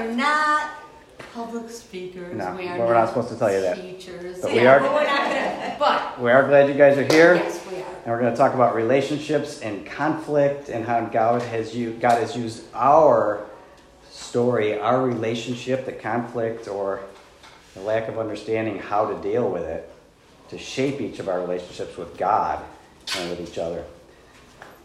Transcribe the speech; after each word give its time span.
are 0.00 0.12
not 0.12 0.70
public 1.34 1.70
speakers. 1.70 2.34
No, 2.36 2.54
we 2.56 2.68
are 2.68 2.78
we're 2.78 2.94
not 2.94 3.08
supposed 3.08 3.28
to 3.30 3.36
tell 3.36 3.52
you 3.52 3.60
that. 3.60 3.76
Teachers. 3.76 4.40
But 4.40 4.54
yeah, 4.54 4.60
we 4.62 4.66
are- 4.66 4.80
But 4.80 4.92
we're 4.94 5.04
not 5.06 5.18
gonna. 5.24 5.76
But 5.78 6.20
We 6.20 6.30
are 6.30 6.46
glad 6.46 6.68
you 6.68 6.74
guys 6.74 6.96
are 6.98 7.04
here. 7.04 7.34
yes, 7.36 7.64
we 7.70 7.78
are. 7.78 7.84
And 8.04 8.06
we're 8.12 8.20
going 8.20 8.32
to 8.32 8.36
talk 8.36 8.54
about 8.54 8.74
relationships 8.74 9.60
and 9.60 9.86
conflict 9.86 10.68
and 10.68 10.84
how 10.84 11.00
God 11.06 11.42
has 11.42 11.74
you 11.74 11.92
God 11.92 12.18
has 12.20 12.36
used 12.36 12.64
our 12.74 13.44
story, 14.10 14.78
our 14.78 15.02
relationship, 15.02 15.86
the 15.86 15.92
conflict 15.92 16.68
or 16.68 17.00
the 17.74 17.80
lack 17.80 18.08
of 18.08 18.18
understanding 18.18 18.78
how 18.78 19.06
to 19.06 19.20
deal 19.22 19.48
with 19.48 19.62
it 19.62 19.88
to 20.50 20.58
shape 20.58 21.00
each 21.00 21.18
of 21.18 21.28
our 21.28 21.40
relationships 21.40 21.96
with 21.96 22.16
God 22.18 22.62
and 23.16 23.30
with 23.30 23.40
each 23.40 23.56
other. 23.58 23.84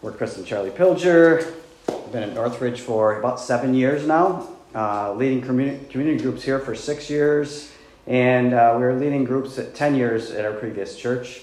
We're 0.01 0.11
Chris 0.13 0.37
and 0.37 0.45
Charlie 0.45 0.69
Pilger. 0.69 1.53
I've 1.89 2.11
been 2.11 2.23
at 2.23 2.33
Northridge 2.33 2.79
for 2.81 3.19
about 3.19 3.39
seven 3.39 3.73
years 3.73 4.07
now, 4.07 4.47
uh, 4.77 5.11
leading 5.13 5.41
community, 5.41 5.83
community 5.89 6.21
groups 6.21 6.43
here 6.43 6.59
for 6.59 6.75
six 6.75 7.09
years, 7.09 7.73
and 8.05 8.53
uh, 8.53 8.75
we 8.77 8.83
were 8.83 8.93
leading 8.93 9.23
groups 9.23 9.57
at 9.57 9.73
10 9.73 9.95
years 9.95 10.29
at 10.29 10.45
our 10.45 10.53
previous 10.53 10.95
church. 10.95 11.41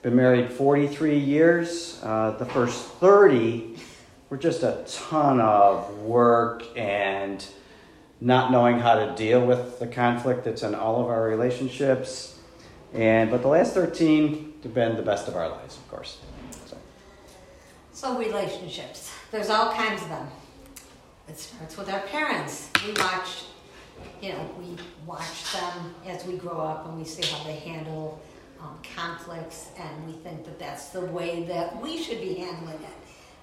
Been 0.00 0.16
married 0.16 0.50
43 0.50 1.18
years. 1.18 2.00
Uh, 2.02 2.30
the 2.38 2.46
first 2.46 2.86
30 2.94 3.76
were 4.30 4.38
just 4.38 4.62
a 4.62 4.82
ton 4.86 5.42
of 5.42 5.98
work 5.98 6.64
and 6.74 7.46
not 8.18 8.50
knowing 8.50 8.78
how 8.78 8.94
to 8.94 9.14
deal 9.14 9.44
with 9.44 9.78
the 9.78 9.86
conflict 9.86 10.44
that's 10.44 10.62
in 10.62 10.74
all 10.74 11.02
of 11.02 11.08
our 11.08 11.28
relationships. 11.28 12.38
And 12.94 13.30
but 13.30 13.42
the 13.42 13.48
last 13.48 13.74
13 13.74 14.54
have 14.62 14.72
been 14.72 14.96
the 14.96 15.02
best 15.02 15.28
of 15.28 15.36
our 15.36 15.50
lives, 15.50 15.76
of 15.76 15.86
course. 15.90 16.18
So, 16.64 16.78
So 17.92 18.18
relationships. 18.18 19.12
There's 19.30 19.50
all 19.50 19.70
kinds 19.70 20.00
of 20.00 20.08
them. 20.08 20.28
It 21.28 21.38
starts 21.38 21.76
with 21.76 21.90
our 21.90 22.00
parents. 22.00 22.70
We 22.86 22.92
watch, 22.92 23.44
you 24.20 24.32
know, 24.32 24.50
we 24.58 24.76
watch 25.06 25.52
them 25.52 25.94
as 26.06 26.24
we 26.26 26.36
grow 26.36 26.60
up 26.60 26.86
and 26.86 26.98
we 26.98 27.04
see 27.04 27.26
how 27.26 27.44
they 27.44 27.56
handle 27.56 28.20
um, 28.60 28.78
conflicts, 28.94 29.68
and 29.78 30.06
we 30.06 30.12
think 30.12 30.44
that 30.44 30.58
that's 30.58 30.88
the 30.88 31.00
way 31.02 31.44
that 31.44 31.80
we 31.82 32.02
should 32.02 32.20
be 32.20 32.34
handling 32.34 32.76
it. 32.76 32.96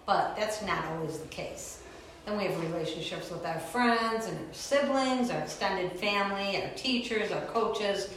But 0.05 0.35
that's 0.35 0.61
not 0.63 0.83
always 0.85 1.19
the 1.19 1.27
case. 1.27 1.83
Then 2.25 2.37
we 2.37 2.45
have 2.45 2.71
relationships 2.71 3.31
with 3.31 3.45
our 3.45 3.59
friends 3.59 4.27
and 4.27 4.37
our 4.37 4.53
siblings, 4.53 5.29
our 5.29 5.41
extended 5.41 5.91
family, 5.93 6.61
our 6.61 6.69
teachers, 6.75 7.31
our 7.31 7.41
coaches. 7.41 8.09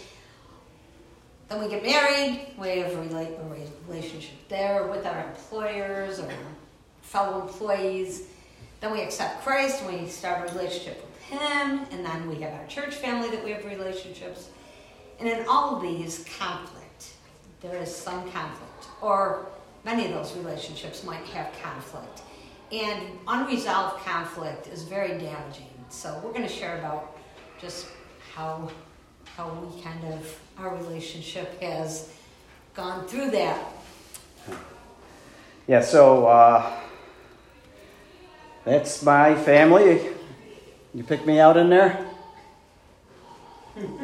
Then 1.48 1.62
we 1.62 1.68
get 1.68 1.82
married, 1.82 2.54
we 2.58 2.78
have 2.78 2.92
a 2.92 3.66
relationship 3.88 4.48
there 4.48 4.86
with 4.86 5.06
our 5.06 5.28
employers 5.28 6.18
or 6.18 6.32
fellow 7.02 7.42
employees. 7.42 8.28
Then 8.84 8.92
we 8.92 9.00
accept 9.00 9.42
Christ 9.42 9.80
and 9.80 9.98
we 9.98 10.06
start 10.06 10.46
a 10.46 10.52
relationship 10.52 11.02
with 11.02 11.18
Him, 11.22 11.86
and 11.90 12.04
then 12.04 12.28
we 12.28 12.34
have 12.42 12.52
our 12.52 12.66
church 12.66 12.96
family 12.96 13.30
that 13.30 13.42
we 13.42 13.50
have 13.52 13.64
relationships. 13.64 14.50
And 15.18 15.27
in 15.27 15.46
all 15.48 15.77
of 15.77 15.82
these, 15.82 16.27
conflict. 16.38 17.14
There 17.62 17.80
is 17.80 17.96
some 17.96 18.30
conflict, 18.30 18.88
or 19.00 19.46
many 19.86 20.05
of 20.05 20.12
those 20.12 20.36
relationships 20.36 21.02
might 21.02 21.24
have 21.28 21.50
conflict. 21.62 22.20
And 22.72 23.18
unresolved 23.27 24.05
conflict 24.05 24.66
is 24.66 24.82
very 24.82 25.16
damaging. 25.18 25.72
So 25.88 26.20
we're 26.22 26.32
going 26.32 26.46
to 26.46 26.55
share 26.55 26.78
about 26.78 27.16
just 27.58 27.86
how 28.34 28.70
how 29.34 29.48
we 29.48 29.80
kind 29.80 30.12
of 30.12 30.38
our 30.58 30.77
relationship 30.77 31.58
has 31.62 32.12
gone 32.74 33.06
through 33.06 33.30
that. 33.30 33.64
yeah, 35.66 35.80
so 35.80 36.27
uh, 36.27 36.70
that's 38.64 39.02
my 39.02 39.34
family. 39.34 40.00
You 40.94 41.02
pick 41.04 41.26
me 41.26 41.40
out 41.40 41.56
in 41.56 41.70
there? 41.70 42.06
In 43.77 43.96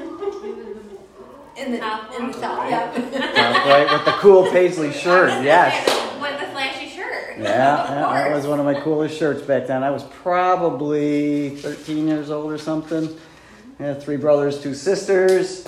the 1.72 1.80
in 2.16 2.32
the 2.32 2.38
yeah. 2.40 2.92
Sounds 2.94 3.66
right, 3.66 3.88
with 3.92 4.04
the 4.04 4.12
cool 4.12 4.50
paisley 4.50 4.92
shirt, 5.04 5.44
yes. 5.44 5.86
With 6.20 6.40
the 6.40 6.46
flashy 6.46 6.88
shirt. 6.88 7.38
Yeah, 7.38 7.44
yeah, 7.44 8.28
that 8.28 8.34
was 8.34 8.46
one 8.46 8.58
of 8.58 8.64
my 8.64 8.80
coolest 8.80 9.18
shirts 9.18 9.42
back 9.42 9.66
then. 9.66 9.82
I 9.82 9.90
was 9.90 10.04
probably 10.04 11.50
13 11.56 12.08
years 12.08 12.30
old 12.30 12.50
or 12.50 12.58
something. 12.58 13.16
I 13.78 13.82
had 13.82 14.02
three 14.02 14.16
brothers, 14.16 14.62
two 14.62 14.74
sisters. 14.74 15.66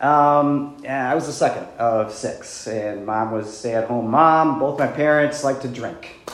Um, 0.00 0.80
yeah, 0.82 1.10
I 1.10 1.14
was 1.14 1.26
the 1.26 1.32
second 1.32 1.64
of 1.78 2.12
six, 2.12 2.66
and 2.66 3.06
mom 3.06 3.30
was 3.30 3.46
a 3.46 3.52
stay-at-home 3.52 4.10
mom. 4.10 4.58
Both 4.58 4.78
my 4.78 4.88
parents 4.88 5.44
liked 5.44 5.62
to 5.62 5.68
drink, 5.68 6.28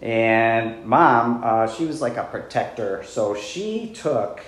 and 0.00 0.84
mom, 0.84 1.40
uh, 1.42 1.66
she 1.68 1.86
was 1.86 2.02
like 2.02 2.16
a 2.16 2.24
protector, 2.24 3.02
so 3.06 3.34
she 3.34 3.92
took 3.94 4.42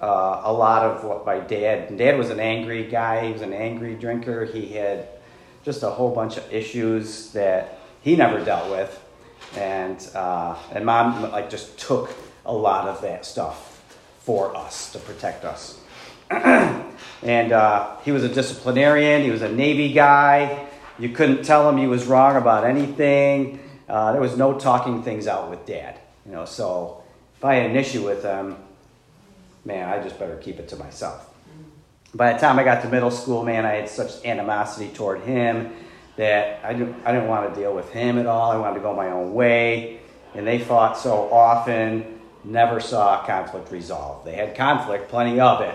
uh, 0.00 0.42
a 0.44 0.52
lot 0.52 0.84
of 0.84 1.04
what 1.04 1.24
my 1.24 1.38
dad. 1.38 1.96
Dad 1.96 2.18
was 2.18 2.30
an 2.30 2.40
angry 2.40 2.84
guy. 2.84 3.26
He 3.26 3.32
was 3.32 3.42
an 3.42 3.52
angry 3.52 3.94
drinker. 3.94 4.44
He 4.44 4.68
had 4.68 5.08
just 5.64 5.82
a 5.82 5.90
whole 5.90 6.12
bunch 6.14 6.36
of 6.36 6.52
issues 6.52 7.30
that 7.32 7.78
he 8.02 8.16
never 8.16 8.44
dealt 8.44 8.70
with, 8.70 9.00
and 9.56 10.08
uh, 10.14 10.56
and 10.72 10.84
mom 10.84 11.30
like 11.30 11.50
just 11.50 11.78
took 11.78 12.12
a 12.44 12.52
lot 12.52 12.88
of 12.88 13.00
that 13.02 13.24
stuff 13.24 13.82
for 14.20 14.56
us 14.56 14.90
to 14.92 14.98
protect 14.98 15.44
us. 15.44 15.80
and 16.30 17.52
uh, 17.52 17.96
he 18.04 18.10
was 18.10 18.24
a 18.24 18.28
disciplinarian. 18.28 19.22
He 19.22 19.30
was 19.30 19.42
a 19.42 19.52
Navy 19.52 19.92
guy. 19.92 20.66
You 20.98 21.10
couldn't 21.10 21.44
tell 21.44 21.68
him 21.68 21.78
he 21.78 21.86
was 21.86 22.06
wrong 22.06 22.36
about 22.36 22.64
anything. 22.64 23.60
Uh, 23.90 24.12
there 24.12 24.20
was 24.20 24.36
no 24.36 24.56
talking 24.56 25.02
things 25.02 25.26
out 25.26 25.50
with 25.50 25.66
dad. 25.66 25.98
You 26.24 26.30
know, 26.30 26.44
so 26.44 27.02
if 27.36 27.44
I 27.44 27.56
had 27.56 27.70
an 27.70 27.76
issue 27.76 28.04
with 28.04 28.22
him, 28.22 28.56
man, 29.64 29.88
I 29.88 30.00
just 30.00 30.16
better 30.16 30.36
keep 30.36 30.60
it 30.60 30.68
to 30.68 30.76
myself. 30.76 31.28
By 32.14 32.32
the 32.32 32.38
time 32.38 32.56
I 32.60 32.62
got 32.62 32.82
to 32.82 32.88
middle 32.88 33.10
school, 33.10 33.44
man, 33.44 33.66
I 33.66 33.72
had 33.72 33.88
such 33.88 34.24
animosity 34.24 34.94
toward 34.94 35.22
him 35.22 35.72
that 36.16 36.64
I 36.64 36.72
didn't, 36.72 37.04
I 37.04 37.12
didn't 37.12 37.26
want 37.26 37.52
to 37.52 37.60
deal 37.60 37.74
with 37.74 37.90
him 37.90 38.18
at 38.18 38.26
all. 38.26 38.52
I 38.52 38.56
wanted 38.56 38.74
to 38.76 38.80
go 38.80 38.94
my 38.94 39.10
own 39.10 39.34
way. 39.34 40.00
And 40.34 40.46
they 40.46 40.60
fought 40.60 40.96
so 40.96 41.28
often, 41.32 42.20
never 42.44 42.78
saw 42.78 43.24
conflict 43.26 43.72
resolved. 43.72 44.24
They 44.24 44.34
had 44.34 44.54
conflict, 44.54 45.08
plenty 45.08 45.40
of 45.40 45.62
it, 45.62 45.74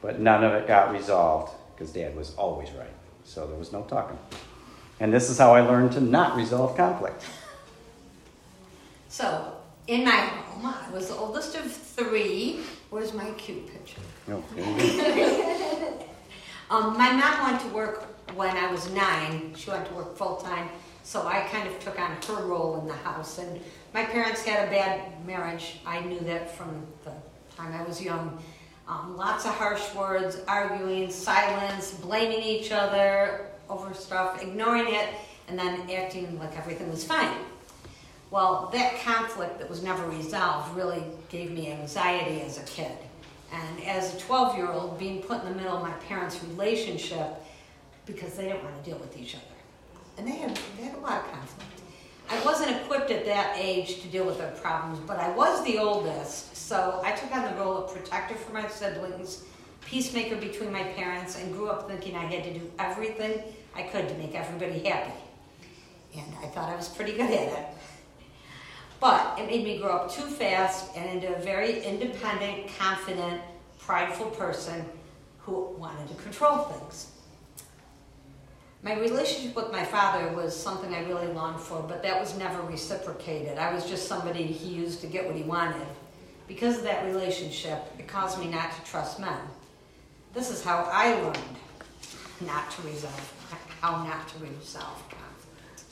but 0.00 0.18
none 0.18 0.42
of 0.42 0.52
it 0.54 0.66
got 0.66 0.92
resolved 0.92 1.52
because 1.74 1.92
dad 1.92 2.16
was 2.16 2.34
always 2.34 2.72
right. 2.72 2.90
So 3.22 3.46
there 3.46 3.56
was 3.56 3.72
no 3.72 3.82
talking. 3.82 4.18
And 4.98 5.12
this 5.12 5.30
is 5.30 5.38
how 5.38 5.54
I 5.54 5.60
learned 5.60 5.92
to 5.92 6.00
not 6.00 6.36
resolve 6.36 6.76
conflict. 6.76 7.24
So 9.12 9.52
in 9.88 10.06
my 10.06 10.16
home, 10.16 10.64
I 10.64 10.90
was 10.90 11.08
the 11.08 11.14
oldest 11.14 11.54
of 11.54 11.70
three. 11.70 12.60
Where's 12.88 13.12
my 13.12 13.30
cute 13.32 13.70
picture? 13.70 14.00
No, 14.26 14.42
there 14.54 14.64
you 14.64 15.36
go. 15.36 15.98
Um, 16.70 16.96
my 16.96 17.12
mom 17.12 17.50
went 17.50 17.60
to 17.60 17.68
work 17.68 18.04
when 18.34 18.56
I 18.56 18.72
was 18.72 18.90
nine. 18.92 19.52
She 19.54 19.68
went 19.68 19.86
to 19.88 19.92
work 19.92 20.16
full 20.16 20.36
time, 20.36 20.70
so 21.02 21.26
I 21.26 21.40
kind 21.52 21.68
of 21.68 21.78
took 21.80 22.00
on 22.00 22.16
her 22.26 22.46
role 22.46 22.80
in 22.80 22.88
the 22.88 22.94
house. 22.94 23.36
And 23.36 23.60
my 23.92 24.06
parents 24.06 24.42
had 24.46 24.66
a 24.66 24.70
bad 24.70 25.26
marriage. 25.26 25.80
I 25.84 26.00
knew 26.00 26.20
that 26.20 26.56
from 26.56 26.86
the 27.04 27.12
time 27.54 27.74
I 27.74 27.82
was 27.82 28.00
young. 28.00 28.42
Um, 28.88 29.18
lots 29.18 29.44
of 29.44 29.50
harsh 29.50 29.94
words, 29.94 30.40
arguing, 30.48 31.10
silence, 31.10 31.92
blaming 31.92 32.40
each 32.42 32.72
other 32.72 33.48
over 33.68 33.92
stuff, 33.92 34.42
ignoring 34.42 34.94
it, 34.94 35.10
and 35.48 35.58
then 35.58 35.90
acting 35.90 36.38
like 36.38 36.56
everything 36.56 36.90
was 36.90 37.04
fine. 37.04 37.36
Well, 38.32 38.70
that 38.72 38.98
conflict 39.02 39.58
that 39.58 39.68
was 39.68 39.82
never 39.82 40.08
resolved 40.08 40.74
really 40.74 41.04
gave 41.28 41.50
me 41.50 41.70
anxiety 41.70 42.40
as 42.40 42.56
a 42.56 42.62
kid. 42.62 42.96
And 43.52 43.84
as 43.84 44.14
a 44.14 44.20
12 44.20 44.56
year 44.56 44.72
old, 44.72 44.98
being 44.98 45.20
put 45.20 45.42
in 45.42 45.50
the 45.50 45.54
middle 45.54 45.76
of 45.76 45.82
my 45.82 45.92
parents' 46.08 46.42
relationship 46.42 47.28
because 48.06 48.32
they 48.32 48.44
didn't 48.44 48.64
want 48.64 48.82
to 48.82 48.90
deal 48.90 48.98
with 48.98 49.18
each 49.18 49.34
other. 49.34 49.44
And 50.16 50.26
they 50.26 50.36
had, 50.36 50.58
they 50.78 50.84
had 50.84 50.94
a 50.94 51.00
lot 51.00 51.26
of 51.26 51.30
conflict. 51.30 51.82
I 52.30 52.42
wasn't 52.42 52.70
equipped 52.70 53.10
at 53.10 53.26
that 53.26 53.54
age 53.58 54.00
to 54.00 54.08
deal 54.08 54.24
with 54.24 54.38
their 54.38 54.52
problems, 54.52 55.00
but 55.06 55.18
I 55.18 55.28
was 55.36 55.62
the 55.66 55.76
oldest, 55.76 56.56
so 56.56 57.02
I 57.04 57.12
took 57.12 57.30
on 57.36 57.44
the 57.44 57.60
role 57.60 57.84
of 57.84 57.92
protector 57.92 58.34
for 58.34 58.54
my 58.54 58.66
siblings, 58.66 59.44
peacemaker 59.84 60.36
between 60.36 60.72
my 60.72 60.84
parents, 60.84 61.38
and 61.38 61.52
grew 61.52 61.68
up 61.68 61.86
thinking 61.86 62.16
I 62.16 62.24
had 62.24 62.44
to 62.44 62.54
do 62.54 62.70
everything 62.78 63.42
I 63.74 63.82
could 63.82 64.08
to 64.08 64.14
make 64.14 64.34
everybody 64.34 64.78
happy. 64.88 65.12
And 66.16 66.34
I 66.42 66.46
thought 66.46 66.70
I 66.70 66.76
was 66.76 66.88
pretty 66.88 67.12
good 67.12 67.30
at 67.30 67.48
it. 67.52 67.66
But 69.02 69.36
it 69.36 69.48
made 69.48 69.64
me 69.64 69.78
grow 69.78 69.96
up 69.96 70.12
too 70.12 70.22
fast 70.22 70.96
and 70.96 71.10
into 71.10 71.34
a 71.34 71.40
very 71.40 71.82
independent, 71.82 72.70
confident, 72.78 73.42
prideful 73.80 74.30
person 74.30 74.84
who 75.40 75.74
wanted 75.76 76.06
to 76.06 76.14
control 76.22 76.58
things. 76.58 77.10
My 78.84 78.94
relationship 78.94 79.56
with 79.56 79.72
my 79.72 79.84
father 79.84 80.28
was 80.36 80.56
something 80.56 80.94
I 80.94 81.00
really 81.00 81.26
longed 81.26 81.60
for, 81.60 81.82
but 81.82 82.04
that 82.04 82.20
was 82.20 82.38
never 82.38 82.62
reciprocated. 82.62 83.58
I 83.58 83.74
was 83.74 83.88
just 83.88 84.06
somebody 84.06 84.44
he 84.44 84.72
used 84.72 85.00
to 85.00 85.08
get 85.08 85.26
what 85.26 85.34
he 85.34 85.42
wanted. 85.42 85.86
Because 86.46 86.78
of 86.78 86.84
that 86.84 87.04
relationship, 87.04 87.80
it 87.98 88.06
caused 88.06 88.38
me 88.38 88.46
not 88.46 88.70
to 88.70 88.88
trust 88.88 89.18
men. 89.18 89.40
This 90.32 90.48
is 90.48 90.62
how 90.62 90.88
I 90.92 91.14
learned 91.14 91.38
not 92.46 92.70
to 92.70 92.82
resolve, 92.82 93.58
how 93.80 94.04
not 94.04 94.28
to 94.28 94.38
resolve. 94.44 95.02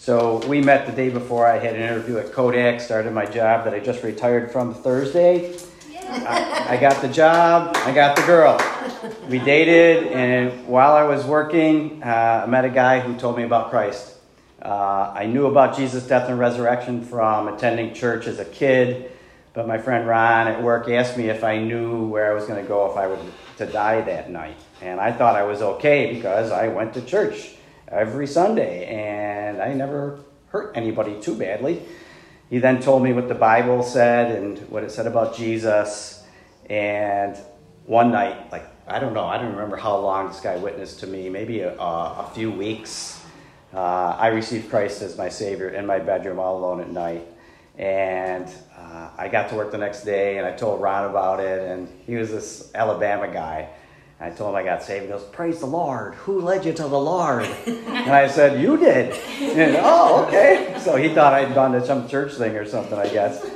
So 0.01 0.39
we 0.49 0.63
met 0.63 0.87
the 0.87 0.93
day 0.93 1.11
before 1.11 1.47
I 1.47 1.59
had 1.59 1.77
an 1.77 1.83
interview 1.83 2.17
at 2.17 2.33
Kodak, 2.33 2.81
started 2.81 3.13
my 3.13 3.27
job 3.27 3.67
that 3.67 3.75
I 3.75 3.81
just 3.81 4.03
retired 4.03 4.51
from 4.51 4.73
Thursday. 4.73 5.55
I, 6.09 6.69
I 6.71 6.77
got 6.79 7.03
the 7.03 7.09
job. 7.09 7.77
I 7.77 7.93
got 7.93 8.17
the 8.17 8.23
girl. 8.23 8.59
We 9.29 9.41
dated, 9.41 10.07
and 10.07 10.67
while 10.67 10.95
I 10.95 11.03
was 11.03 11.27
working, 11.27 12.03
uh, 12.03 12.45
I 12.45 12.47
met 12.47 12.65
a 12.65 12.71
guy 12.71 13.01
who 13.01 13.15
told 13.19 13.37
me 13.37 13.43
about 13.43 13.69
Christ. 13.69 14.15
Uh, 14.63 15.13
I 15.15 15.27
knew 15.27 15.45
about 15.45 15.77
Jesus' 15.77 16.07
death 16.07 16.31
and 16.31 16.39
resurrection 16.39 17.05
from 17.05 17.49
attending 17.49 17.93
church 17.93 18.27
as 18.27 18.39
a 18.39 18.47
kid, 18.47 19.13
but 19.53 19.69
my 19.69 19.77
friend 19.77 20.09
Ron 20.09 20.49
at 20.49 20.63
work 20.63 20.89
asked 20.89 21.19
me 21.19 21.29
if 21.29 21.45
I 21.45 21.59
knew 21.59 22.07
where 22.07 22.33
I 22.33 22.35
was 22.35 22.47
going 22.47 22.63
to 22.63 22.67
go 22.67 22.91
if 22.91 22.97
I 22.97 23.07
were 23.07 23.19
to 23.59 23.67
die 23.67 24.01
that 24.01 24.31
night. 24.31 24.57
And 24.81 24.99
I 24.99 25.13
thought 25.13 25.37
I 25.37 25.43
was 25.43 25.61
okay 25.61 26.15
because 26.15 26.53
I 26.53 26.69
went 26.69 26.95
to 26.95 27.03
church 27.03 27.51
every 27.91 28.27
Sunday 28.27 28.87
and 28.87 29.61
I 29.61 29.73
never 29.75 30.21
hurt 30.49 30.77
anybody 30.77 31.21
too 31.21 31.37
badly. 31.37 31.83
He 32.49 32.59
then 32.59 32.81
told 32.81 33.03
me 33.03 33.13
what 33.13 33.29
the 33.29 33.35
Bible 33.35 33.83
said 33.83 34.37
and 34.37 34.59
what 34.71 34.83
it 34.83 34.91
said 34.91 35.07
about 35.07 35.37
Jesus. 35.37 36.25
And 36.69 37.37
one 37.87 38.11
night, 38.11 38.51
like, 38.51 38.67
I 38.87 38.99
don't 38.99 39.15
know, 39.15 39.25
I 39.25 39.39
don't 39.39 39.53
remember 39.53 39.77
how 39.77 39.97
long 39.99 40.29
this 40.29 40.41
guy 40.41 40.57
witnessed 40.57 41.01
to 41.01 41.07
me, 41.07 41.29
maybe 41.29 41.61
a, 41.61 41.77
a 41.79 42.31
few 42.35 42.51
weeks. 42.51 43.25
Uh, 43.73 44.17
I 44.19 44.29
received 44.29 44.69
Christ 44.69 45.01
as 45.03 45.17
my 45.17 45.29
Savior 45.29 45.69
in 45.69 45.87
my 45.87 46.01
bedroom 46.01 46.41
all 46.41 46.59
alone 46.59 46.81
at 46.81 46.91
night. 46.91 47.25
And 47.79 48.49
uh, 48.77 49.11
I 49.17 49.29
got 49.29 49.49
to 49.51 49.55
work 49.55 49.71
the 49.71 49.79
next 49.79 50.03
day 50.03 50.39
and 50.39 50.47
I 50.47 50.53
told 50.53 50.83
Ron 50.83 51.09
about 51.09 51.39
it. 51.39 51.61
And 51.69 51.89
he 52.05 52.17
was 52.17 52.31
this 52.31 52.71
Alabama 52.75 53.33
guy. 53.33 53.69
I 54.23 54.29
told 54.29 54.51
him 54.51 54.57
I 54.57 54.63
got 54.63 54.83
saved. 54.83 55.05
He 55.05 55.09
goes, 55.09 55.25
Praise 55.25 55.61
the 55.61 55.67
Lord. 55.67 56.15
Who 56.15 56.43
led 56.43 56.67
you 56.67 56.75
to 56.75 56.83
the 56.83 57.01
Lord? 57.01 57.45
and 57.67 58.11
I 58.11 58.29
said, 58.29 58.61
You 58.61 58.77
did. 58.77 59.15
And, 59.41 59.79
oh, 59.81 60.27
okay. 60.27 60.77
So 60.79 60.97
he 60.97 61.09
thought 61.09 61.33
I'd 61.33 61.55
gone 61.55 61.73
to 61.73 61.85
some 61.85 62.07
church 62.07 62.35
thing 62.35 62.55
or 62.55 62.67
something, 62.67 62.99
I 62.99 63.09
guess. 63.09 63.49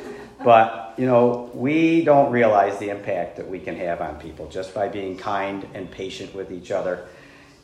But, 0.43 0.95
you 0.97 1.07
know, 1.07 1.51
we 1.53 2.03
don't 2.03 2.33
realize 2.33 2.79
the 2.79 2.89
impact 2.89 3.37
that 3.37 3.49
we 3.49 3.61
can 3.61 3.77
have 3.77 4.01
on 4.01 4.19
people 4.19 4.49
just 4.49 4.75
by 4.75 4.89
being 4.89 5.19
kind 5.19 5.69
and 5.75 5.91
patient 5.91 6.35
with 6.35 6.51
each 6.51 6.71
other. 6.71 7.07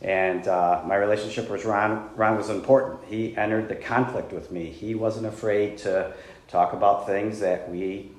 And 0.03 0.46
uh, 0.46 0.82
my 0.87 0.96
relationship 0.96 1.49
with 1.49 1.64
Ron, 1.64 2.11
Ron 2.17 2.37
was 2.37 2.50
important. 2.50 3.00
He 3.06 3.35
entered 3.35 3.69
the 3.69 3.76
conflict 3.76 4.31
with 4.31 4.50
me. 4.50 4.67
He 4.67 4.94
wasn't 4.94 5.26
afraid 5.26 5.79
to 5.79 6.12
talk 6.49 6.75
about 6.75 7.06
things 7.06 7.41
that 7.41 7.70
we 7.70 8.11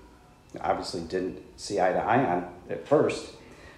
obviously 0.59 1.01
didn't 1.01 1.39
see 1.55 1.79
eye 1.79 1.93
to 1.93 1.99
eye 1.99 2.25
on 2.25 2.51
at 2.69 2.87
first 2.87 3.35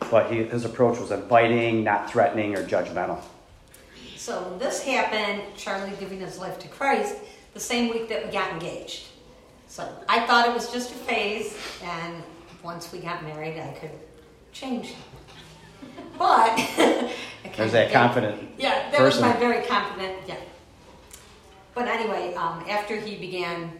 but 0.09 0.31
he, 0.31 0.43
his 0.43 0.65
approach 0.65 0.99
was 0.99 1.11
inviting, 1.11 1.83
not 1.83 2.09
threatening 2.09 2.55
or 2.55 2.63
judgmental. 2.63 3.21
So 4.17 4.55
this 4.59 4.81
happened, 4.83 5.41
Charlie 5.57 5.91
giving 5.99 6.19
his 6.19 6.39
life 6.39 6.57
to 6.59 6.67
Christ, 6.67 7.17
the 7.53 7.59
same 7.59 7.91
week 7.91 8.07
that 8.09 8.25
we 8.25 8.31
got 8.31 8.51
engaged. 8.51 9.07
So 9.67 9.87
I 10.07 10.25
thought 10.25 10.47
it 10.47 10.53
was 10.53 10.71
just 10.71 10.91
a 10.91 10.95
phase, 10.95 11.57
and 11.83 12.23
once 12.63 12.91
we 12.93 12.99
got 12.99 13.23
married, 13.23 13.59
I 13.59 13.71
could 13.79 13.91
change. 14.51 14.93
But 16.17 16.55
there's 17.57 17.71
that 17.73 17.91
confident. 17.91 18.49
Yeah, 18.57 18.89
that 18.91 18.97
person. 18.97 19.03
was 19.03 19.33
my 19.33 19.37
very 19.37 19.65
confident. 19.65 20.15
Yeah. 20.27 20.37
But 21.73 21.87
anyway, 21.87 22.33
um, 22.35 22.63
after 22.69 22.95
he 22.95 23.15
began 23.17 23.71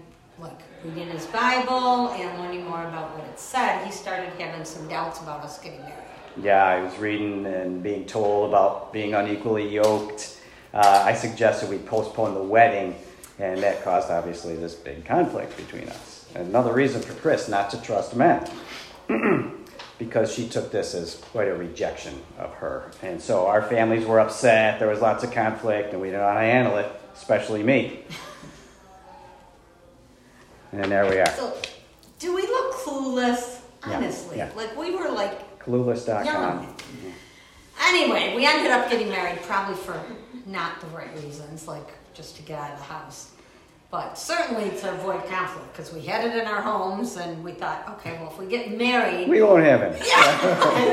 like 0.44 0.60
reading 0.84 1.10
his 1.10 1.26
Bible 1.28 2.10
and 2.10 2.40
learning 2.40 2.66
more 2.66 2.88
about 2.88 3.18
what 3.18 3.28
it 3.28 3.40
said, 3.40 3.86
he 3.86 3.92
started 3.92 4.30
having 4.40 4.66
some 4.66 4.88
doubts 4.88 5.22
about 5.22 5.44
us 5.44 5.60
getting 5.60 5.82
married 5.82 6.04
yeah, 6.42 6.64
I 6.64 6.82
was 6.82 6.98
reading 6.98 7.46
and 7.46 7.84
being 7.84 8.06
told 8.06 8.50
about 8.50 8.92
being 8.92 9.14
unequally 9.14 9.68
yoked. 9.70 10.40
Uh, 10.74 11.04
I 11.06 11.14
suggested 11.14 11.70
we 11.70 11.78
postpone 11.78 12.34
the 12.34 12.44
wedding, 12.44 12.96
and 13.40 13.62
that 13.62 13.84
caused 13.84 14.10
obviously 14.10 14.56
this 14.56 14.74
big 14.74 15.06
conflict 15.06 15.56
between 15.58 15.88
us. 15.90 16.26
Another 16.34 16.74
reason 16.74 17.02
for 17.02 17.14
Chris 17.14 17.48
not 17.48 17.70
to 17.72 17.82
trust 17.82 18.16
men, 18.16 18.50
because 20.00 20.34
she 20.34 20.48
took 20.48 20.72
this 20.72 20.96
as 20.96 21.16
quite 21.16 21.48
a 21.48 21.54
rejection 21.54 22.20
of 22.40 22.52
her. 22.54 22.92
And 23.04 23.22
so 23.22 23.46
our 23.46 23.62
families 23.62 24.06
were 24.06 24.20
upset, 24.20 24.80
there 24.80 24.90
was 24.90 25.02
lots 25.02 25.24
of 25.24 25.32
conflict, 25.32 25.94
and 25.94 26.02
we 26.02 26.08
didn't 26.08 26.22
know 26.22 26.28
how 26.28 26.34
to 26.34 26.40
handle 26.40 26.78
it, 26.78 26.92
especially 27.16 27.62
me. 27.62 28.00
And 30.74 30.92
there 30.92 31.08
we 31.08 31.20
are. 31.20 31.30
So, 31.30 31.56
do 32.20 32.36
we 32.36 32.42
look 32.42 32.74
clueless? 32.74 33.60
Honestly, 33.84 34.38
yeah, 34.38 34.48
yeah. 34.48 34.56
like 34.56 34.78
we 34.78 34.96
were 34.96 35.10
like 35.10 35.60
Clueless.com. 35.60 36.76
Yeah. 37.04 37.12
Anyway, 37.82 38.34
we 38.36 38.46
ended 38.46 38.72
up 38.72 38.90
getting 38.90 39.10
married 39.10 39.42
probably 39.44 39.76
for 39.76 40.02
not 40.46 40.80
the 40.82 40.88
right 40.88 41.14
reasons, 41.22 41.68
like 41.68 41.88
just 42.14 42.36
to 42.38 42.42
get 42.44 42.60
out 42.60 42.72
of 42.72 42.78
the 42.80 42.86
house. 42.86 43.32
But 43.92 44.18
certainly 44.18 44.72
to 44.80 44.92
avoid 44.94 45.26
conflict, 45.28 45.74
because 45.74 45.94
we 45.94 46.02
had 46.02 46.26
it 46.26 46.36
in 46.36 46.48
our 46.48 46.62
homes 46.62 47.16
and 47.18 47.44
we 47.44 47.52
thought, 47.52 47.88
okay, 47.90 48.14
well, 48.14 48.32
if 48.32 48.40
we 48.40 48.48
get 48.48 48.76
married. 48.76 49.30
We 49.30 49.44
won't 49.44 49.64
have 49.64 49.84
it. 49.84 50.02
Yeah, 50.08 50.42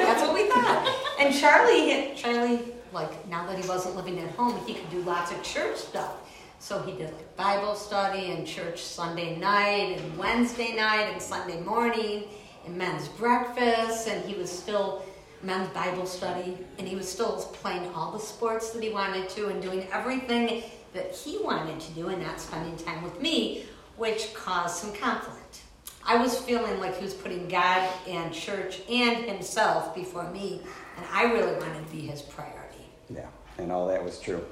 that's 0.05 0.21
what 0.21 0.35
we 0.35 0.49
thought. 0.49 1.17
And 1.19 1.35
Charlie, 1.35 2.12
Charlie, 2.15 2.75
like 2.93 3.26
now 3.29 3.47
that 3.47 3.59
he 3.59 3.67
wasn't 3.67 3.97
living 3.97 4.19
at 4.19 4.31
home, 4.33 4.55
he 4.67 4.75
could 4.75 4.91
do 4.91 5.00
lots 5.03 5.33
of 5.33 5.43
church 5.43 5.76
stuff. 5.76 6.20
So 6.61 6.83
he 6.83 6.93
did 6.93 7.12
like 7.15 7.37
Bible 7.37 7.75
study 7.75 8.33
and 8.33 8.47
church 8.47 8.83
Sunday 8.83 9.37
night 9.37 9.99
and 9.99 10.19
Wednesday 10.19 10.77
night 10.77 11.09
and 11.11 11.21
Sunday 11.21 11.59
morning 11.62 12.25
and 12.67 12.77
men's 12.77 13.09
breakfast, 13.09 14.07
and 14.07 14.23
he 14.25 14.35
was 14.35 14.51
still 14.51 15.03
men's 15.43 15.71
Bible 15.71 16.05
study, 16.05 16.59
and 16.79 16.87
he 16.87 16.95
was 16.95 17.11
still 17.11 17.39
playing 17.55 17.91
all 17.95 18.12
the 18.12 18.21
sports 18.21 18.71
that 18.71 18.83
he 18.83 18.91
wanted 18.91 19.31
to 19.31 19.49
and 19.49 19.62
doing 19.62 19.89
everything 19.91 20.62
that 20.93 21.15
he 21.15 21.39
wanted 21.39 21.81
to 21.81 21.93
do 21.93 22.09
and 22.09 22.23
not 22.23 22.39
spending 22.39 22.77
time 22.77 23.03
with 23.03 23.19
me, 23.23 23.65
which 23.97 24.35
caused 24.35 24.77
some 24.77 24.93
conflict. 24.93 25.62
I 26.05 26.17
was 26.17 26.39
feeling 26.39 26.79
like 26.79 26.97
he 26.99 27.05
was 27.05 27.15
putting 27.15 27.49
God 27.49 27.89
and 28.07 28.35
church 28.35 28.81
and 28.89 29.25
himself 29.25 29.95
before 29.95 30.31
me, 30.31 30.61
and 30.99 31.07
I 31.11 31.33
really 31.33 31.59
wanted 31.59 31.87
to 31.87 31.93
be 31.93 32.03
his 32.03 32.21
priority. 32.21 32.85
Yeah, 33.09 33.29
and 33.57 33.73
all 33.73 33.89
that 33.89 34.05
was 34.05 34.21
true. 34.21 34.45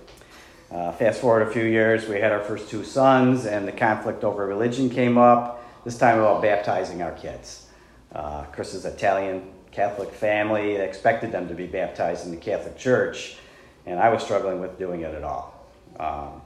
Uh, 0.71 0.93
fast 0.93 1.21
forward 1.21 1.49
a 1.49 1.51
few 1.51 1.65
years, 1.65 2.09
we 2.09 2.21
had 2.21 2.31
our 2.31 2.41
first 2.41 2.69
two 2.69 2.85
sons, 2.85 3.47
and 3.47 3.67
the 3.67 3.73
conflict 3.73 4.23
over 4.23 4.47
religion 4.47 4.91
came 4.91 5.17
up, 5.17 5.65
this 5.85 5.97
time 5.97 6.19
about 6.19 6.43
baptizing 6.43 7.01
our 7.01 7.13
kids. 7.13 7.67
Uh, 8.15 8.43
Chris's 8.53 8.85
Italian 8.85 9.51
Catholic 9.73 10.13
family 10.13 10.77
expected 10.77 11.33
them 11.33 11.49
to 11.49 11.55
be 11.55 11.67
baptized 11.67 12.27
in 12.27 12.33
the 12.33 12.37
Catholic 12.37 12.77
Church, 12.77 13.39
and 13.87 13.99
I 13.99 14.11
was 14.11 14.23
struggling 14.23 14.61
with 14.61 14.79
doing 14.79 15.01
it 15.01 15.15
at 15.15 15.25
all. 15.25 15.55
Um, 15.99 16.43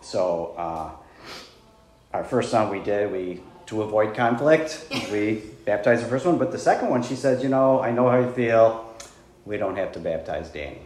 so, 0.00 0.54
uh, 0.58 0.90
our 2.12 2.24
first 2.24 2.50
son 2.50 2.70
we 2.70 2.80
did, 2.80 3.12
we 3.12 3.40
to 3.66 3.82
avoid 3.82 4.16
conflict, 4.16 4.88
we 5.12 5.42
baptized 5.64 6.04
the 6.04 6.08
first 6.08 6.26
one. 6.26 6.38
But 6.38 6.50
the 6.50 6.58
second 6.58 6.90
one, 6.90 7.04
she 7.04 7.14
said, 7.14 7.40
"You 7.40 7.48
know, 7.48 7.80
I 7.80 7.92
know 7.92 8.08
how 8.08 8.18
you 8.18 8.32
feel. 8.32 8.92
We 9.44 9.58
don't 9.58 9.76
have 9.76 9.92
to 9.92 10.00
baptize 10.00 10.48
Danny." 10.50 10.82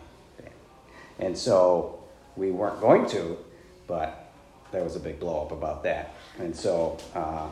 And 1.19 1.39
so 1.39 2.04
we 2.37 2.51
weren't 2.51 2.81
going 2.81 3.07
to, 3.11 3.37
but 3.87 4.33
there 4.73 4.83
was 4.83 4.97
a 4.97 5.01
big 5.01 5.21
blow 5.21 5.43
up 5.43 5.53
about 5.53 5.83
that. 5.85 6.15
And 6.39 6.55
so 6.55 6.99
uh, 7.15 7.49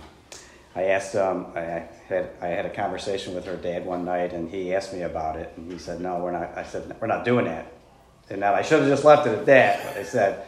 I 0.74 0.84
asked 0.84 1.14
um, 1.14 1.46
I 1.54 1.60
had 2.08 2.30
I 2.40 2.48
had 2.48 2.66
a 2.66 2.70
conversation 2.70 3.34
with 3.34 3.44
her 3.44 3.56
dad 3.56 3.84
one 3.84 4.04
night, 4.04 4.32
and 4.32 4.50
he 4.50 4.74
asked 4.74 4.92
me 4.92 5.02
about 5.02 5.36
it, 5.36 5.52
and 5.56 5.70
he 5.70 5.78
said, 5.78 6.00
"No, 6.00 6.18
we're 6.18 6.32
not." 6.32 6.56
I 6.56 6.64
said, 6.64 6.96
"We're 7.00 7.06
not 7.06 7.24
doing 7.24 7.44
that." 7.44 7.72
And 8.30 8.40
now 8.40 8.54
I 8.54 8.62
should 8.62 8.80
have 8.80 8.88
just 8.88 9.04
left 9.04 9.26
it 9.26 9.38
at 9.38 9.46
that, 9.46 9.84
but 9.84 9.96
I 9.98 10.02
said, 10.02 10.44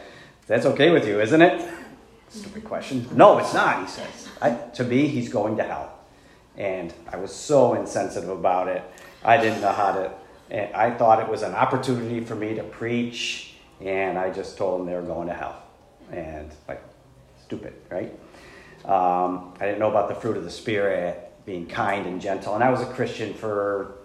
"That's 0.47 0.65
okay 0.65 0.91
with 0.91 1.07
you, 1.07 1.21
isn't 1.21 1.41
it?" 1.41 1.69
Stupid 2.29 2.63
question. 2.63 3.07
No, 3.13 3.37
it's 3.37 3.53
not. 3.53 3.81
He 3.81 3.87
says. 3.87 4.27
I, 4.41 4.51
to 4.51 4.83
me, 4.83 5.07
he's 5.07 5.29
going 5.29 5.57
to 5.57 5.63
hell, 5.63 5.93
and 6.57 6.93
I 7.11 7.17
was 7.17 7.33
so 7.33 7.75
insensitive 7.75 8.29
about 8.29 8.67
it. 8.67 8.83
I 9.23 9.37
didn't 9.37 9.61
know 9.61 9.71
how 9.71 9.93
to. 9.93 10.11
And 10.49 10.73
I 10.75 10.91
thought 10.91 11.19
it 11.19 11.27
was 11.27 11.43
an 11.43 11.53
opportunity 11.53 12.19
for 12.19 12.35
me 12.35 12.55
to 12.55 12.63
preach, 12.63 13.54
and 13.81 14.17
I 14.17 14.31
just 14.31 14.57
told 14.57 14.79
them 14.79 14.87
they 14.87 14.95
were 14.95 15.01
going 15.01 15.27
to 15.27 15.33
hell, 15.33 15.61
and 16.11 16.51
like, 16.67 16.81
stupid, 17.43 17.73
right? 17.89 18.11
Um, 18.85 19.53
I 19.59 19.65
didn't 19.65 19.79
know 19.79 19.89
about 19.89 20.09
the 20.09 20.15
fruit 20.15 20.37
of 20.37 20.43
the 20.43 20.51
Spirit, 20.51 21.31
being 21.45 21.67
kind 21.67 22.05
and 22.05 22.21
gentle. 22.21 22.55
And 22.55 22.63
I 22.63 22.69
was 22.69 22.81
a 22.81 22.85
Christian 22.85 23.33
for 23.33 23.95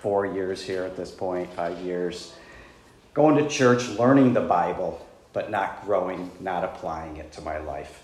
four 0.00 0.26
years 0.26 0.62
here 0.62 0.84
at 0.84 0.96
this 0.96 1.10
point, 1.10 1.52
five 1.54 1.78
years. 1.80 2.32
Going 3.14 3.42
to 3.42 3.48
church, 3.48 3.88
learning 3.90 4.34
the 4.34 4.40
Bible, 4.40 5.04
but 5.32 5.50
not 5.50 5.84
growing, 5.84 6.30
not 6.40 6.64
applying 6.64 7.16
it 7.16 7.32
to 7.32 7.40
my 7.40 7.58
life. 7.58 8.02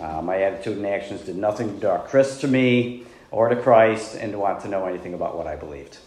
Uh, 0.00 0.22
my 0.22 0.42
attitude 0.42 0.76
and 0.76 0.86
actions 0.86 1.20
did 1.22 1.36
nothing 1.36 1.74
to 1.74 1.80
draw 1.80 1.98
Chris 1.98 2.40
to 2.40 2.48
me 2.48 3.04
or 3.30 3.48
to 3.48 3.56
Christ 3.56 4.16
and 4.16 4.32
to 4.32 4.38
want 4.38 4.62
to 4.62 4.68
know 4.68 4.86
anything 4.86 5.14
about 5.14 5.36
what 5.36 5.46
I 5.46 5.56
believed. 5.56 5.98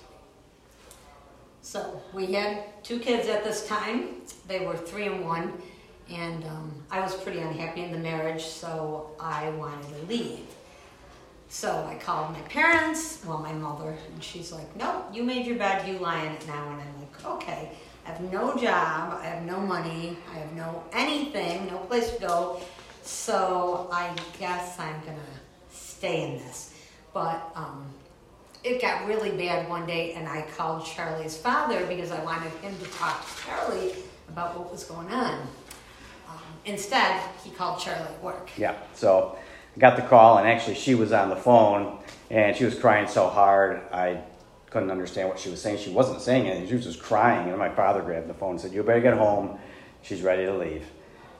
So 1.65 1.99
we 2.13 2.27
had 2.27 2.83
two 2.83 2.99
kids 2.99 3.27
at 3.27 3.43
this 3.43 3.67
time. 3.67 4.21
They 4.47 4.63
were 4.67 4.77
three 4.77 5.07
and 5.07 5.25
one. 5.25 5.51
And 6.11 6.43
um, 6.43 6.71
I 6.91 7.01
was 7.01 7.15
pretty 7.15 7.39
unhappy 7.39 7.81
in 7.81 7.91
the 7.91 7.97
marriage, 7.97 8.43
so 8.43 9.09
I 9.19 9.49
wanted 9.49 9.89
to 9.89 10.05
leave. 10.05 10.45
So 11.49 11.83
I 11.89 11.95
called 11.95 12.33
my 12.33 12.41
parents, 12.41 13.23
well, 13.25 13.39
my 13.39 13.51
mother, 13.51 13.95
and 14.13 14.23
she's 14.23 14.51
like, 14.51 14.75
Nope, 14.75 15.07
you 15.11 15.23
made 15.23 15.47
your 15.47 15.57
bed, 15.57 15.87
you 15.87 15.97
lie 15.97 16.21
in 16.21 16.33
it 16.33 16.47
now. 16.47 16.69
And 16.69 16.81
I'm 16.83 16.99
like, 16.99 17.25
Okay, 17.25 17.71
I 18.05 18.11
have 18.11 18.21
no 18.31 18.55
job, 18.55 19.19
I 19.19 19.25
have 19.25 19.43
no 19.43 19.59
money, 19.59 20.17
I 20.31 20.37
have 20.37 20.53
no 20.53 20.83
anything, 20.93 21.65
no 21.65 21.79
place 21.79 22.11
to 22.11 22.21
go. 22.21 22.61
So 23.01 23.89
I 23.91 24.15
guess 24.37 24.77
I'm 24.77 24.99
gonna 24.99 25.17
stay 25.71 26.29
in 26.29 26.37
this. 26.37 26.75
But 27.11 27.51
um, 27.55 27.87
it 28.65 28.81
got 28.81 29.05
really 29.05 29.29
bad 29.31 29.69
one 29.69 29.85
day, 29.85 30.13
and 30.13 30.27
I 30.27 30.41
called 30.57 30.85
Charlie's 30.85 31.37
father 31.37 31.85
because 31.85 32.11
I 32.11 32.21
wanted 32.23 32.51
him 32.53 32.75
to 32.79 32.85
talk 32.85 33.23
to 33.23 33.43
Charlie 33.43 33.93
about 34.27 34.57
what 34.57 34.71
was 34.71 34.83
going 34.83 35.07
on. 35.09 35.39
Um, 36.27 36.39
instead, 36.65 37.21
he 37.43 37.51
called 37.51 37.79
Charlie 37.79 38.01
at 38.01 38.23
work. 38.23 38.49
Yeah. 38.57 38.75
So 38.95 39.37
I 39.75 39.79
got 39.79 39.95
the 39.95 40.01
call, 40.01 40.39
and 40.39 40.47
actually, 40.47 40.75
she 40.75 40.95
was 40.95 41.11
on 41.11 41.29
the 41.29 41.35
phone, 41.35 41.99
and 42.31 42.57
she 42.57 42.65
was 42.65 42.73
crying 42.73 43.07
so 43.07 43.29
hard, 43.29 43.81
I 43.93 44.21
couldn't 44.71 44.89
understand 44.89 45.29
what 45.29 45.37
she 45.37 45.49
was 45.49 45.61
saying. 45.61 45.77
She 45.77 45.91
wasn't 45.91 46.21
saying 46.21 46.47
anything, 46.47 46.67
she 46.67 46.73
was 46.73 46.85
just 46.85 47.01
crying. 47.01 47.47
And 47.49 47.59
my 47.59 47.69
father 47.69 48.01
grabbed 48.01 48.27
the 48.27 48.33
phone 48.33 48.51
and 48.51 48.61
said, 48.61 48.73
You 48.73 48.81
better 48.81 48.99
get 48.99 49.13
home. 49.13 49.59
She's 50.01 50.23
ready 50.23 50.45
to 50.45 50.57
leave. 50.57 50.85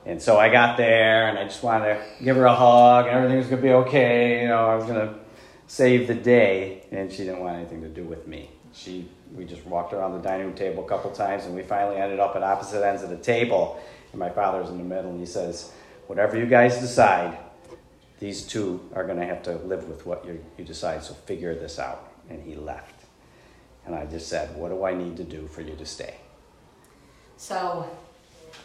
And 0.06 0.22
so 0.22 0.38
I 0.38 0.48
got 0.48 0.76
there, 0.76 1.26
and 1.28 1.36
I 1.36 1.44
just 1.44 1.64
wanted 1.64 1.86
to 1.86 2.24
give 2.24 2.36
her 2.36 2.44
a 2.44 2.54
hug, 2.54 3.06
and 3.06 3.16
everything 3.16 3.38
was 3.38 3.48
going 3.48 3.60
to 3.60 3.68
be 3.68 3.74
okay. 3.74 4.42
You 4.42 4.48
know, 4.48 4.68
I 4.68 4.76
was 4.76 4.84
going 4.84 5.00
to 5.00 5.25
save 5.66 6.06
the 6.06 6.14
day, 6.14 6.84
and 6.90 7.10
she 7.10 7.18
didn't 7.18 7.40
want 7.40 7.56
anything 7.56 7.82
to 7.82 7.88
do 7.88 8.04
with 8.04 8.26
me. 8.26 8.50
She, 8.72 9.08
we 9.34 9.44
just 9.44 9.64
walked 9.66 9.92
around 9.92 10.12
the 10.12 10.18
dining 10.18 10.46
room 10.46 10.54
table 10.54 10.84
a 10.84 10.88
couple 10.88 11.10
times, 11.10 11.44
and 11.44 11.54
we 11.54 11.62
finally 11.62 11.96
ended 11.96 12.20
up 12.20 12.36
at 12.36 12.42
opposite 12.42 12.86
ends 12.86 13.02
of 13.02 13.10
the 13.10 13.16
table. 13.16 13.80
And 14.12 14.20
my 14.20 14.30
father's 14.30 14.68
in 14.68 14.78
the 14.78 14.84
middle, 14.84 15.10
and 15.10 15.20
he 15.20 15.26
says, 15.26 15.72
"Whatever 16.06 16.38
you 16.38 16.46
guys 16.46 16.78
decide, 16.78 17.36
these 18.18 18.42
two 18.42 18.80
are 18.94 19.04
going 19.04 19.18
to 19.18 19.26
have 19.26 19.42
to 19.44 19.56
live 19.56 19.88
with 19.88 20.06
what 20.06 20.24
you, 20.24 20.44
you 20.56 20.64
decide. 20.64 21.02
So 21.02 21.14
figure 21.14 21.54
this 21.54 21.78
out." 21.78 22.12
And 22.28 22.42
he 22.42 22.54
left, 22.54 23.04
and 23.84 23.94
I 23.94 24.06
just 24.06 24.28
said, 24.28 24.56
"What 24.56 24.68
do 24.68 24.84
I 24.84 24.94
need 24.94 25.16
to 25.16 25.24
do 25.24 25.46
for 25.46 25.62
you 25.62 25.74
to 25.74 25.86
stay?" 25.86 26.16
So 27.36 27.88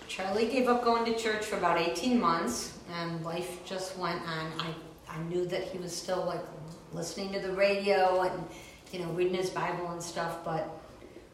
Charlie 0.07 0.47
gave 0.47 0.67
up 0.67 0.83
going 0.83 1.05
to 1.05 1.17
church 1.17 1.45
for 1.45 1.57
about 1.57 1.79
18 1.79 2.19
months, 2.19 2.77
and 2.93 3.23
life 3.23 3.63
just 3.65 3.97
went 3.97 4.21
on. 4.21 4.51
I, 4.59 4.73
I 5.09 5.23
knew 5.23 5.45
that 5.47 5.63
he 5.63 5.77
was 5.77 5.95
still 5.95 6.23
like 6.25 6.41
listening 6.93 7.31
to 7.33 7.39
the 7.39 7.51
radio 7.53 8.21
and 8.21 8.43
you 8.91 8.99
know 8.99 9.09
reading 9.11 9.35
his 9.35 9.49
Bible 9.49 9.89
and 9.91 10.01
stuff, 10.01 10.43
but 10.43 10.69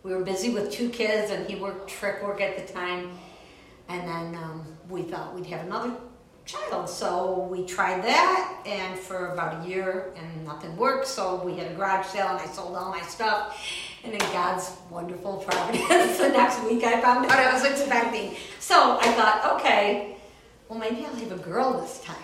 we 0.04 0.14
were 0.14 0.24
busy 0.24 0.52
with 0.52 0.72
two 0.72 0.90
kids, 0.90 1.32
and 1.32 1.50
he 1.50 1.56
worked 1.56 1.90
trick 1.90 2.24
work 2.24 2.40
at 2.40 2.66
the 2.66 2.74
time. 2.74 3.18
And 3.90 4.08
then 4.08 4.36
um, 4.42 4.66
we 4.90 5.04
thought 5.04 5.34
we'd 5.34 5.48
have 5.48 5.66
another 5.66 5.94
child, 6.46 6.90
so 6.90 7.48
we 7.52 7.66
tried 7.66 8.04
that, 8.04 8.62
and 8.66 8.98
for 8.98 9.34
about 9.34 9.66
a 9.66 9.70
year, 9.70 10.14
and 10.16 10.46
nothing 10.46 10.76
worked. 10.78 11.08
So 11.08 11.44
we 11.44 11.56
had 11.58 11.72
a 11.72 11.76
garage 11.76 12.06
sale, 12.06 12.28
and 12.28 12.40
I 12.40 12.46
sold 12.46 12.76
all 12.76 12.90
my 12.90 13.02
stuff. 13.02 13.62
And 14.04 14.14
in 14.14 14.20
God's 14.20 14.72
wonderful 14.90 15.38
providence, 15.38 16.18
the 16.20 16.30
next 16.30 16.64
week 16.64 16.84
I 16.84 17.02
found 17.02 17.26
out 17.26 17.40
I 17.40 17.54
was 17.54 17.66
expecting. 17.66 18.36
So 18.60 18.98
I 19.02 19.12
thought, 19.14 19.60
okay, 19.60 20.16
well 20.70 20.80
maybe 20.80 21.06
I'll 21.06 21.16
have 21.16 21.32
a 21.32 21.38
girl 21.38 21.82
this 21.82 22.02
time. 22.02 22.16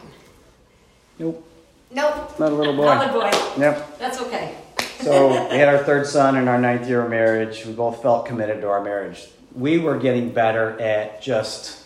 Nope, 1.20 1.46
Nope. 1.94 2.40
not 2.40 2.52
a 2.52 2.56
little 2.56 2.76
boy. 2.76 2.90
Another 2.90 3.12
boy. 3.14 3.32
Yep. 3.58 4.00
That's 4.00 4.20
okay. 4.22 4.56
So 5.02 5.28
we 5.52 5.58
had 5.58 5.68
our 5.68 5.84
third 5.84 6.08
son 6.08 6.38
in 6.38 6.48
our 6.48 6.60
ninth 6.60 6.88
year 6.88 7.04
of 7.04 7.10
marriage. 7.10 7.66
We 7.66 7.74
both 7.74 8.02
felt 8.02 8.26
committed 8.26 8.62
to 8.62 8.70
our 8.70 8.84
marriage. 8.84 9.28
We 9.54 9.78
were 9.78 9.98
getting 10.00 10.32
better 10.32 10.80
at 10.80 11.22
just 11.22 11.84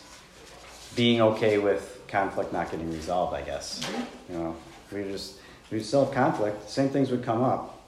being 0.96 1.22
okay 1.22 1.58
with 1.58 2.00
conflict 2.08 2.54
not 2.54 2.72
getting 2.72 2.92
resolved, 2.92 3.36
I 3.36 3.42
guess. 3.42 3.84
Mm-hmm. 3.84 4.34
You 4.34 4.40
know, 4.40 4.56
we 4.92 5.04
just 5.04 5.36
we 5.72 5.80
still 5.82 6.06
have 6.06 6.14
conflict. 6.14 6.70
Same 6.70 6.90
things 6.90 7.12
would 7.12 7.24
come 7.24 7.44
up, 7.44 7.82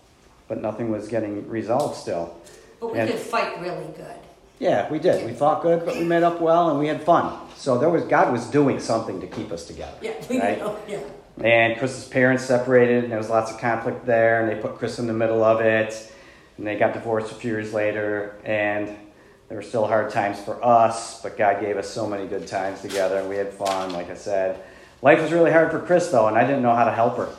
but 0.47 0.61
nothing 0.61 0.91
was 0.91 1.07
getting 1.07 1.47
resolved 1.47 1.95
still. 1.97 2.35
But 2.79 2.93
we 2.93 2.99
And- 2.99 3.09
could 3.09 3.19
fight 3.19 3.59
really 3.61 3.85
good. 3.95 4.15
Yeah, 4.59 4.89
we 4.91 4.99
did. 4.99 5.25
We 5.25 5.31
fought 5.33 5.61
good, 5.61 5.85
but 5.85 5.95
we 5.95 6.03
made 6.03 6.23
up 6.23 6.41
well 6.41 6.69
and 6.69 6.79
we 6.79 6.87
had 6.87 7.01
fun. 7.03 7.33
So 7.55 7.77
there 7.77 7.89
was 7.89 8.03
God 8.03 8.33
was 8.33 8.45
doing 8.47 8.81
something 8.81 9.21
to 9.21 9.27
keep 9.27 9.53
us 9.53 9.63
together. 9.65 9.95
Yeah, 10.01 10.13
we 10.29 10.37
right? 10.41 10.59
know. 10.59 10.77
Yeah. 10.85 10.99
And 11.43 11.77
Chris's 11.77 12.05
parents 12.05 12.43
separated, 12.43 13.03
and 13.03 13.11
there 13.11 13.17
was 13.17 13.29
lots 13.29 13.51
of 13.51 13.59
conflict 13.59 14.05
there, 14.05 14.41
and 14.41 14.49
they 14.49 14.61
put 14.61 14.77
Chris 14.77 14.99
in 14.99 15.07
the 15.07 15.13
middle 15.13 15.43
of 15.43 15.61
it. 15.61 16.13
And 16.57 16.67
they 16.67 16.77
got 16.77 16.93
divorced 16.93 17.31
a 17.31 17.35
few 17.35 17.51
years 17.51 17.73
later, 17.73 18.35
and 18.43 18.89
there 19.47 19.57
were 19.57 19.63
still 19.63 19.87
hard 19.87 20.11
times 20.11 20.39
for 20.39 20.63
us, 20.63 21.21
but 21.21 21.37
God 21.37 21.61
gave 21.61 21.77
us 21.77 21.89
so 21.89 22.05
many 22.05 22.27
good 22.27 22.45
times 22.45 22.81
together, 22.81 23.17
and 23.17 23.29
we 23.29 23.37
had 23.37 23.53
fun, 23.53 23.93
like 23.93 24.09
I 24.09 24.15
said. 24.15 24.61
Life 25.01 25.21
was 25.21 25.31
really 25.31 25.51
hard 25.51 25.71
for 25.71 25.79
Chris, 25.79 26.09
though, 26.09 26.27
and 26.27 26.37
I 26.37 26.45
didn't 26.45 26.61
know 26.61 26.75
how 26.75 26.83
to 26.83 26.91
help 26.91 27.17
her. 27.17 27.29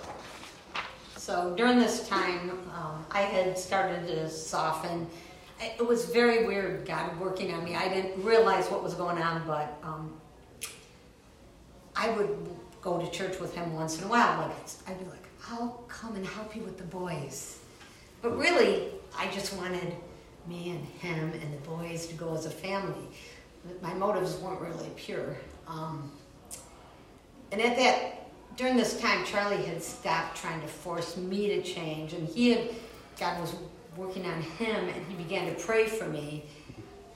So 1.16 1.54
during 1.57 1.78
this 1.78 2.09
time, 2.09 2.50
um, 2.75 3.04
I 3.11 3.21
had 3.21 3.59
started 3.59 4.07
to 4.07 4.28
soften. 4.30 5.07
It 5.61 5.87
was 5.87 6.07
very 6.07 6.47
weird, 6.47 6.87
God 6.87 7.21
working 7.21 7.52
on 7.52 7.62
me. 7.62 7.76
I 7.76 7.88
didn't 7.88 8.25
realize 8.25 8.69
what 8.71 8.83
was 8.83 8.95
going 8.95 9.19
on, 9.19 9.47
but 9.47 9.78
um, 9.85 10.19
I 11.95 12.11
would 12.11 12.49
go 12.82 12.99
to 12.99 13.10
church 13.10 13.38
with 13.40 13.54
him 13.54 13.75
once 13.75 13.99
in 13.99 14.04
a 14.04 14.08
while. 14.08 14.40
Like 14.40 14.56
I'd 14.87 14.99
be 14.99 15.10
like, 15.10 15.26
"I'll 15.49 15.84
come 15.88 16.16
and 16.16 16.26
help 16.26 16.54
you 16.56 16.62
with 16.62 16.78
the 16.78 16.84
boys," 16.84 17.58
but 18.22 18.37
really, 18.38 18.88
I 19.16 19.28
just 19.28 19.54
wanted 19.56 19.94
me 20.46 20.70
and 20.70 20.84
him 21.00 21.32
and 21.40 21.52
the 21.52 21.68
boys 21.68 22.06
to 22.08 22.14
go 22.14 22.34
as 22.34 22.46
a 22.46 22.50
family. 22.50 23.08
My 23.82 23.92
motives 23.94 24.37
weren't 24.38 24.60
really 24.60 24.90
pure. 24.96 25.37
Um, 25.66 26.10
and 27.52 27.60
at 27.60 27.76
that, 27.76 28.20
during 28.56 28.76
this 28.76 28.99
time, 29.00 29.25
Charlie 29.25 29.62
had 29.62 29.82
stopped 29.82 30.37
trying 30.37 30.60
to 30.60 30.66
force 30.66 31.16
me 31.16 31.49
to 31.49 31.62
change, 31.62 32.12
and 32.12 32.26
he 32.28 32.50
had, 32.50 32.70
God 33.18 33.40
was 33.40 33.54
working 33.96 34.25
on 34.26 34.40
him, 34.40 34.88
and 34.88 35.06
he 35.06 35.14
began 35.14 35.54
to 35.54 35.60
pray 35.60 35.87
for 35.87 36.06
me. 36.06 36.44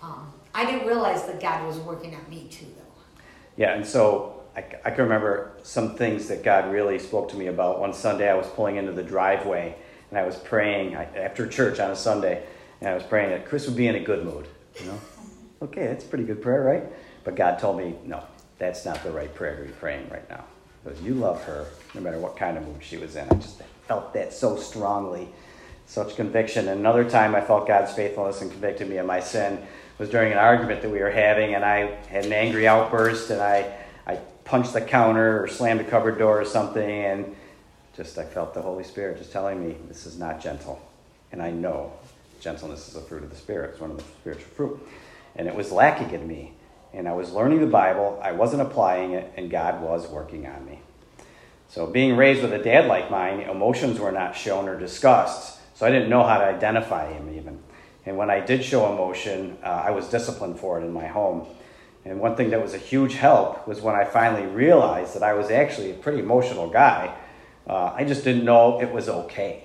Um, 0.03 0.33
I 0.55 0.65
didn't 0.65 0.87
realize 0.87 1.25
that 1.27 1.41
God 1.41 1.67
was 1.67 1.79
working 1.79 2.15
on 2.15 2.29
me 2.29 2.49
too, 2.51 2.67
though. 2.77 3.23
Yeah, 3.57 3.75
and 3.75 3.87
so 3.87 4.34
I, 4.57 4.65
I 4.85 4.91
can 4.91 5.05
remember 5.05 5.53
some 5.63 5.97
things 5.97 6.29
that 6.29 6.43
God 6.43 6.73
really 6.73 6.99
spoke 6.99 7.31
to 7.31 7.37
me 7.37 7.49
about. 7.49 7.81
One 7.81 7.93
Sunday, 7.93 8.31
I 8.31 8.35
was 8.35 8.47
pulling 8.49 8.77
into 8.77 8.93
the 8.93 9.03
driveway 9.03 9.75
and 10.11 10.19
I 10.19 10.27
was 10.27 10.37
praying 10.37 10.95
after 10.95 11.47
church 11.47 11.81
on 11.81 11.91
a 11.91 11.97
Sunday, 11.97 12.45
and 12.81 12.89
I 12.89 12.95
was 12.95 13.03
praying 13.03 13.31
that 13.31 13.47
Chris 13.47 13.67
would 13.67 13.77
be 13.77 13.89
in 13.89 13.97
a 13.97 14.01
good 14.01 14.25
mood. 14.25 14.47
You 14.79 14.87
know, 14.87 15.01
okay, 15.63 15.87
that's 15.87 16.05
pretty 16.05 16.25
good 16.25 16.41
prayer, 16.41 16.63
right? 16.63 16.85
But 17.25 17.35
God 17.35 17.59
told 17.59 17.79
me, 17.79 17.97
no, 18.05 18.23
that's 18.59 18.85
not 18.85 19.03
the 19.03 19.11
right 19.11 19.35
prayer 19.35 19.57
to 19.57 19.63
be 19.65 19.73
praying 19.73 20.09
right 20.11 20.29
now. 20.31 20.45
Because 20.85 21.03
you 21.03 21.15
love 21.15 21.43
her, 21.45 21.67
no 21.95 22.01
matter 22.01 22.19
what 22.19 22.37
kind 22.37 22.57
of 22.57 22.65
mood 22.65 22.81
she 22.81 22.97
was 22.97 23.17
in. 23.17 23.29
I 23.29 23.35
just 23.35 23.61
felt 23.89 24.15
that 24.15 24.33
so 24.33 24.57
strongly, 24.57 25.29
such 25.87 26.15
conviction. 26.15 26.69
And 26.69 26.79
another 26.79 27.09
time, 27.09 27.35
I 27.35 27.41
felt 27.41 27.67
God's 27.67 27.93
faithfulness 27.93 28.41
and 28.41 28.53
convicted 28.53 28.89
me 28.89 28.99
of 28.99 29.07
my 29.07 29.19
sin 29.19 29.67
was 29.99 30.11
during 30.11 30.31
an 30.31 30.39
argument 30.39 30.83
that 30.83 30.91
we 30.91 31.01
were 31.01 31.11
having, 31.11 31.55
and 31.55 31.65
I 31.65 31.97
had 32.07 32.27
an 32.27 32.33
angry 32.33 32.69
outburst, 32.69 33.31
and 33.31 33.41
I 33.41 33.73
punched 34.45 34.73
the 34.73 34.81
counter 34.81 35.43
or 35.43 35.49
slammed 35.49 35.81
a 35.81 35.85
cupboard 35.85 36.19
door 36.19 36.41
or 36.41 36.45
something, 36.45 36.89
and 36.89 37.37
just 37.97 38.19
I 38.19 38.25
felt 38.25 38.55
the 38.55 38.63
Holy 38.63 38.85
Spirit 38.85 39.19
just 39.19 39.33
telling 39.33 39.67
me 39.67 39.77
this 39.89 40.07
is 40.07 40.19
not 40.19 40.41
gentle. 40.41 40.81
And 41.33 41.43
I 41.43 41.51
know 41.51 41.93
gentleness 42.41 42.89
is 42.89 42.97
a 42.97 43.01
fruit 43.01 43.23
of 43.23 43.31
the 43.31 43.37
Spirit, 43.37 43.71
it's 43.71 43.81
one 43.81 43.91
of 43.91 43.97
the 43.97 44.03
spiritual 44.03 44.51
fruit. 44.55 44.89
And 45.37 45.49
it 45.49 45.55
was 45.55 45.73
lacking 45.73 46.11
in 46.11 46.27
me. 46.29 46.53
And 46.93 47.09
I 47.09 47.13
was 47.13 47.33
learning 47.33 47.61
the 47.61 47.67
Bible, 47.67 48.21
I 48.23 48.33
wasn't 48.33 48.63
applying 48.63 49.13
it, 49.13 49.33
and 49.37 49.51
God 49.51 49.83
was 49.83 50.07
working 50.07 50.47
on 50.47 50.65
me. 50.65 50.79
So, 51.69 51.89
being 51.89 52.17
raised 52.17 52.41
with 52.41 52.53
a 52.53 52.63
dad 52.63 52.87
like 52.87 53.11
mine, 53.11 53.41
emotions 53.41 53.99
were 53.99 54.13
not 54.13 54.37
shown 54.37 54.69
or 54.69 54.79
discussed, 54.79 55.59
so 55.75 55.85
I 55.85 55.91
didn't 55.91 56.09
know 56.09 56.23
how 56.23 56.39
to 56.39 56.45
identify 56.45 57.13
him 57.13 57.35
even. 57.37 57.59
And 58.07 58.17
when 58.17 58.31
I 58.31 58.39
did 58.41 58.63
show 58.63 58.93
emotion, 58.93 59.59
uh, 59.65 59.83
I 59.87 59.91
was 59.91 60.09
disciplined 60.09 60.61
for 60.61 60.81
it 60.81 60.85
in 60.85 60.93
my 60.93 61.07
home. 61.07 61.47
And 62.05 62.21
one 62.21 62.37
thing 62.37 62.51
that 62.51 62.61
was 62.63 62.75
a 62.75 62.79
huge 62.79 63.15
help 63.15 63.67
was 63.67 63.81
when 63.81 63.95
I 63.95 64.05
finally 64.05 64.47
realized 64.47 65.15
that 65.15 65.23
I 65.23 65.33
was 65.33 65.51
actually 65.51 65.91
a 65.91 65.95
pretty 65.95 66.19
emotional 66.19 66.69
guy. 66.69 67.15
Uh, 67.67 67.93
I 67.95 68.05
just 68.05 68.25
didn't 68.25 68.45
know 68.45 68.81
it 68.81 68.93
was 68.93 69.09
okay. 69.09 69.65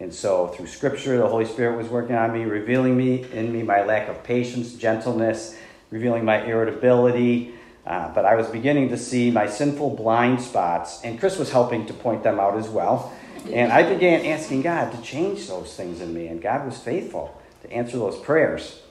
And 0.00 0.12
so, 0.14 0.48
through 0.48 0.66
Scripture, 0.66 1.18
the 1.18 1.28
Holy 1.28 1.44
Spirit 1.44 1.76
was 1.76 1.88
working 1.88 2.14
on 2.14 2.32
me, 2.32 2.44
revealing 2.44 2.96
me 2.96 3.24
in 3.32 3.52
me 3.52 3.62
my 3.62 3.84
lack 3.84 4.08
of 4.08 4.22
patience, 4.22 4.74
gentleness, 4.74 5.56
revealing 5.90 6.24
my 6.24 6.44
irritability. 6.44 7.54
Uh, 7.84 8.12
but 8.14 8.24
I 8.24 8.34
was 8.34 8.46
beginning 8.48 8.90
to 8.90 8.96
see 8.96 9.30
my 9.30 9.46
sinful 9.46 9.96
blind 9.96 10.40
spots, 10.40 11.00
and 11.02 11.18
Chris 11.18 11.38
was 11.38 11.50
helping 11.50 11.86
to 11.86 11.92
point 11.92 12.22
them 12.22 12.38
out 12.38 12.56
as 12.56 12.68
well. 12.68 13.12
And 13.52 13.72
I 13.72 13.88
began 13.88 14.26
asking 14.26 14.62
God 14.62 14.92
to 14.92 15.00
change 15.02 15.46
those 15.46 15.74
things 15.74 16.00
in 16.00 16.12
me, 16.12 16.26
and 16.26 16.42
God 16.42 16.66
was 16.66 16.78
faithful 16.78 17.40
to 17.62 17.72
answer 17.72 17.98
those 17.98 18.18
prayers. 18.18 18.82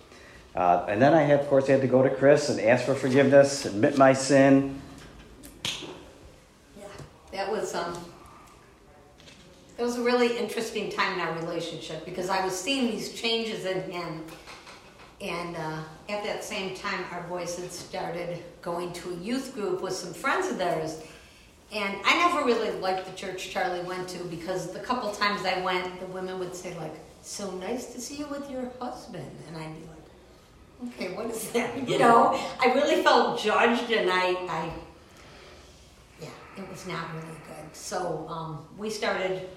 Uh, 0.57 0.83
and 0.89 0.99
then 0.99 1.13
I 1.13 1.21
had, 1.21 1.39
of 1.39 1.47
course, 1.49 1.69
I 1.69 1.73
had 1.73 1.81
to 1.81 1.87
go 1.87 2.01
to 2.01 2.09
Chris 2.09 2.49
and 2.49 2.59
ask 2.59 2.83
for 2.83 2.95
forgiveness, 2.95 3.65
admit 3.65 3.95
my 3.95 4.13
sin. 4.13 4.81
Yeah, 6.75 6.87
that 7.31 7.51
was 7.51 7.75
um, 7.75 7.93
that 9.77 9.83
was 9.83 9.99
a 9.99 10.01
really 10.01 10.35
interesting 10.35 10.91
time 10.91 11.13
in 11.13 11.19
our 11.19 11.31
relationship 11.35 12.03
because 12.05 12.31
I 12.31 12.43
was 12.43 12.59
seeing 12.59 12.89
these 12.89 13.13
changes 13.13 13.65
in 13.65 13.83
him, 13.91 14.23
and 15.21 15.55
uh, 15.55 15.83
at 16.09 16.23
that 16.23 16.43
same 16.43 16.75
time, 16.75 17.05
our 17.11 17.21
boys 17.29 17.59
had 17.59 17.71
started 17.71 18.43
going 18.63 18.93
to 18.93 19.11
a 19.11 19.15
youth 19.17 19.53
group 19.53 19.83
with 19.83 19.93
some 19.93 20.11
friends 20.11 20.49
of 20.49 20.57
theirs. 20.57 21.03
And 21.71 21.97
I 22.03 22.17
never 22.17 22.43
really 22.43 22.71
liked 22.79 23.05
the 23.05 23.11
church 23.11 23.51
Charlie 23.51 23.81
went 23.81 24.07
to 24.09 24.23
because 24.23 24.73
the 24.73 24.79
couple 24.79 25.11
times 25.11 25.45
I 25.45 25.61
went, 25.61 25.99
the 25.99 26.07
women 26.07 26.39
would 26.39 26.55
say 26.55 26.75
like, 26.79 26.95
"So 27.21 27.51
nice 27.51 27.93
to 27.93 28.01
see 28.01 28.15
you 28.15 28.25
with 28.25 28.49
your 28.49 28.71
husband," 28.79 29.29
and 29.47 29.55
I'd 29.55 29.75
be 29.75 29.85
like, 29.87 30.06
"Okay, 30.85 31.13
what 31.13 31.27
is 31.27 31.51
that?" 31.51 31.87
You 31.87 31.99
know, 31.99 32.39
I 32.59 32.73
really 32.73 33.01
felt 33.03 33.39
judged, 33.39 33.91
and 33.91 34.09
I, 34.11 34.33
I 34.49 34.73
yeah, 36.21 36.29
it 36.57 36.69
was 36.69 36.85
not 36.87 37.13
really 37.13 37.39
good. 37.47 37.75
So 37.75 38.27
um, 38.29 38.65
we 38.77 38.89
started 38.89 39.47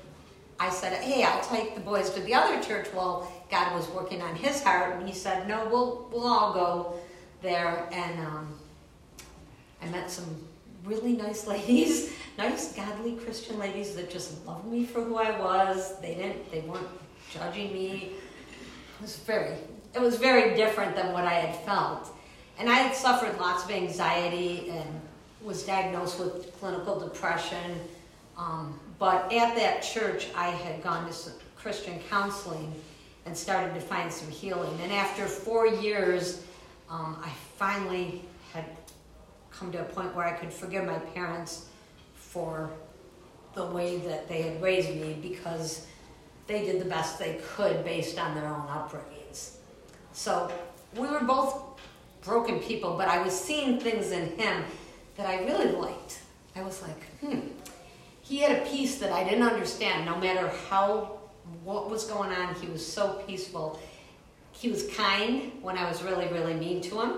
I 0.60 0.68
said, 0.68 0.92
hey, 1.02 1.24
I'll 1.24 1.42
take 1.42 1.74
the 1.74 1.80
boys 1.80 2.10
to 2.10 2.20
the 2.20 2.34
other 2.34 2.62
church. 2.62 2.86
Well, 2.92 3.32
God 3.50 3.74
was 3.74 3.88
working 3.88 4.20
on 4.20 4.36
his 4.36 4.62
heart, 4.62 4.94
and 4.94 5.08
he 5.08 5.14
said, 5.14 5.48
no, 5.48 5.66
we'll, 5.72 6.06
we'll 6.12 6.26
all 6.26 6.52
go 6.52 7.00
there. 7.40 7.88
And 7.90 8.20
um, 8.20 8.58
I 9.80 9.88
met 9.88 10.10
some 10.10 10.44
really 10.84 11.14
nice 11.14 11.46
ladies, 11.54 12.12
nice, 12.36 12.74
godly 12.74 13.14
Christian 13.14 13.58
ladies 13.58 13.96
that 13.96 14.10
just 14.10 14.46
loved 14.46 14.66
me 14.66 14.84
for 14.84 15.02
who 15.02 15.16
I 15.16 15.40
was. 15.40 15.98
They 16.00 16.14
didn't, 16.14 16.52
they 16.52 16.60
weren't 16.60 16.86
judging 17.32 17.72
me. 17.72 18.12
It 18.52 19.00
was 19.00 19.16
very, 19.16 19.56
it 19.94 20.00
was 20.00 20.16
very 20.16 20.56
different 20.56 20.94
than 20.94 21.12
what 21.12 21.24
I 21.24 21.34
had 21.34 21.56
felt. 21.64 22.08
And 22.58 22.68
I 22.68 22.74
had 22.74 22.94
suffered 22.94 23.38
lots 23.40 23.64
of 23.64 23.70
anxiety 23.70 24.70
and 24.70 24.88
was 25.42 25.64
diagnosed 25.64 26.18
with 26.18 26.52
clinical 26.60 27.00
depression. 27.00 27.80
Um, 28.36 28.78
but 28.98 29.32
at 29.32 29.56
that 29.56 29.82
church, 29.82 30.28
I 30.34 30.48
had 30.48 30.82
gone 30.82 31.06
to 31.06 31.12
some 31.12 31.34
Christian 31.56 31.98
counseling 32.08 32.72
and 33.26 33.36
started 33.36 33.74
to 33.74 33.80
find 33.80 34.12
some 34.12 34.30
healing. 34.30 34.78
And 34.82 34.92
after 34.92 35.26
four 35.26 35.66
years, 35.66 36.44
um, 36.88 37.18
I 37.24 37.30
finally 37.56 38.22
had 38.52 38.64
come 39.50 39.72
to 39.72 39.80
a 39.80 39.84
point 39.84 40.14
where 40.14 40.26
I 40.26 40.32
could 40.32 40.52
forgive 40.52 40.84
my 40.84 40.98
parents 40.98 41.66
for 42.14 42.70
the 43.54 43.66
way 43.66 43.98
that 43.98 44.28
they 44.28 44.42
had 44.42 44.62
raised 44.62 44.90
me 44.90 45.18
because 45.20 45.86
they 46.46 46.64
did 46.64 46.80
the 46.80 46.88
best 46.88 47.18
they 47.18 47.40
could 47.54 47.84
based 47.84 48.18
on 48.18 48.34
their 48.34 48.46
own 48.46 48.66
upbringings. 48.68 49.19
So 50.12 50.50
we 50.96 51.06
were 51.06 51.20
both 51.20 51.62
broken 52.22 52.58
people, 52.60 52.96
but 52.96 53.08
I 53.08 53.22
was 53.22 53.38
seeing 53.38 53.80
things 53.80 54.10
in 54.10 54.36
him 54.38 54.64
that 55.16 55.26
I 55.26 55.44
really 55.44 55.72
liked. 55.72 56.20
I 56.56 56.62
was 56.62 56.82
like, 56.82 57.04
hmm. 57.20 57.40
He 58.22 58.38
had 58.38 58.62
a 58.62 58.70
peace 58.70 58.98
that 58.98 59.12
I 59.12 59.24
didn't 59.24 59.42
understand, 59.42 60.06
no 60.06 60.16
matter 60.16 60.48
how, 60.68 61.18
what 61.64 61.90
was 61.90 62.04
going 62.04 62.30
on, 62.30 62.54
he 62.54 62.68
was 62.68 62.86
so 62.86 63.22
peaceful. 63.26 63.80
He 64.52 64.70
was 64.70 64.86
kind 64.88 65.52
when 65.62 65.76
I 65.76 65.88
was 65.88 66.02
really, 66.02 66.28
really 66.28 66.54
mean 66.54 66.80
to 66.82 67.00
him. 67.00 67.12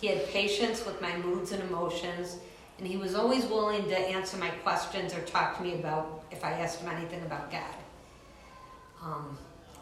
He 0.00 0.06
had 0.06 0.26
patience 0.28 0.84
with 0.86 1.00
my 1.02 1.16
moods 1.18 1.52
and 1.52 1.62
emotions, 1.64 2.36
and 2.78 2.86
he 2.86 2.96
was 2.96 3.14
always 3.14 3.44
willing 3.46 3.84
to 3.84 3.98
answer 3.98 4.36
my 4.36 4.48
questions 4.48 5.14
or 5.14 5.20
talk 5.22 5.56
to 5.56 5.62
me 5.62 5.74
about 5.74 6.24
if 6.30 6.44
I 6.44 6.52
asked 6.52 6.80
him 6.80 6.90
anything 6.90 7.22
about 7.22 7.50
God. 7.50 7.74
Um, 9.02 9.38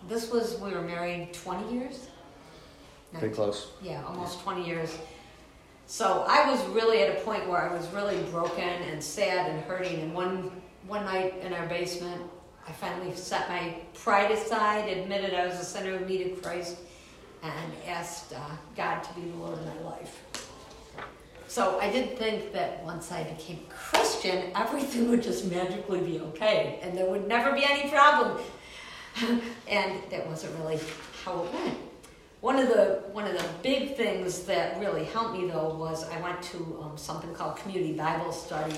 this 0.09 0.31
was, 0.31 0.59
we 0.61 0.73
were 0.73 0.83
married 0.83 1.33
20 1.33 1.75
years? 1.75 2.09
Pretty 3.19 3.35
close. 3.35 3.69
Yeah, 3.83 4.03
almost 4.07 4.43
20 4.43 4.67
years. 4.67 4.97
So 5.87 6.25
I 6.27 6.51
was 6.51 6.65
really 6.69 7.03
at 7.03 7.17
a 7.17 7.21
point 7.21 7.49
where 7.49 7.59
I 7.59 7.73
was 7.75 7.87
really 7.89 8.23
broken 8.25 8.65
and 8.65 9.03
sad 9.03 9.51
and 9.51 9.63
hurting. 9.65 10.01
And 10.01 10.15
one, 10.15 10.51
one 10.87 11.05
night 11.05 11.35
in 11.43 11.53
our 11.53 11.67
basement, 11.67 12.23
I 12.67 12.73
finally 12.73 13.15
set 13.15 13.49
my 13.49 13.77
pride 13.93 14.31
aside, 14.31 14.89
admitted 14.89 15.35
I 15.35 15.47
was 15.47 15.57
a 15.61 15.65
sinner 15.65 15.99
who 15.99 16.07
needed 16.07 16.43
Christ, 16.43 16.79
and 17.43 17.73
asked 17.87 18.33
uh, 18.33 18.39
God 18.75 19.03
to 19.05 19.15
be 19.15 19.21
the 19.21 19.37
Lord 19.37 19.59
of 19.59 19.67
my 19.67 19.91
life. 19.91 20.23
So 21.47 21.79
I 21.79 21.91
did 21.91 22.19
think 22.19 22.53
that 22.53 22.83
once 22.83 23.13
I 23.13 23.23
became 23.25 23.61
Christian, 23.69 24.51
everything 24.57 25.11
would 25.11 25.23
just 25.23 25.45
magically 25.51 26.01
be 26.01 26.19
okay, 26.21 26.81
and 26.83 26.97
there 26.97 27.09
would 27.09 27.29
never 27.29 27.53
be 27.53 27.65
any 27.65 27.91
problem. 27.91 28.41
and 29.69 30.03
that 30.11 30.27
wasn't 30.27 30.59
really 30.59 30.81
how 31.25 31.45
it 31.45 31.53
went. 31.53 31.79
One 32.45 32.59
of 32.59 32.69
the 32.69 33.01
one 33.13 33.27
of 33.27 33.33
the 33.33 33.49
big 33.63 33.97
things 33.97 34.41
that 34.41 34.79
really 34.79 35.05
helped 35.05 35.33
me 35.33 35.49
though 35.49 35.75
was 35.75 36.07
I 36.11 36.21
went 36.21 36.43
to 36.43 36.79
um, 36.83 36.99
something 36.99 37.33
called 37.33 37.57
community 37.57 37.95
Bible 37.95 38.33
study, 38.33 38.77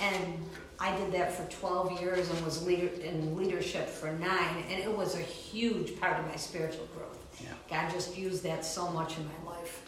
and 0.00 0.46
I 0.78 0.96
did 0.96 1.10
that 1.14 1.32
for 1.32 1.42
12 1.50 2.00
years 2.00 2.30
and 2.30 2.44
was 2.44 2.64
leader 2.64 2.86
in 3.02 3.36
leadership 3.36 3.88
for 3.88 4.12
nine, 4.12 4.62
and 4.70 4.80
it 4.80 4.96
was 4.96 5.16
a 5.16 5.22
huge 5.22 5.98
part 5.98 6.20
of 6.20 6.26
my 6.28 6.36
spiritual 6.36 6.86
growth. 6.96 7.18
Yeah. 7.42 7.48
God 7.68 7.92
just 7.92 8.16
used 8.16 8.44
that 8.44 8.64
so 8.64 8.88
much 8.92 9.18
in 9.18 9.24
my 9.24 9.54
life. 9.54 9.82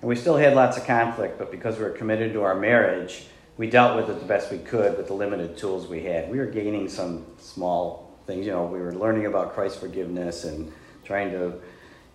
And 0.00 0.08
we 0.08 0.16
still 0.16 0.36
had 0.36 0.56
lots 0.56 0.76
of 0.76 0.84
conflict, 0.84 1.38
but 1.38 1.52
because 1.52 1.78
we 1.78 1.84
were 1.84 1.90
committed 1.90 2.32
to 2.32 2.42
our 2.42 2.56
marriage, 2.56 3.26
we 3.56 3.70
dealt 3.70 3.94
with 3.94 4.10
it 4.10 4.18
the 4.18 4.26
best 4.26 4.50
we 4.50 4.58
could 4.58 4.96
with 4.96 5.06
the 5.06 5.14
limited 5.14 5.56
tools 5.56 5.86
we 5.86 6.02
had. 6.02 6.28
We 6.28 6.38
were 6.38 6.46
gaining 6.46 6.88
some 6.88 7.24
small 7.38 8.18
things, 8.26 8.46
you 8.46 8.50
know, 8.50 8.64
we 8.64 8.80
were 8.80 8.92
learning 8.92 9.26
about 9.26 9.54
Christ's 9.54 9.78
forgiveness 9.78 10.42
and 10.42 10.72
trying 11.04 11.30
to, 11.30 11.60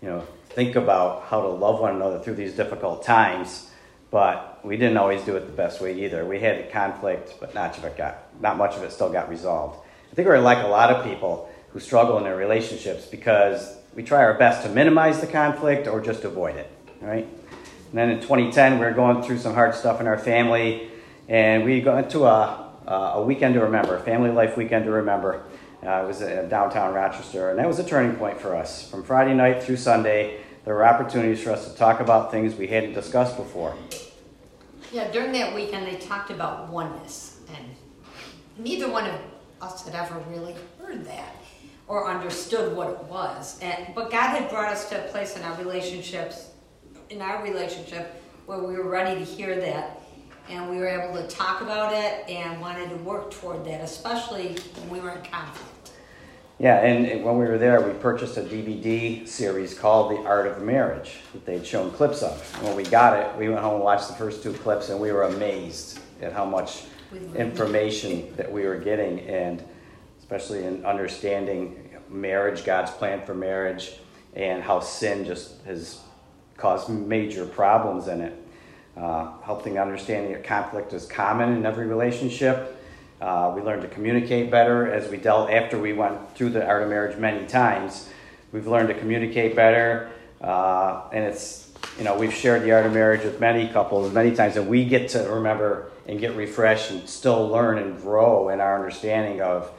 you 0.02 0.10
know, 0.10 0.28
think 0.50 0.76
about 0.76 1.24
how 1.24 1.42
to 1.42 1.48
love 1.48 1.80
one 1.80 1.96
another 1.96 2.20
through 2.20 2.36
these 2.36 2.54
difficult 2.54 3.04
times. 3.04 3.70
But 4.10 4.60
we 4.66 4.76
didn't 4.76 4.98
always 4.98 5.22
do 5.24 5.38
it 5.38 5.46
the 5.46 5.54
best 5.54 5.80
way 5.80 6.04
either. 6.04 6.26
We 6.26 6.40
had 6.40 6.70
conflict, 6.72 7.36
but 7.40 7.54
not 7.56 7.70
much 7.70 7.78
of 7.78 7.86
it 7.86 7.98
got 7.98 8.18
not 8.42 8.58
much 8.58 8.76
of 8.76 8.84
it 8.84 8.92
still 8.92 9.12
got 9.12 9.30
resolved. 9.30 9.80
I 10.12 10.16
think 10.16 10.28
we're 10.28 10.40
like 10.40 10.64
a 10.64 10.68
lot 10.68 10.90
of 10.92 11.06
people 11.06 11.50
who 11.70 11.80
struggle 11.80 12.18
in 12.18 12.26
their 12.26 12.36
relationships 12.36 13.06
because 13.06 13.78
we 13.96 14.04
try 14.04 14.24
our 14.24 14.34
best 14.34 14.64
to 14.64 14.70
minimize 14.70 15.22
the 15.22 15.28
conflict 15.28 15.88
or 15.88 16.02
just 16.02 16.26
avoid 16.26 16.56
it, 16.56 16.70
right? 17.00 17.26
And 17.26 17.98
then 17.98 18.10
in 18.10 18.20
2010, 18.20 18.80
we 18.80 18.86
were 18.86 18.92
going 18.92 19.24
through 19.24 19.38
some 19.38 19.54
hard 19.54 19.76
stuff 19.76 20.02
in 20.02 20.08
our 20.08 20.18
family, 20.18 20.90
and 21.30 21.64
we 21.64 21.82
went 21.82 22.06
into 22.08 22.26
a, 22.26 22.70
a 22.88 23.24
weekend 23.24 23.54
to 23.54 23.62
remember, 23.62 24.00
family 24.00 24.32
life 24.32 24.58
weekend 24.58 24.86
to 24.86 24.92
remember. 24.92 25.44
Uh, 25.86 26.04
it 26.04 26.08
was 26.08 26.22
in 26.22 26.48
downtown 26.48 26.94
Rochester, 26.94 27.50
and 27.50 27.58
that 27.58 27.68
was 27.68 27.80
a 27.80 27.84
turning 27.84 28.16
point 28.16 28.40
for 28.40 28.56
us. 28.56 28.88
From 28.90 29.04
Friday 29.04 29.34
night 29.34 29.64
through 29.64 29.78
Sunday, 29.78 30.42
there 30.64 30.76
were 30.76 30.86
opportunities 30.86 31.42
for 31.42 31.52
us 31.52 31.72
to 31.72 31.76
talk 31.76 32.00
about 32.00 32.30
things 32.30 32.56
we 32.56 32.68
hadn't 32.68 32.94
discussed 32.94 33.36
before. 33.36 33.76
Yeah, 34.92 35.10
during 35.10 35.32
that 35.32 35.56
weekend 35.56 35.88
they 35.88 35.96
talked 35.96 36.30
about 36.30 36.70
oneness, 36.70 37.40
and 37.56 37.66
neither 38.64 38.92
one 38.92 39.08
of 39.08 39.16
us 39.60 39.84
had 39.86 39.96
ever 39.96 40.20
really 40.30 40.56
heard 40.80 41.04
that 41.06 41.36
or 41.88 42.08
understood 42.08 42.76
what 42.76 42.90
it 42.90 43.04
was. 43.06 43.60
And 43.62 43.96
but 43.96 44.12
God 44.12 44.38
had 44.38 44.50
brought 44.50 44.72
us 44.72 44.88
to 44.90 45.04
a 45.04 45.08
place 45.10 45.36
in 45.36 45.42
our 45.42 45.58
relationships, 45.58 46.52
in 47.10 47.22
our 47.22 47.44
relationship, 47.44 48.22
where 48.46 48.60
we 48.60 48.76
were 48.76 48.90
ready 48.90 49.20
to 49.20 49.26
hear 49.26 49.60
that, 49.60 50.01
and 50.50 50.70
we 50.70 50.78
were 50.78 50.88
able 50.88 51.16
to 51.16 51.28
talk 51.28 51.62
about 51.62 51.94
it 51.94 52.30
and 52.30 52.60
wanted 52.60 52.90
to 52.90 52.96
work 52.98 53.32
toward 53.32 53.66
that, 53.66 53.82
especially 53.82 54.56
when 54.76 54.90
we 54.90 55.00
were 55.00 55.12
in 55.12 55.24
conflict. 55.24 55.92
Yeah, 56.60 56.78
and 56.86 57.24
when 57.24 57.40
we 57.40 57.46
were 57.46 57.58
there, 57.58 57.82
we 57.82 57.92
purchased 57.94 58.38
a 58.38 58.44
DVD 58.44 59.28
series 59.28 59.74
called 59.74 60.12
The 60.12 60.24
Art 60.28 60.46
of 60.46 60.62
Marriage 60.62 61.22
that 61.34 61.44
they'd 61.44 61.66
shown 61.66 61.90
clips 61.90 62.22
of. 62.22 62.54
And 62.58 62.68
when 62.68 62.76
we 62.76 62.84
got 62.84 63.18
it, 63.18 63.36
we 63.36 63.50
went 63.50 63.62
home 63.62 63.76
and 63.76 63.84
watched 63.84 64.10
the 64.10 64.14
first 64.14 64.44
two 64.44 64.54
clips, 64.54 64.90
and 64.90 65.00
we 65.00 65.12
were 65.12 65.24
amazed 65.24 66.00
at 66.22 66.34
how 66.34 66.46
much 66.46 66.84
information 67.36 68.32
that 68.36 68.52
we 68.52 68.66
were 68.66 68.78
getting, 68.78 69.22
and 69.22 69.64
especially 70.20 70.64
in 70.64 70.86
understanding 70.86 71.90
marriage, 72.08 72.64
God's 72.64 72.92
plan 72.92 73.26
for 73.26 73.34
marriage, 73.34 73.94
and 74.36 74.62
how 74.62 74.80
sin 74.80 75.26
just 75.26 75.62
has 75.66 76.02
caused 76.58 76.90
major 76.90 77.46
problems 77.46 78.08
in 78.08 78.22
it. 78.22 78.41
Uh, 78.98 79.32
helping 79.44 79.80
understanding 79.80 80.34
that 80.34 80.44
conflict 80.44 80.92
is 80.92 81.06
common 81.06 81.54
in 81.56 81.66
every 81.66 81.88
relationship. 81.88 82.78
Uh, 83.22 83.54
we 83.56 83.62
learned 83.62 83.82
to 83.82 83.88
communicate 83.88 84.52
better 84.52 84.92
as 84.92 85.10
we 85.10 85.16
dealt 85.16 85.50
after 85.50 85.80
we 85.80 85.94
went 85.94 86.36
through 86.36 86.50
the 86.50 86.66
art 86.66 86.84
of 86.84 86.90
marriage 86.90 87.18
many 87.18 87.48
times. 87.48 88.10
We've 88.52 88.68
learned 88.68 88.90
to 88.90 88.94
communicate 88.94 89.56
better, 89.56 90.12
uh, 90.42 91.04
and 91.14 91.24
it's 91.24 91.72
you 91.98 92.04
know 92.04 92.18
we've 92.18 92.34
shared 92.34 92.64
the 92.64 92.74
art 92.74 92.86
of 92.86 92.94
marriage 92.94 93.24
with 93.24 93.40
many 93.40 93.70
couples 93.70 94.12
many 94.12 94.36
times, 94.36 94.58
and 94.58 94.68
we 94.68 94.84
get 94.84 95.08
to 95.10 95.20
remember 95.20 95.92
and 96.06 96.20
get 96.20 96.36
refreshed 96.36 96.92
and 96.92 97.08
still 97.08 97.48
learn 97.48 97.78
and 97.78 98.02
grow 98.02 98.50
in 98.50 98.60
our 98.60 98.76
understanding 98.76 99.40
of 99.40 99.72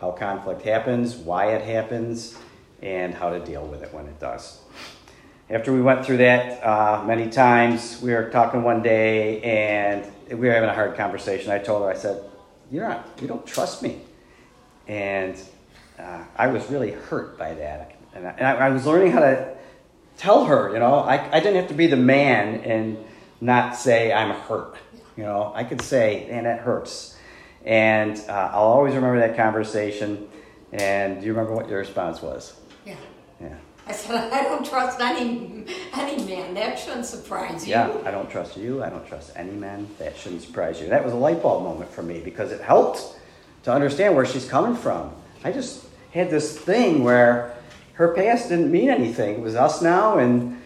how 0.00 0.10
conflict 0.10 0.62
happens, 0.62 1.16
why 1.16 1.52
it 1.52 1.62
happens, 1.62 2.38
and 2.80 3.12
how 3.12 3.28
to 3.28 3.40
deal 3.40 3.66
with 3.66 3.82
it 3.82 3.92
when 3.92 4.06
it 4.06 4.18
does. 4.18 4.60
After 5.50 5.74
we 5.74 5.82
went 5.82 6.06
through 6.06 6.16
that 6.18 6.64
uh, 6.64 7.04
many 7.04 7.28
times, 7.28 8.00
we 8.00 8.14
were 8.14 8.30
talking 8.30 8.62
one 8.62 8.82
day 8.82 9.42
and 9.42 10.10
we 10.30 10.48
were 10.48 10.54
having 10.54 10.70
a 10.70 10.74
hard 10.74 10.96
conversation. 10.96 11.50
I 11.52 11.58
told 11.58 11.82
her, 11.82 11.90
I 11.90 11.94
said, 11.94 12.24
"You're 12.70 12.88
not, 12.88 13.06
you 13.20 13.28
don't 13.28 13.46
trust 13.46 13.82
me," 13.82 14.00
and 14.88 15.38
uh, 15.98 16.24
I 16.34 16.46
was 16.46 16.70
really 16.70 16.92
hurt 16.92 17.36
by 17.36 17.52
that. 17.54 17.94
And 18.14 18.26
I, 18.26 18.30
and 18.30 18.46
I, 18.46 18.70
was 18.70 18.86
learning 18.86 19.12
how 19.12 19.20
to 19.20 19.54
tell 20.16 20.46
her, 20.46 20.72
you 20.72 20.78
know, 20.78 21.00
I, 21.00 21.30
I 21.30 21.40
didn't 21.40 21.56
have 21.56 21.68
to 21.68 21.74
be 21.74 21.88
the 21.88 21.96
man 21.96 22.60
and 22.60 22.96
not 23.42 23.76
say 23.76 24.14
I'm 24.14 24.30
hurt. 24.30 24.76
You 25.14 25.24
know, 25.24 25.52
I 25.54 25.64
could 25.64 25.82
say, 25.82 26.26
"Man, 26.30 26.44
that 26.44 26.60
hurts," 26.60 27.18
and 27.66 28.18
uh, 28.30 28.50
I'll 28.54 28.62
always 28.62 28.94
remember 28.94 29.20
that 29.20 29.36
conversation. 29.36 30.26
And 30.72 31.20
do 31.20 31.26
you 31.26 31.34
remember 31.34 31.54
what 31.54 31.68
your 31.68 31.80
response 31.80 32.22
was? 32.22 32.58
I 33.86 33.92
said, 33.92 34.32
I 34.32 34.42
don't 34.42 34.64
trust 34.64 35.00
any 35.00 35.64
any 35.92 36.24
man. 36.24 36.54
That 36.54 36.78
shouldn't 36.78 37.06
surprise 37.06 37.66
you. 37.66 37.72
Yeah, 37.72 37.96
I 38.04 38.10
don't 38.10 38.30
trust 38.30 38.56
you. 38.56 38.82
I 38.82 38.90
don't 38.90 39.06
trust 39.06 39.32
any 39.36 39.52
man. 39.52 39.88
That 39.98 40.16
shouldn't 40.16 40.42
surprise 40.42 40.80
you. 40.80 40.88
That 40.88 41.04
was 41.04 41.12
a 41.12 41.16
light 41.16 41.42
bulb 41.42 41.64
moment 41.64 41.90
for 41.90 42.02
me 42.02 42.20
because 42.20 42.52
it 42.52 42.60
helped 42.60 43.18
to 43.64 43.72
understand 43.72 44.14
where 44.14 44.26
she's 44.26 44.48
coming 44.48 44.76
from. 44.76 45.12
I 45.42 45.52
just 45.52 45.84
had 46.12 46.30
this 46.30 46.58
thing 46.58 47.04
where 47.04 47.54
her 47.94 48.14
past 48.14 48.48
didn't 48.48 48.70
mean 48.70 48.90
anything. 48.90 49.34
It 49.34 49.40
was 49.40 49.54
us 49.54 49.82
now, 49.82 50.18
and 50.18 50.60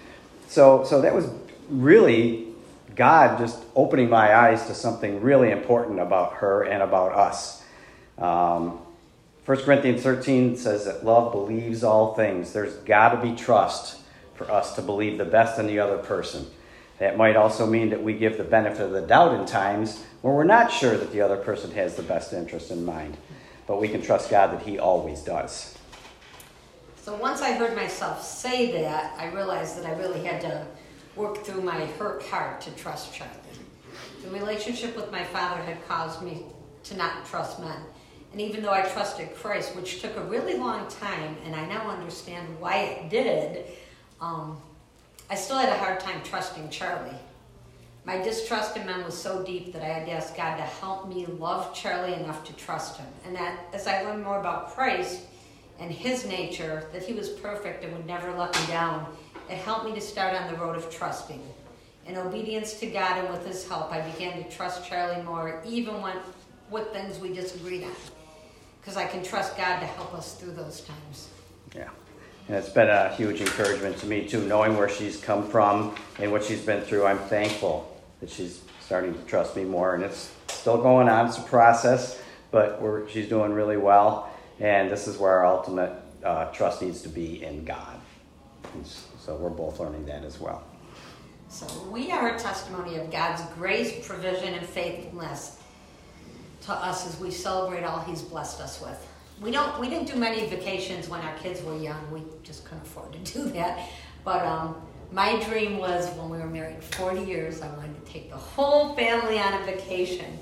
so 0.47 0.85
so 0.85 1.01
that 1.03 1.15
was 1.15 1.29
really 1.69 2.47
God 2.95 3.39
just 3.39 3.63
opening 3.75 4.09
my 4.11 4.35
eyes 4.35 4.67
to 4.67 4.75
something 4.75 5.21
really 5.21 5.51
important 5.51 6.01
about 6.01 6.35
her 6.35 6.63
and 6.65 6.83
about 6.83 7.13
us. 7.13 7.63
Um, 8.17 8.81
1 9.49 9.57
Corinthians 9.63 10.03
13 10.03 10.59
says 10.59 10.85
that 10.85 11.07
love 11.07 11.33
believes 11.33 11.83
all 11.83 12.15
things. 12.15 12.53
There's 12.53 12.75
got 12.81 13.15
to 13.15 13.23
be 13.23 13.35
trust 13.35 13.99
for 14.35 14.51
us 14.51 14.75
to 14.75 14.83
believe 14.83 15.17
the 15.17 15.25
best 15.25 15.59
in 15.59 15.67
the 15.67 15.79
other 15.79 15.97
person. 15.97 16.51
That 16.99 17.17
might 17.17 17.35
also 17.35 17.65
mean 17.65 17.89
that 17.89 18.03
we 18.03 18.13
give 18.13 18.37
the 18.37 18.45
benefit 18.45 18.83
of 18.83 18.91
the 18.91 19.01
doubt 19.01 19.41
in 19.41 19.47
times 19.47 20.05
when 20.21 20.35
we're 20.35 20.45
not 20.45 20.71
sure 20.71 20.99
that 20.99 21.13
the 21.13 21.23
other 21.23 21.39
person 21.39 21.71
has 21.71 21.97
the 21.97 22.03
best 22.03 22.35
interest 22.35 22.71
in 22.71 22.85
mind. 22.85 23.17
But 23.67 23.81
we 23.81 23.89
can 23.89 24.03
trust 24.03 24.29
God 24.29 24.53
that 24.53 24.67
He 24.67 24.79
always 24.79 25.23
does. 25.23 25.79
So 26.97 27.17
once 27.17 27.41
I 27.41 27.53
heard 27.53 27.75
myself 27.75 28.23
say 28.23 28.71
that, 28.83 29.19
I 29.19 29.33
realized 29.33 29.79
that 29.79 29.87
I 29.87 29.99
really 29.99 30.23
had 30.27 30.43
to 30.43 30.67
work 31.17 31.43
through 31.43 31.63
my 31.63 31.87
hurt 31.87 32.23
heart 32.25 32.61
to 32.61 32.71
trust 32.73 33.15
Charlie. 33.15 33.33
The 34.23 34.29
relationship 34.29 34.95
with 34.95 35.11
my 35.11 35.25
father 35.25 35.63
had 35.63 35.89
caused 35.89 36.21
me 36.21 36.43
to 36.83 36.99
not 36.99 37.25
trust 37.25 37.61
men. 37.61 37.81
And 38.33 38.41
even 38.41 38.63
though 38.63 38.73
I 38.73 38.83
trusted 38.83 39.35
Christ, 39.35 39.75
which 39.75 40.03
took 40.03 40.17
a 40.17 40.25
really 40.25 40.55
long 40.55 40.89
time, 40.89 41.37
and 41.45 41.55
I 41.55 41.67
now 41.67 41.89
understand 41.89 42.61
why 42.61 42.77
it 42.77 43.09
did, 43.09 43.65
um, 44.21 44.61
I 45.31 45.35
still 45.35 45.59
had 45.59 45.71
a 45.71 45.79
hard 45.79 46.01
time 46.01 46.23
trusting 46.23 46.71
Charlie. 46.71 47.17
My 48.05 48.19
distrust 48.19 48.77
in 48.77 48.87
men 48.87 49.05
was 49.05 49.17
so 49.17 49.43
deep 49.43 49.73
that 49.73 49.83
I 49.83 49.87
had 49.87 50.07
to 50.07 50.13
ask 50.13 50.37
God 50.37 50.57
to 50.57 50.63
help 50.63 51.09
me 51.09 51.27
love 51.27 51.75
Charlie 51.75 52.15
enough 52.15 52.45
to 52.45 52.55
trust 52.55 52.97
him. 52.97 53.07
And 53.27 53.37
that 53.37 53.59
as 53.73 53.87
I 53.87 54.03
learned 54.03 54.25
more 54.25 54.41
about 54.41 54.75
Christ 54.75 55.21
and 55.79 55.91
his 55.91 56.25
nature, 56.25 56.87
that 56.93 57.03
he 57.03 57.13
was 57.13 57.29
perfect 57.29 57.85
and 57.85 57.93
would 57.95 58.07
never 58.07 58.33
let 58.33 58.59
me 58.59 58.67
down, 58.67 59.15
it 59.51 59.57
helped 59.57 59.85
me 59.85 59.95
to 59.95 60.01
start 60.01 60.35
on 60.35 60.51
the 60.51 60.59
road 60.59 60.77
of 60.77 60.91
trusting. 60.91 61.43
In 62.07 62.17
obedience 62.17 62.81
to 62.81 62.87
God 62.87 63.19
and 63.19 63.29
with 63.29 63.47
his 63.47 63.69
help, 63.69 63.93
I 63.93 64.01
began 64.01 64.43
to 64.43 64.51
trust 64.51 64.89
Charlie 64.89 65.23
more, 65.23 65.63
even 65.67 66.01
when 66.01 66.17
with 66.71 66.91
things 66.93 67.19
we 67.19 67.35
disagreed 67.35 67.85
on. 67.85 67.91
Because 68.81 68.97
I 68.97 69.07
can 69.07 69.23
trust 69.23 69.57
God 69.57 69.81
to 69.81 69.87
help 69.87 70.15
us 70.15 70.35
through 70.35 70.53
those 70.53 70.81
times. 70.83 71.29
Yeah. 71.75 71.91
And 72.49 72.57
it's 72.57 72.71
been 72.71 72.89
a 72.89 73.15
huge 73.15 73.41
encouragement 73.41 73.99
to 73.99 74.07
me, 74.07 74.27
too, 74.27 74.47
knowing 74.47 74.77
where 74.77 74.89
she's 74.89 75.21
come 75.21 75.47
from 75.47 75.95
and 76.19 76.33
what 76.33 76.43
she's 76.43 76.65
been 76.65 76.81
through. 76.83 77.05
I'm 77.05 77.19
thankful 77.19 77.95
that 78.21 78.31
she's 78.31 78.63
starting 78.81 79.13
to 79.13 79.21
trust 79.25 79.55
me 79.55 79.65
more. 79.65 79.95
And 79.95 80.03
it's 80.03 80.33
still 80.49 80.79
going 80.81 81.09
on, 81.09 81.27
it's 81.27 81.37
a 81.37 81.43
process, 81.43 82.21
but 82.51 82.81
we're, 82.81 83.07
she's 83.09 83.29
doing 83.29 83.53
really 83.53 83.77
well. 83.77 84.31
And 84.61 84.91
this 84.91 85.07
is 85.07 85.19
where 85.19 85.33
our 85.33 85.47
ultimate 85.47 85.93
uh, 86.25 86.47
trust 86.47 86.81
needs 86.81 87.03
to 87.03 87.09
be 87.09 87.45
in 87.45 87.65
God. 87.65 88.01
And 88.75 88.87
so 88.87 89.37
we're 89.37 89.51
both 89.51 89.79
learning 89.79 90.07
that 90.07 90.25
as 90.25 90.41
well. 90.41 90.65
So 91.49 91.67
we 91.91 92.11
are 92.11 92.35
a 92.35 92.39
testimony 92.39 92.97
of 92.97 93.11
God's 93.11 93.43
grace, 93.55 94.07
provision, 94.07 94.55
and 94.55 94.67
faithfulness 94.67 95.61
to 96.63 96.73
us 96.73 97.07
as 97.07 97.21
we 97.21 97.31
celebrate 97.31 97.85
all 97.85 98.01
He's 98.01 98.23
blessed 98.23 98.61
us 98.61 98.81
with 98.81 99.07
we 99.41 99.51
don't 99.51 99.79
we 99.79 99.89
didn't 99.89 100.09
do 100.09 100.17
many 100.17 100.47
vacations 100.47 101.09
when 101.09 101.21
our 101.21 101.37
kids 101.39 101.63
were 101.63 101.77
young. 101.77 102.11
We 102.11 102.23
just 102.43 102.65
couldn't 102.65 102.83
afford 102.83 103.13
to 103.13 103.19
do 103.33 103.51
that. 103.51 103.89
But 104.25 104.45
um, 104.45 104.77
my 105.13 105.41
dream 105.45 105.79
was 105.79 106.09
when 106.17 106.29
we 106.29 106.39
were 106.39 106.47
married 106.47 106.83
40 106.83 107.23
years, 107.25 107.63
I 107.63 107.69
wanted 107.69 108.05
to 108.05 108.13
take 108.13 108.31
the 108.31 108.37
whole 108.37 108.95
family 108.95 109.39
on 109.39 109.55
a 109.55 109.65
vacation. 109.65 110.39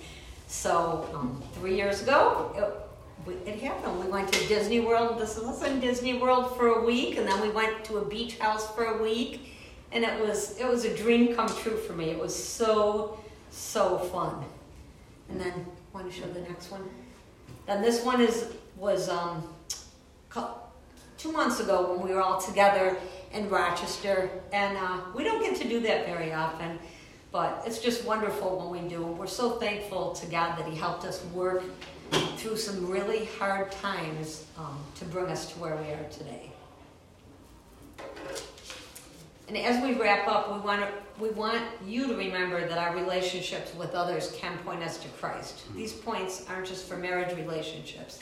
So 0.49 1.09
um, 1.15 1.43
three 1.55 1.77
years 1.77 2.03
ago, 2.03 2.85
it, 3.27 3.49
it, 3.49 3.61
happened. 3.61 4.03
We 4.05 4.11
went 4.11 4.33
to 4.33 4.49
Disney 4.49 4.81
World. 4.81 5.21
This 5.21 5.39
was 5.39 5.63
in 5.65 5.81
Disney 5.81 6.15
World 6.15 6.57
for 6.57 6.69
a 6.69 6.85
week, 6.85 7.17
and 7.17 7.27
then 7.27 7.41
we 7.41 7.51
went 7.51 7.85
to 7.87 7.99
a 7.99 8.05
beach 8.05 8.39
house 8.39 8.73
for 8.75 8.85
a 8.85 9.03
week, 9.03 9.53
and 9.93 10.05
it 10.05 10.21
was 10.21 10.59
it 10.59 10.67
was 10.67 10.85
a 10.85 10.97
dream 10.97 11.35
come 11.35 11.49
true 11.49 11.77
for 11.77 11.93
me. 11.93 12.11
It 12.11 12.19
was 12.19 12.35
so 12.35 13.19
so 13.51 13.99
fun. 13.99 14.45
And 15.29 15.41
then, 15.41 15.67
want 15.97 16.13
to 16.13 16.21
show 16.21 16.27
the 16.27 16.41
next 16.41 16.71
one? 16.71 16.83
And 17.69 17.83
this 17.83 18.05
one 18.05 18.21
is 18.21 18.53
was 18.77 19.09
um, 19.09 19.43
two 21.17 21.33
months 21.33 21.61
ago 21.61 21.91
when 21.91 22.07
we 22.07 22.15
were 22.15 22.21
all 22.21 22.39
together 22.39 22.99
in 23.33 23.49
Rochester, 23.49 24.31
and 24.53 24.77
uh, 24.77 25.01
we 25.15 25.25
don't 25.25 25.43
get 25.43 25.57
to 25.57 25.67
do 25.67 25.81
that 25.81 26.05
very 26.05 26.35
often, 26.35 26.79
but 27.33 27.63
it's 27.67 27.79
just 27.79 28.05
wonderful 28.05 28.59
when 28.59 28.83
we 28.83 28.87
do. 28.89 29.03
We're 29.03 29.27
so 29.27 29.53
thankful 29.53 30.13
to 30.13 30.27
God 30.27 30.59
that 30.59 30.67
He 30.69 30.77
helped 30.77 31.07
us 31.07 31.25
work 31.33 31.63
through 32.37 32.59
some 32.59 32.91
really 32.91 33.25
hard 33.39 33.73
times 33.73 34.45
um, 34.59 34.79
to 34.97 35.07
bring 35.07 35.27
us 35.27 35.51
to 35.53 35.59
where 35.59 35.77
we 35.77 35.93
are 35.93 36.05
today. 36.11 36.51
And 39.49 39.57
as 39.57 39.83
we 39.83 39.95
wrap 39.95 40.27
up, 40.27 40.53
we 40.53 40.59
want 40.61 40.83
to, 40.83 40.89
we 41.23 41.31
want 41.31 41.63
you 41.85 42.07
to 42.09 42.17
remember 42.17 42.67
that 42.67 42.79
our 42.79 42.95
relationships 42.97 43.75
with 43.75 43.95
others 43.95 44.33
can 44.37 44.59
point 44.59 44.83
us 44.83 44.99
to 44.99 45.09
Christ. 45.09 45.61
Hmm. 45.61 45.77
These 45.77 45.93
points 45.93 46.45
aren't 46.49 46.67
just 46.67 46.89
for 46.89 46.97
marriage 46.97 47.37
relationships 47.37 48.19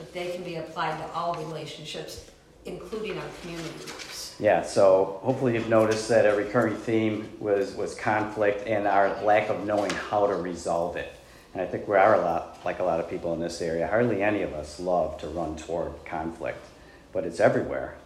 but 0.00 0.14
they 0.14 0.30
can 0.30 0.42
be 0.42 0.56
applied 0.56 0.96
to 0.96 1.12
all 1.12 1.34
relationships, 1.34 2.30
including 2.64 3.18
our 3.18 3.24
community 3.42 3.68
groups. 3.76 4.34
Yeah, 4.40 4.62
so 4.62 5.20
hopefully 5.22 5.52
you've 5.52 5.68
noticed 5.68 6.08
that 6.08 6.24
a 6.24 6.34
recurring 6.34 6.74
theme 6.74 7.30
was, 7.38 7.74
was 7.74 7.94
conflict 7.94 8.66
and 8.66 8.88
our 8.88 9.22
lack 9.22 9.50
of 9.50 9.66
knowing 9.66 9.90
how 9.90 10.26
to 10.26 10.34
resolve 10.34 10.96
it. 10.96 11.12
And 11.52 11.60
I 11.60 11.66
think 11.66 11.86
we 11.86 11.96
are 11.96 12.14
a 12.14 12.20
lot 12.20 12.58
like 12.64 12.78
a 12.78 12.82
lot 12.82 12.98
of 12.98 13.10
people 13.10 13.34
in 13.34 13.40
this 13.40 13.60
area. 13.60 13.86
Hardly 13.86 14.22
any 14.22 14.40
of 14.40 14.54
us 14.54 14.80
love 14.80 15.18
to 15.20 15.26
run 15.28 15.56
toward 15.56 15.92
conflict, 16.06 16.64
but 17.12 17.24
it's 17.24 17.40
everywhere. 17.40 17.96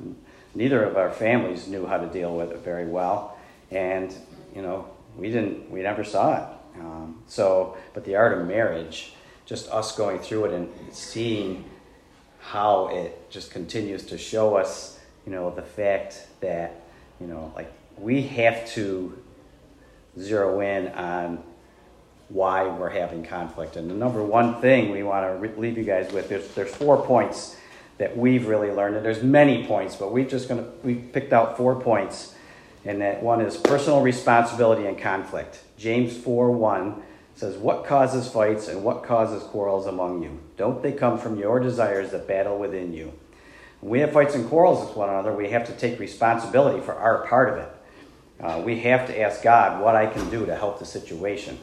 Neither 0.54 0.84
of 0.84 0.96
our 0.96 1.10
families 1.10 1.66
knew 1.66 1.86
how 1.86 1.98
to 1.98 2.06
deal 2.06 2.36
with 2.36 2.50
it 2.52 2.58
very 2.58 2.86
well, 2.86 3.36
and 3.70 4.14
you 4.54 4.62
know 4.62 4.88
we 5.16 5.30
didn't. 5.30 5.70
We 5.70 5.82
never 5.82 6.04
saw 6.04 6.36
it. 6.36 6.48
Um, 6.80 7.22
so, 7.26 7.76
but 7.92 8.04
the 8.04 8.16
art 8.16 8.38
of 8.38 8.46
marriage, 8.46 9.14
just 9.46 9.68
us 9.70 9.96
going 9.96 10.18
through 10.18 10.46
it 10.46 10.52
and 10.52 10.70
seeing 10.92 11.64
how 12.40 12.88
it 12.88 13.30
just 13.30 13.50
continues 13.50 14.04
to 14.06 14.18
show 14.18 14.56
us, 14.56 14.98
you 15.24 15.32
know, 15.32 15.50
the 15.54 15.62
fact 15.62 16.26
that, 16.40 16.82
you 17.20 17.26
know, 17.26 17.52
like 17.54 17.72
we 17.96 18.22
have 18.22 18.68
to 18.70 19.18
zero 20.18 20.60
in 20.60 20.88
on 20.88 21.42
why 22.28 22.66
we're 22.66 22.90
having 22.90 23.24
conflict. 23.24 23.76
And 23.76 23.90
the 23.90 23.94
number 23.94 24.22
one 24.22 24.60
thing 24.60 24.90
we 24.90 25.02
want 25.02 25.40
to 25.40 25.60
leave 25.60 25.78
you 25.78 25.84
guys 25.84 26.12
with 26.12 26.30
is 26.32 26.54
there's 26.54 26.74
four 26.74 27.02
points 27.04 27.56
that 27.98 28.16
we've 28.16 28.46
really 28.46 28.70
learned, 28.70 28.96
and 28.96 29.04
there's 29.04 29.22
many 29.22 29.66
points, 29.66 29.96
but 29.96 30.12
we've 30.12 30.28
just 30.28 30.48
gonna 30.48 30.66
we 30.82 30.94
picked 30.94 31.32
out 31.32 31.56
four 31.56 31.80
points, 31.80 32.34
and 32.84 33.00
that 33.00 33.22
one 33.22 33.40
is 33.40 33.56
personal 33.56 34.00
responsibility 34.00 34.86
and 34.86 34.98
conflict. 34.98 35.60
James 35.78 36.16
four 36.16 36.50
one 36.50 37.02
says, 37.34 37.56
What 37.56 37.84
causes 37.84 38.28
fights 38.28 38.68
and 38.68 38.84
what 38.84 39.02
causes 39.02 39.42
quarrels 39.42 39.86
among 39.86 40.22
you? 40.22 40.40
Don't 40.56 40.82
they 40.82 40.92
come 40.92 41.18
from 41.18 41.38
your 41.38 41.60
desires 41.60 42.10
that 42.10 42.28
battle 42.28 42.58
within 42.58 42.92
you? 42.92 43.12
When 43.80 43.90
we 43.90 44.00
have 44.00 44.12
fights 44.12 44.34
and 44.34 44.48
quarrels 44.48 44.86
with 44.86 44.96
one 44.96 45.08
another, 45.08 45.32
we 45.32 45.50
have 45.50 45.66
to 45.66 45.72
take 45.72 45.98
responsibility 45.98 46.80
for 46.80 46.94
our 46.94 47.26
part 47.26 47.50
of 47.50 47.56
it. 47.58 47.70
Uh, 48.40 48.62
we 48.64 48.80
have 48.80 49.06
to 49.06 49.20
ask 49.20 49.42
God 49.42 49.82
what 49.82 49.94
I 49.94 50.06
can 50.06 50.28
do 50.30 50.46
to 50.46 50.56
help 50.56 50.78
the 50.78 50.84
situation. 50.84 51.58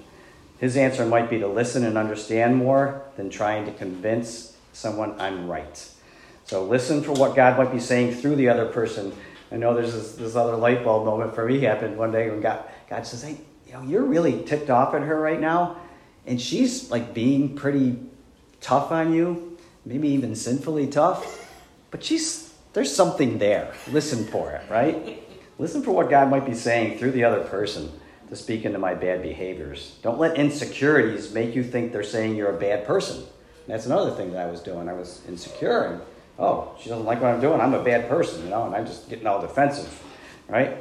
His 0.60 0.78
answer 0.78 1.06
might 1.06 1.30
be 1.30 1.40
to 1.40 1.48
listen 1.48 1.84
and 1.84 1.98
understand 1.98 2.56
more 2.56 3.02
than 3.18 3.30
trying 3.30 3.66
to 3.66 3.72
convince 3.72 4.56
someone 4.74 5.20
I'm 5.20 5.48
right. 5.48 5.90
So 6.52 6.66
listen 6.66 7.02
for 7.02 7.14
what 7.14 7.34
God 7.34 7.58
might 7.58 7.72
be 7.72 7.80
saying 7.80 8.16
through 8.16 8.36
the 8.36 8.50
other 8.50 8.66
person. 8.66 9.14
I 9.54 9.56
know 9.56 9.74
there's 9.74 9.94
this, 9.94 10.16
this 10.16 10.36
other 10.36 10.58
light 10.58 10.84
bulb 10.84 11.06
moment 11.06 11.34
for 11.34 11.46
me 11.46 11.62
happened 11.62 11.98
one 11.98 12.12
day 12.12 12.30
when 12.30 12.42
God, 12.42 12.66
God 12.90 13.08
says, 13.08 13.24
Hey, 13.24 13.38
you 13.68 13.72
know, 13.72 13.84
you're 13.84 14.04
really 14.04 14.44
ticked 14.44 14.70
off 14.70 14.94
at 14.94 15.02
her 15.02 15.18
right 15.18 15.40
now, 15.40 15.78
and 16.28 16.42
she's 16.42 16.92
like 16.92 17.14
being 17.14 17.56
pretty 17.56 17.98
tough 18.60 18.92
on 18.92 19.14
you, 19.14 19.58
maybe 19.86 20.10
even 20.10 20.36
sinfully 20.36 20.88
tough, 20.88 21.50
but 21.90 22.04
she's 22.04 22.54
there's 22.74 22.94
something 22.94 23.38
there. 23.38 23.74
Listen 23.90 24.26
for 24.26 24.52
it, 24.52 24.70
right? 24.70 25.24
Listen 25.58 25.82
for 25.82 25.92
what 25.92 26.10
God 26.10 26.30
might 26.30 26.46
be 26.46 26.54
saying 26.54 26.98
through 26.98 27.12
the 27.12 27.24
other 27.24 27.46
person 27.46 27.90
to 28.28 28.36
speak 28.36 28.66
into 28.66 28.78
my 28.78 28.94
bad 28.94 29.22
behaviors. 29.22 29.98
Don't 30.04 30.20
let 30.20 30.36
insecurities 30.36 31.34
make 31.34 31.56
you 31.56 31.64
think 31.64 31.94
they're 31.94 32.04
saying 32.04 32.36
you're 32.36 32.54
a 32.54 32.60
bad 32.60 32.86
person. 32.86 33.24
that's 33.68 33.86
another 33.86 34.12
thing 34.12 34.34
that 34.34 34.46
I 34.46 34.52
was 34.52 34.60
doing. 34.60 34.90
I 34.90 34.94
was 34.94 35.22
insecure 35.30 36.02
oh, 36.42 36.76
she 36.82 36.90
doesn't 36.90 37.06
like 37.06 37.22
what 37.22 37.32
I'm 37.32 37.40
doing. 37.40 37.62
I'm 37.62 37.76
a 37.76 37.84
bad 37.84 38.10
person, 38.10 38.44
you 38.44 38.50
know, 38.50 38.66
and 38.66 38.76
I'm 38.76 38.86
just 38.86 39.10
getting 39.10 39.28
all 39.28 39.40
defensive, 39.40 40.04
right? 40.50 40.76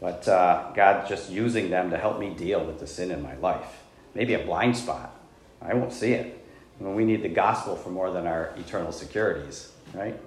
But 0.00 0.26
uh, 0.28 0.72
God 0.74 1.08
just 1.08 1.30
using 1.30 1.70
them 1.70 1.90
to 1.90 1.96
help 1.96 2.18
me 2.18 2.30
deal 2.30 2.64
with 2.64 2.80
the 2.80 2.86
sin 2.86 3.10
in 3.10 3.22
my 3.22 3.36
life. 3.36 3.82
Maybe 4.14 4.34
a 4.34 4.40
blind 4.40 4.76
spot. 4.76 5.14
I 5.62 5.74
won't 5.74 5.92
see 5.92 6.12
it. 6.12 6.44
When 6.78 6.94
we 6.94 7.04
need 7.04 7.22
the 7.22 7.28
gospel 7.28 7.76
for 7.76 7.88
more 7.88 8.10
than 8.10 8.26
our 8.26 8.52
eternal 8.58 8.92
securities, 8.92 9.72
right? 9.94 10.18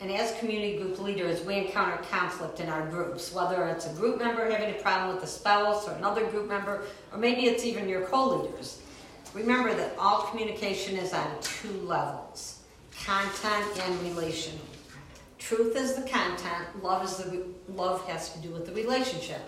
And 0.00 0.10
as 0.10 0.36
community 0.38 0.78
group 0.78 0.98
leaders, 1.00 1.44
we 1.44 1.56
encounter 1.56 2.02
conflict 2.10 2.60
in 2.60 2.68
our 2.68 2.88
groups, 2.88 3.32
whether 3.32 3.68
it's 3.68 3.86
a 3.86 3.92
group 3.92 4.18
member 4.18 4.50
having 4.50 4.74
a 4.74 4.78
problem 4.78 5.14
with 5.14 5.22
a 5.22 5.28
spouse 5.28 5.86
or 5.86 5.92
another 5.92 6.26
group 6.26 6.48
member, 6.48 6.84
or 7.12 7.18
maybe 7.18 7.42
it's 7.42 7.64
even 7.64 7.88
your 7.88 8.02
co 8.06 8.36
leaders. 8.36 8.80
Remember 9.34 9.74
that 9.74 9.94
all 9.98 10.22
communication 10.22 10.96
is 10.96 11.12
on 11.12 11.40
two 11.42 11.72
levels 11.82 12.61
content 13.04 13.80
and 13.80 14.02
relational. 14.02 14.64
Truth 15.38 15.76
is 15.76 15.94
the 15.94 16.02
content, 16.02 16.82
love 16.82 17.04
is 17.04 17.16
the 17.16 17.44
love 17.68 18.06
has 18.06 18.32
to 18.32 18.38
do 18.38 18.50
with 18.50 18.64
the 18.64 18.72
relationship. 18.72 19.40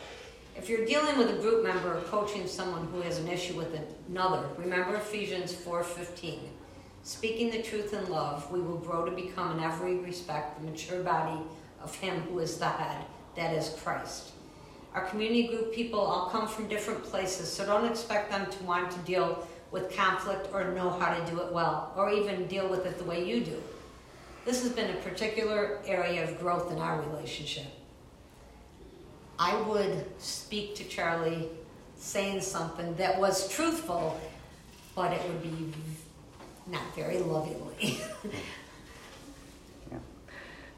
If 0.56 0.68
you're 0.68 0.84
dealing 0.84 1.18
with 1.18 1.30
a 1.30 1.40
group 1.40 1.64
member 1.64 1.96
or 1.96 2.00
coaching 2.02 2.46
someone 2.48 2.86
who 2.88 3.00
has 3.02 3.18
an 3.18 3.28
issue 3.28 3.54
with 3.54 3.78
another, 4.08 4.48
remember 4.58 4.96
Ephesians 4.96 5.52
4:15. 5.52 6.50
Speaking 7.04 7.50
the 7.50 7.62
truth 7.62 7.92
in 7.92 8.10
love, 8.10 8.50
we 8.50 8.60
will 8.60 8.78
grow 8.78 9.04
to 9.04 9.12
become 9.12 9.58
in 9.58 9.64
every 9.64 9.96
respect 9.96 10.58
the 10.58 10.70
mature 10.70 11.02
body 11.02 11.40
of 11.80 11.94
Him 11.94 12.22
who 12.22 12.40
is 12.40 12.58
the 12.58 12.68
head, 12.68 13.04
that 13.36 13.54
is 13.54 13.76
Christ. 13.82 14.32
Our 14.94 15.06
community 15.06 15.48
group 15.48 15.72
people 15.72 16.00
all 16.00 16.28
come 16.30 16.48
from 16.48 16.68
different 16.68 17.04
places, 17.04 17.52
so 17.52 17.66
don't 17.66 17.90
expect 17.90 18.30
them 18.30 18.50
to 18.50 18.64
want 18.64 18.90
to 18.92 18.98
deal 19.00 19.46
with 19.74 19.94
conflict 19.94 20.48
or 20.54 20.70
know 20.72 20.88
how 20.88 21.12
to 21.12 21.30
do 21.30 21.40
it 21.40 21.52
well, 21.52 21.92
or 21.96 22.08
even 22.08 22.46
deal 22.46 22.68
with 22.68 22.86
it 22.86 22.96
the 22.96 23.04
way 23.04 23.26
you 23.26 23.44
do. 23.44 23.60
This 24.44 24.62
has 24.62 24.72
been 24.72 24.90
a 24.90 25.00
particular 25.00 25.80
area 25.84 26.22
of 26.22 26.38
growth 26.38 26.70
in 26.70 26.78
our 26.78 27.02
relationship. 27.02 27.66
I 29.36 29.60
would 29.62 30.06
speak 30.18 30.76
to 30.76 30.84
Charlie 30.84 31.48
saying 31.96 32.40
something 32.42 32.94
that 32.94 33.18
was 33.18 33.48
truthful, 33.48 34.20
but 34.94 35.12
it 35.12 35.20
would 35.26 35.42
be 35.42 35.72
not 36.68 36.94
very 36.94 37.18
lovingly. 37.18 37.98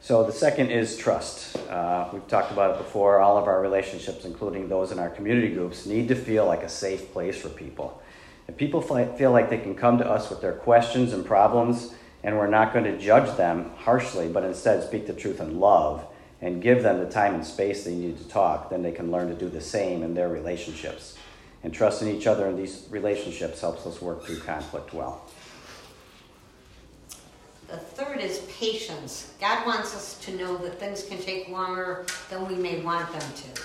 So 0.06 0.22
the 0.22 0.30
second 0.30 0.70
is 0.70 0.96
trust. 0.96 1.56
Uh, 1.68 2.08
we've 2.12 2.28
talked 2.28 2.52
about 2.52 2.76
it 2.76 2.78
before. 2.78 3.18
All 3.18 3.38
of 3.38 3.48
our 3.48 3.60
relationships, 3.60 4.24
including 4.24 4.68
those 4.68 4.92
in 4.92 5.00
our 5.00 5.10
community 5.10 5.52
groups, 5.52 5.84
need 5.84 6.06
to 6.06 6.14
feel 6.14 6.46
like 6.46 6.62
a 6.62 6.68
safe 6.68 7.12
place 7.12 7.36
for 7.36 7.48
people. 7.48 8.00
If 8.48 8.56
people 8.56 8.80
feel 8.80 9.32
like 9.32 9.50
they 9.50 9.58
can 9.58 9.74
come 9.74 9.98
to 9.98 10.08
us 10.08 10.30
with 10.30 10.40
their 10.40 10.52
questions 10.52 11.12
and 11.12 11.24
problems, 11.24 11.94
and 12.22 12.36
we're 12.36 12.46
not 12.46 12.72
going 12.72 12.84
to 12.84 12.98
judge 12.98 13.36
them 13.36 13.70
harshly, 13.76 14.28
but 14.28 14.44
instead 14.44 14.82
speak 14.82 15.06
the 15.06 15.12
truth 15.12 15.40
in 15.40 15.60
love 15.60 16.06
and 16.40 16.62
give 16.62 16.82
them 16.82 16.98
the 16.98 17.10
time 17.10 17.34
and 17.34 17.46
space 17.46 17.84
they 17.84 17.94
need 17.94 18.18
to 18.18 18.28
talk, 18.28 18.70
then 18.70 18.82
they 18.82 18.92
can 18.92 19.10
learn 19.10 19.28
to 19.28 19.34
do 19.34 19.48
the 19.48 19.60
same 19.60 20.02
in 20.02 20.14
their 20.14 20.28
relationships. 20.28 21.16
And 21.62 21.72
trusting 21.72 22.08
each 22.08 22.26
other 22.26 22.46
in 22.48 22.56
these 22.56 22.86
relationships 22.90 23.60
helps 23.60 23.86
us 23.86 24.00
work 24.00 24.24
through 24.24 24.40
conflict 24.40 24.92
well. 24.92 25.24
The 27.68 27.78
third 27.78 28.20
is 28.20 28.38
patience. 28.58 29.32
God 29.40 29.66
wants 29.66 29.94
us 29.94 30.18
to 30.20 30.36
know 30.36 30.56
that 30.58 30.78
things 30.78 31.02
can 31.04 31.18
take 31.18 31.48
longer 31.48 32.06
than 32.30 32.46
we 32.46 32.54
may 32.54 32.80
want 32.80 33.10
them 33.10 33.32
to. 33.34 33.62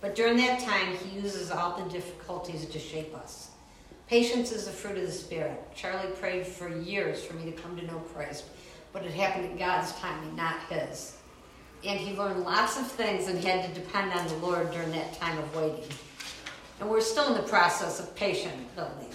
But 0.00 0.14
during 0.14 0.36
that 0.38 0.60
time, 0.60 0.96
He 0.96 1.18
uses 1.18 1.50
all 1.50 1.76
the 1.78 1.88
difficulties 1.90 2.66
to 2.66 2.78
shape 2.78 3.14
us. 3.14 3.47
Patience 4.08 4.52
is 4.52 4.64
the 4.64 4.72
fruit 4.72 4.96
of 4.96 5.04
the 5.04 5.12
Spirit. 5.12 5.62
Charlie 5.74 6.10
prayed 6.12 6.46
for 6.46 6.74
years 6.78 7.22
for 7.22 7.34
me 7.34 7.44
to 7.44 7.52
come 7.52 7.76
to 7.76 7.86
know 7.86 7.98
Christ, 8.14 8.46
but 8.94 9.04
it 9.04 9.12
happened 9.12 9.44
in 9.44 9.58
God's 9.58 9.92
timing, 9.96 10.34
not 10.34 10.56
His. 10.70 11.18
And 11.84 12.00
he 12.00 12.16
learned 12.16 12.42
lots 12.42 12.78
of 12.78 12.90
things 12.90 13.28
and 13.28 13.38
had 13.44 13.62
to 13.66 13.80
depend 13.80 14.12
on 14.12 14.26
the 14.26 14.36
Lord 14.36 14.70
during 14.72 14.90
that 14.92 15.12
time 15.20 15.36
of 15.36 15.54
waiting. 15.54 15.84
And 16.80 16.88
we're 16.88 17.02
still 17.02 17.28
in 17.28 17.34
the 17.34 17.46
process 17.46 18.00
of 18.00 18.16
patient 18.16 18.74
building. 18.74 19.10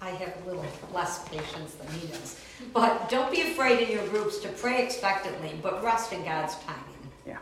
I 0.00 0.10
have 0.10 0.34
a 0.44 0.48
little 0.48 0.64
less 0.94 1.28
patience 1.28 1.74
than 1.74 1.92
he 1.98 2.06
does. 2.06 2.40
But 2.72 3.08
don't 3.08 3.32
be 3.32 3.40
afraid 3.40 3.80
in 3.80 3.90
your 3.90 4.06
groups 4.08 4.38
to 4.38 4.48
pray 4.48 4.84
expectantly, 4.84 5.58
but 5.60 5.82
rest 5.82 6.12
in 6.12 6.24
God's 6.24 6.54
timing. 6.60 7.10
Yeah. 7.26 7.38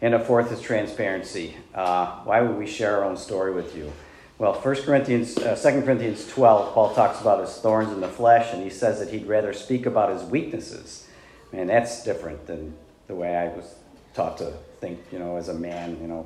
And 0.00 0.14
a 0.14 0.18
fourth 0.18 0.50
is 0.50 0.62
transparency. 0.62 1.56
Uh, 1.74 2.20
why 2.24 2.40
would 2.40 2.56
we 2.56 2.66
share 2.66 2.96
our 2.96 3.04
own 3.04 3.18
story 3.18 3.52
with 3.52 3.76
you? 3.76 3.92
Well, 4.40 4.54
1 4.54 4.74
Corinthians, 4.84 5.36
uh, 5.36 5.54
2 5.54 5.82
Corinthians 5.82 6.26
12, 6.26 6.72
Paul 6.72 6.94
talks 6.94 7.20
about 7.20 7.40
his 7.40 7.54
thorns 7.58 7.92
in 7.92 8.00
the 8.00 8.08
flesh, 8.08 8.54
and 8.54 8.62
he 8.62 8.70
says 8.70 8.98
that 8.98 9.10
he'd 9.10 9.26
rather 9.26 9.52
speak 9.52 9.84
about 9.84 10.08
his 10.08 10.22
weaknesses. 10.22 11.06
Man, 11.52 11.66
that's 11.66 12.02
different 12.04 12.46
than 12.46 12.72
the 13.06 13.14
way 13.14 13.36
I 13.36 13.48
was 13.48 13.74
taught 14.14 14.38
to 14.38 14.54
think, 14.80 14.98
you 15.12 15.18
know, 15.18 15.36
as 15.36 15.50
a 15.50 15.52
man, 15.52 15.98
you 16.00 16.08
know, 16.08 16.24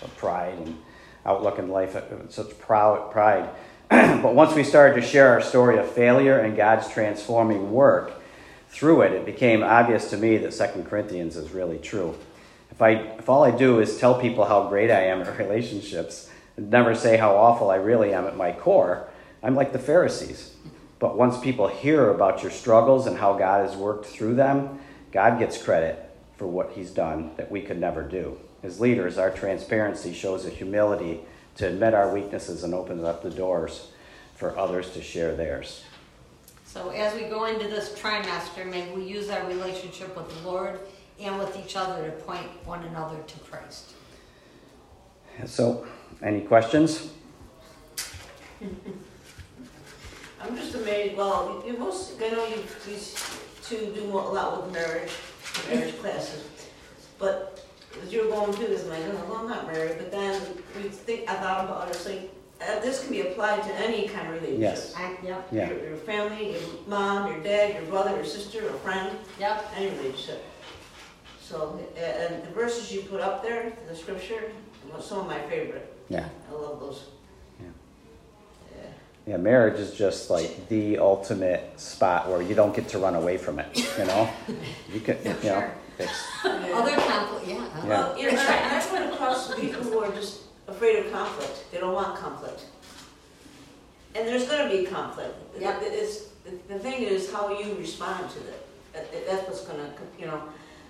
of 0.00 0.16
pride 0.16 0.56
and 0.58 0.78
outlook 1.24 1.58
in 1.58 1.68
life, 1.68 1.96
uh, 1.96 2.02
such 2.28 2.56
proud 2.60 3.10
pride. 3.10 3.48
but 3.90 4.32
once 4.32 4.54
we 4.54 4.62
started 4.62 4.94
to 5.00 5.02
share 5.04 5.30
our 5.30 5.42
story 5.42 5.76
of 5.76 5.90
failure 5.90 6.38
and 6.38 6.56
God's 6.56 6.88
transforming 6.88 7.72
work 7.72 8.12
through 8.68 9.02
it, 9.02 9.10
it 9.10 9.26
became 9.26 9.64
obvious 9.64 10.08
to 10.10 10.16
me 10.16 10.36
that 10.36 10.54
Second 10.54 10.86
Corinthians 10.86 11.34
is 11.34 11.50
really 11.50 11.78
true. 11.78 12.16
If, 12.70 12.80
I, 12.80 12.90
if 12.90 13.28
all 13.28 13.42
I 13.42 13.50
do 13.50 13.80
is 13.80 13.98
tell 13.98 14.20
people 14.20 14.44
how 14.44 14.68
great 14.68 14.92
I 14.92 15.06
am 15.06 15.22
at 15.22 15.36
relationships 15.40 16.25
never 16.56 16.94
say 16.94 17.16
how 17.16 17.36
awful 17.36 17.70
I 17.70 17.76
really 17.76 18.12
am 18.12 18.26
at 18.26 18.36
my 18.36 18.52
core, 18.52 19.08
I'm 19.42 19.54
like 19.54 19.72
the 19.72 19.78
Pharisees. 19.78 20.54
But 20.98 21.16
once 21.16 21.38
people 21.38 21.68
hear 21.68 22.10
about 22.10 22.42
your 22.42 22.50
struggles 22.50 23.06
and 23.06 23.18
how 23.18 23.34
God 23.34 23.68
has 23.68 23.76
worked 23.76 24.06
through 24.06 24.34
them, 24.34 24.80
God 25.12 25.38
gets 25.38 25.62
credit 25.62 26.10
for 26.36 26.46
what 26.46 26.72
He's 26.72 26.90
done 26.90 27.32
that 27.36 27.50
we 27.50 27.62
could 27.62 27.78
never 27.78 28.02
do. 28.02 28.38
As 28.62 28.80
leaders, 28.80 29.18
our 29.18 29.30
transparency 29.30 30.12
shows 30.12 30.46
a 30.46 30.50
humility 30.50 31.20
to 31.56 31.68
admit 31.68 31.94
our 31.94 32.12
weaknesses 32.12 32.64
and 32.64 32.74
opens 32.74 33.04
up 33.04 33.22
the 33.22 33.30
doors 33.30 33.88
for 34.34 34.58
others 34.58 34.90
to 34.90 35.02
share 35.02 35.34
theirs. 35.34 35.84
So, 36.64 36.90
as 36.90 37.14
we 37.14 37.28
go 37.28 37.44
into 37.46 37.68
this 37.68 37.98
trimester, 37.98 38.68
may 38.68 38.90
we 38.92 39.04
use 39.04 39.30
our 39.30 39.46
relationship 39.46 40.14
with 40.16 40.28
the 40.28 40.48
Lord 40.48 40.80
and 41.20 41.38
with 41.38 41.56
each 41.56 41.76
other 41.76 42.04
to 42.04 42.12
point 42.24 42.48
one 42.66 42.82
another 42.84 43.18
to 43.26 43.38
Christ. 43.40 43.92
So, 45.46 45.86
any 46.22 46.40
questions? 46.42 47.12
I'm 50.40 50.56
just 50.56 50.74
amazed. 50.74 51.16
Well, 51.16 51.62
you 51.66 51.76
most, 51.76 52.20
I 52.22 52.30
know 52.30 52.46
you 52.46 52.62
these 52.86 53.14
two 53.62 53.92
do 53.94 54.04
a 54.04 54.12
lot 54.12 54.62
with 54.62 54.72
marriage, 54.72 55.10
marriage 55.68 55.98
classes, 55.98 56.48
but 57.18 57.64
as 58.02 58.12
you're 58.12 58.28
going 58.28 58.52
through 58.52 58.68
this, 58.68 58.84
I'm 58.84 58.90
like, 58.90 59.02
oh, 59.06 59.24
well, 59.28 59.38
I'm 59.38 59.48
not 59.48 59.66
married, 59.66 59.96
but 59.98 60.10
then 60.10 60.40
we 60.76 60.88
think, 60.88 61.28
I 61.28 61.34
thought 61.34 61.64
about 61.64 61.88
it, 61.88 61.96
it's 61.96 62.06
like, 62.06 62.32
uh, 62.60 62.80
this 62.80 63.02
can 63.02 63.10
be 63.10 63.20
applied 63.22 63.62
to 63.64 63.74
any 63.74 64.08
kind 64.08 64.28
of 64.28 64.34
relationship. 64.34 64.60
Yes. 64.60 64.94
I, 64.96 65.16
yep, 65.22 65.48
Yeah. 65.52 65.68
Your, 65.68 65.88
your 65.88 65.96
family, 65.96 66.52
your 66.52 66.60
mom, 66.86 67.30
your 67.30 67.42
dad, 67.42 67.74
your 67.74 67.90
brother, 67.90 68.14
your 68.14 68.24
sister, 68.24 68.66
a 68.68 68.72
friend, 68.78 69.16
yep. 69.38 69.70
any 69.76 69.90
relationship. 69.96 70.44
So, 71.40 71.78
and 71.96 72.42
the 72.42 72.50
verses 72.50 72.92
you 72.92 73.02
put 73.02 73.20
up 73.20 73.42
there, 73.42 73.72
the 73.88 73.94
scripture, 73.94 74.52
were 74.92 75.00
some 75.02 75.18
of 75.20 75.26
my 75.26 75.40
favorite. 75.42 75.95
Yeah. 76.08 76.28
I 76.48 76.52
love 76.52 76.80
those. 76.80 77.04
Yeah. 77.60 77.66
Yeah. 78.76 78.82
Yeah, 79.26 79.36
marriage 79.38 79.78
is 79.80 79.92
just 79.94 80.30
like 80.30 80.68
the 80.68 80.98
ultimate 80.98 81.78
spot 81.80 82.28
where 82.28 82.40
you 82.42 82.54
don't 82.54 82.74
get 82.74 82.88
to 82.90 82.98
run 82.98 83.14
away 83.14 83.36
from 83.38 83.58
it, 83.58 83.76
you 83.98 84.04
know? 84.04 84.28
You 84.92 85.00
can, 85.00 85.18
you 85.24 85.30
know, 85.30 85.36
Sure. 85.42 85.72
it's, 85.98 86.22
Other 86.44 86.94
conflict, 86.96 87.46
yeah. 87.48 87.54
Yeah. 87.54 87.86
Well, 87.86 88.18
you 88.18 88.24
know, 88.24 88.30
and 88.30 88.38
I, 88.40 88.76
I've 88.76 88.92
run 88.92 89.12
across 89.12 89.54
people 89.54 89.82
who 89.82 89.98
are 90.00 90.12
just 90.12 90.42
afraid 90.68 91.04
of 91.04 91.12
conflict. 91.12 91.70
They 91.72 91.78
don't 91.78 91.94
want 91.94 92.16
conflict. 92.18 92.64
And 94.14 94.26
there's 94.26 94.46
gonna 94.48 94.70
be 94.70 94.84
conflict. 94.86 95.34
Yeah. 95.58 95.78
It- 95.80 95.92
It's, 95.92 96.26
the 96.68 96.78
thing 96.78 97.02
is 97.02 97.32
how 97.32 97.50
you 97.58 97.74
respond 97.74 98.30
to 98.30 98.38
it. 98.38 98.66
That- 98.92 99.10
that- 99.12 99.26
That's 99.26 99.48
what's 99.48 99.62
gonna, 99.62 99.90
you 100.18 100.26
know. 100.26 100.40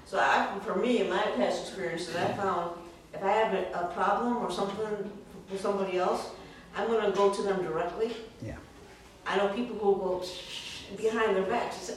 So 0.05 0.18
I, 0.20 0.46
for 0.64 0.76
me, 0.76 1.00
in 1.00 1.09
my 1.11 1.22
past 1.37 1.62
experiences, 1.62 2.14
I 2.14 2.33
found 2.35 2.76
if 3.16 3.22
I 3.24 3.31
have 3.33 3.55
a, 3.55 3.72
a 3.72 3.87
problem 3.94 4.37
or 4.38 4.50
something 4.50 5.11
with 5.50 5.61
somebody 5.61 5.98
else, 5.98 6.31
I'm 6.76 6.87
gonna 6.88 7.11
go 7.12 7.33
to 7.33 7.42
them 7.42 7.62
directly. 7.62 8.14
yeah, 8.42 8.57
I 9.26 9.37
know 9.38 9.48
people 9.48 9.76
who 9.76 9.94
go 9.96 10.24
behind 10.96 11.37
their 11.37 11.44
backs. 11.44 11.90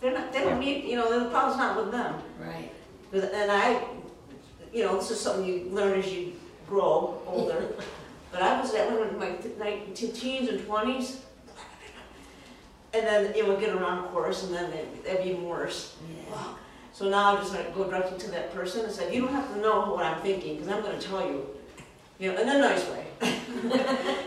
They're 0.00 0.12
not, 0.12 0.32
they 0.32 0.40
don't 0.44 0.60
need, 0.60 0.84
you 0.84 0.96
know, 0.96 1.24
the 1.24 1.28
problem's 1.30 1.58
not 1.58 1.76
with 1.76 1.90
them. 1.92 2.14
Right. 2.40 2.70
But- 3.10 3.32
And 3.34 3.50
I, 3.50 3.82
you 4.72 4.84
know, 4.84 4.96
this 4.96 5.10
is 5.10 5.20
something 5.20 5.44
you 5.44 5.68
learn 5.70 5.98
as 5.98 6.06
you 6.12 6.32
grow 6.68 7.20
older. 7.26 7.60
But 8.30 8.42
I 8.42 8.60
was 8.60 8.72
that 8.74 8.90
one 8.92 9.08
in 9.08 9.18
my 9.18 9.72
t- 9.94 10.08
teens 10.12 10.50
and 10.50 10.64
twenties. 10.66 11.22
And 12.92 13.06
then 13.06 13.32
it 13.34 13.46
would 13.46 13.58
get 13.58 13.70
around 13.70 14.08
course 14.08 14.44
and 14.44 14.54
then 14.54 14.70
it- 14.72 15.02
it'd 15.06 15.24
be 15.24 15.32
worse. 15.34 15.96
Yeah. 16.08 16.34
Wow. 16.34 16.54
So 16.98 17.08
now 17.08 17.36
I 17.36 17.40
just 17.40 17.54
like 17.54 17.72
go 17.76 17.84
directly 17.84 18.18
to 18.18 18.30
that 18.32 18.52
person 18.52 18.84
and 18.84 18.92
say, 18.92 19.14
you 19.14 19.20
don't 19.20 19.32
have 19.32 19.54
to 19.54 19.60
know 19.60 19.94
what 19.94 20.04
I'm 20.04 20.20
thinking, 20.20 20.56
because 20.56 20.68
I'm 20.68 20.82
gonna 20.82 21.00
tell 21.00 21.24
you. 21.24 21.46
You 22.18 22.32
know, 22.32 22.42
in 22.42 22.48
a 22.48 22.58
nice 22.58 22.84
way. 22.88 23.06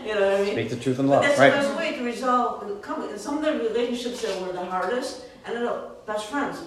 You 0.06 0.14
know 0.14 0.30
what 0.30 0.40
I 0.40 0.42
mean? 0.42 0.52
speak 0.52 0.70
the 0.70 0.76
truth 0.76 0.98
in 0.98 1.06
But 1.06 1.12
love, 1.12 1.22
that's 1.22 1.38
right? 1.38 1.50
the 1.50 1.56
best 1.58 1.76
way 1.76 1.96
to 1.96 2.02
resolve, 2.02 2.80
come, 2.80 3.08
in 3.10 3.18
some 3.18 3.38
of 3.38 3.44
the 3.44 3.52
relationships 3.68 4.22
that 4.22 4.40
were 4.40 4.52
the 4.52 4.64
hardest, 4.64 5.24
ended 5.46 5.64
up 5.64 6.06
best 6.06 6.26
friends. 6.26 6.62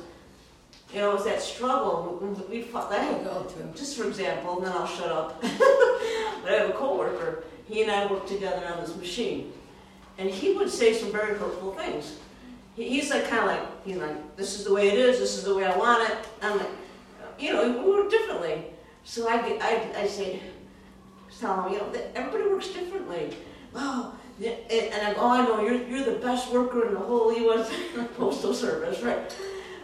You 0.93 0.99
know, 0.99 1.11
it 1.11 1.15
was 1.15 1.25
that 1.25 1.41
struggle, 1.41 2.19
we, 2.49 2.61
fought, 2.61 2.93
had, 2.93 3.23
go 3.23 3.45
just 3.75 3.97
for 3.97 4.07
example, 4.07 4.57
and 4.57 4.67
then 4.67 4.73
I'll 4.73 4.85
shut 4.85 5.09
up. 5.09 5.41
But 5.43 6.53
I 6.53 6.57
have 6.59 6.69
a 6.69 6.73
coworker, 6.73 7.43
he 7.67 7.81
and 7.81 7.91
I 7.91 8.05
worked 8.05 8.27
together 8.27 8.63
on 8.67 8.79
this 8.79 8.95
machine, 8.95 9.51
and 10.19 10.29
he 10.29 10.53
would 10.53 10.69
say 10.69 10.93
some 10.93 11.11
very 11.11 11.35
hurtful 11.35 11.73
things. 11.73 12.17
He, 12.75 12.89
he's 12.89 13.09
like, 13.09 13.27
kinda 13.27 13.45
like, 13.45 13.61
you 13.85 13.97
know, 13.97 14.17
this 14.35 14.57
is 14.57 14.65
the 14.65 14.73
way 14.73 14.89
it 14.89 14.99
is, 14.99 15.19
this 15.19 15.37
is 15.37 15.43
the 15.43 15.55
way 15.55 15.65
I 15.65 15.77
want 15.77 16.09
it, 16.09 16.17
I'm 16.41 16.57
like, 16.57 16.69
you 17.39 17.53
know, 17.53 17.69
we 17.69 17.91
work 17.91 18.09
differently. 18.09 18.65
So 19.03 19.27
I, 19.29 19.35
I, 19.61 20.01
I 20.01 20.07
say, 20.07 20.41
tell 21.39 21.63
him, 21.63 21.73
you 21.73 21.79
know, 21.79 21.91
everybody 22.15 22.49
works 22.49 22.69
differently. 22.69 23.35
Yeah, 24.37 24.51
and, 24.69 24.93
and 24.93 25.07
I 25.07 25.13
go, 25.13 25.21
oh, 25.21 25.29
I 25.29 25.45
know, 25.45 25.61
you're, 25.61 25.87
you're 25.87 26.03
the 26.03 26.19
best 26.19 26.51
worker 26.51 26.87
in 26.87 26.93
the 26.93 26.99
whole 26.99 27.33
U.S. 27.33 27.71
Postal 28.17 28.53
Service, 28.53 29.01
right? 29.01 29.33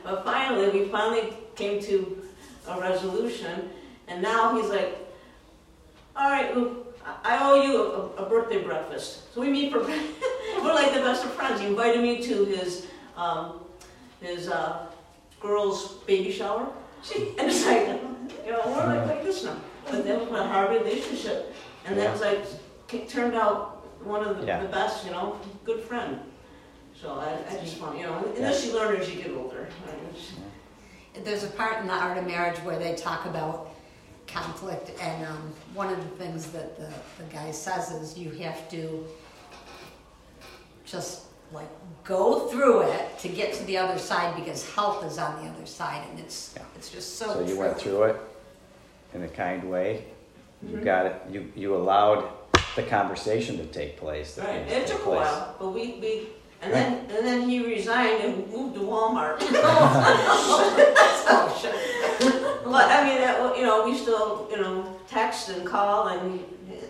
But 0.03 0.25
finally, 0.25 0.69
we 0.69 0.89
finally 0.89 1.33
came 1.55 1.81
to 1.83 2.21
a 2.67 2.79
resolution, 2.79 3.69
and 4.07 4.21
now 4.21 4.55
he's 4.55 4.69
like, 4.69 4.97
all 6.15 6.29
right, 6.29 6.55
Luke, 6.55 6.80
I 7.05 7.35
I 7.35 7.49
owe 7.51 7.61
you 7.61 7.81
a, 8.17 8.23
a 8.23 8.29
birthday 8.29 8.61
breakfast. 8.63 9.33
So 9.33 9.41
we 9.41 9.49
meet 9.49 9.71
for, 9.71 9.79
we're 10.63 10.73
like 10.73 10.93
the 10.93 11.01
best 11.01 11.23
of 11.25 11.31
friends. 11.33 11.59
He 11.61 11.67
invited 11.67 12.01
me 12.01 12.21
to 12.23 12.45
his 12.45 12.87
um, 13.17 13.61
his 14.21 14.49
uh, 14.49 14.87
girl's 15.39 15.93
baby 16.05 16.31
shower. 16.31 16.67
And 17.39 17.49
it's 17.49 17.65
like, 17.65 17.87
you 18.45 18.51
know, 18.51 18.61
we're 18.67 18.85
like, 18.85 19.07
like 19.07 19.23
this 19.23 19.43
now. 19.43 19.57
But 19.89 20.05
that 20.05 20.29
was 20.29 20.39
a 20.39 20.47
hard 20.47 20.69
relationship. 20.71 21.53
And 21.85 21.97
that 21.97 22.11
was 22.11 22.21
like, 22.21 22.39
it 22.93 23.09
turned 23.09 23.33
out 23.35 23.83
one 24.05 24.23
of 24.23 24.37
the, 24.39 24.45
Yeah. 24.45 24.61
the 24.61 24.69
best, 24.69 25.03
you 25.05 25.11
know, 25.11 25.39
good 25.65 25.81
friend. 25.81 26.19
So 26.93 27.13
I, 27.15 27.39
I 27.51 27.59
just 27.59 27.81
want, 27.81 27.97
you 27.97 28.03
know, 28.05 28.17
and 28.35 28.35
this 28.45 28.65
you 28.67 28.75
learn 28.75 28.95
as 28.97 29.09
you 29.11 29.19
get 29.23 29.31
older. 29.31 29.67
I 29.87 29.91
mean, 29.95 31.23
There's 31.25 31.43
a 31.43 31.47
part 31.47 31.79
in 31.81 31.87
the 31.87 31.93
art 31.93 32.17
of 32.19 32.27
marriage 32.27 32.59
where 32.59 32.77
they 32.77 32.93
talk 32.93 33.25
about 33.25 33.70
conflict, 34.33 34.91
and 35.01 35.25
um, 35.25 35.53
one 35.73 35.91
of 35.91 35.97
the 35.97 36.15
things 36.23 36.47
that 36.51 36.77
the, 36.77 36.89
the 37.17 37.23
guy 37.33 37.51
says 37.51 37.91
is 37.91 38.17
you 38.17 38.31
have 38.31 38.69
to 38.69 39.05
just 40.85 41.23
like 41.53 41.67
go 42.03 42.47
through 42.47 42.81
it 42.81 43.19
to 43.19 43.27
get 43.27 43.53
to 43.53 43.63
the 43.65 43.77
other 43.77 43.97
side 43.99 44.35
because 44.35 44.67
health 44.73 45.05
is 45.05 45.17
on 45.17 45.43
the 45.43 45.49
other 45.51 45.65
side, 45.65 46.03
and 46.09 46.19
it's 46.19 46.53
Yeah. 46.55 46.63
it's 46.75 46.89
just 46.89 47.17
so. 47.17 47.27
So 47.27 47.39
you 47.41 47.47
true. 47.55 47.57
went 47.59 47.77
through 47.77 48.03
it 48.03 48.15
in 49.13 49.23
a 49.23 49.27
kind 49.27 49.69
way. 49.69 50.05
You 50.61 50.77
Mhm. 50.77 50.83
got 50.83 51.05
it. 51.07 51.15
You 51.29 51.51
you 51.55 51.75
allowed 51.75 52.23
the 52.75 52.83
conversation 52.83 53.57
to 53.57 53.65
take 53.65 53.97
place. 53.97 54.35
the 54.35 54.41
Right, 54.43 54.61
it 54.61 54.69
take 54.69 54.85
took 54.87 55.05
a 55.05 55.09
while, 55.09 55.55
but 55.59 55.69
we, 55.69 55.97
we, 55.99 56.27
and 56.61 56.71
then, 56.71 56.93
and 57.09 57.25
then 57.27 57.49
he 57.49 57.65
resigned 57.65 58.23
and 58.23 58.47
moved 58.49 58.75
to 58.75 58.81
Walmart. 58.81 59.37
Oh, 61.33 61.47
sure. 61.61 61.71
But 62.63 62.89
I 62.89 63.03
mean, 63.03 63.19
that, 63.21 63.39
wa- 63.41 63.53
you 63.55 63.63
know, 63.63 63.83
we 63.85 63.97
still, 63.97 64.47
you 64.51 64.57
know, 64.57 64.85
text 65.07 65.40
and 65.51 65.65
call 65.67 66.07
and 66.07 66.43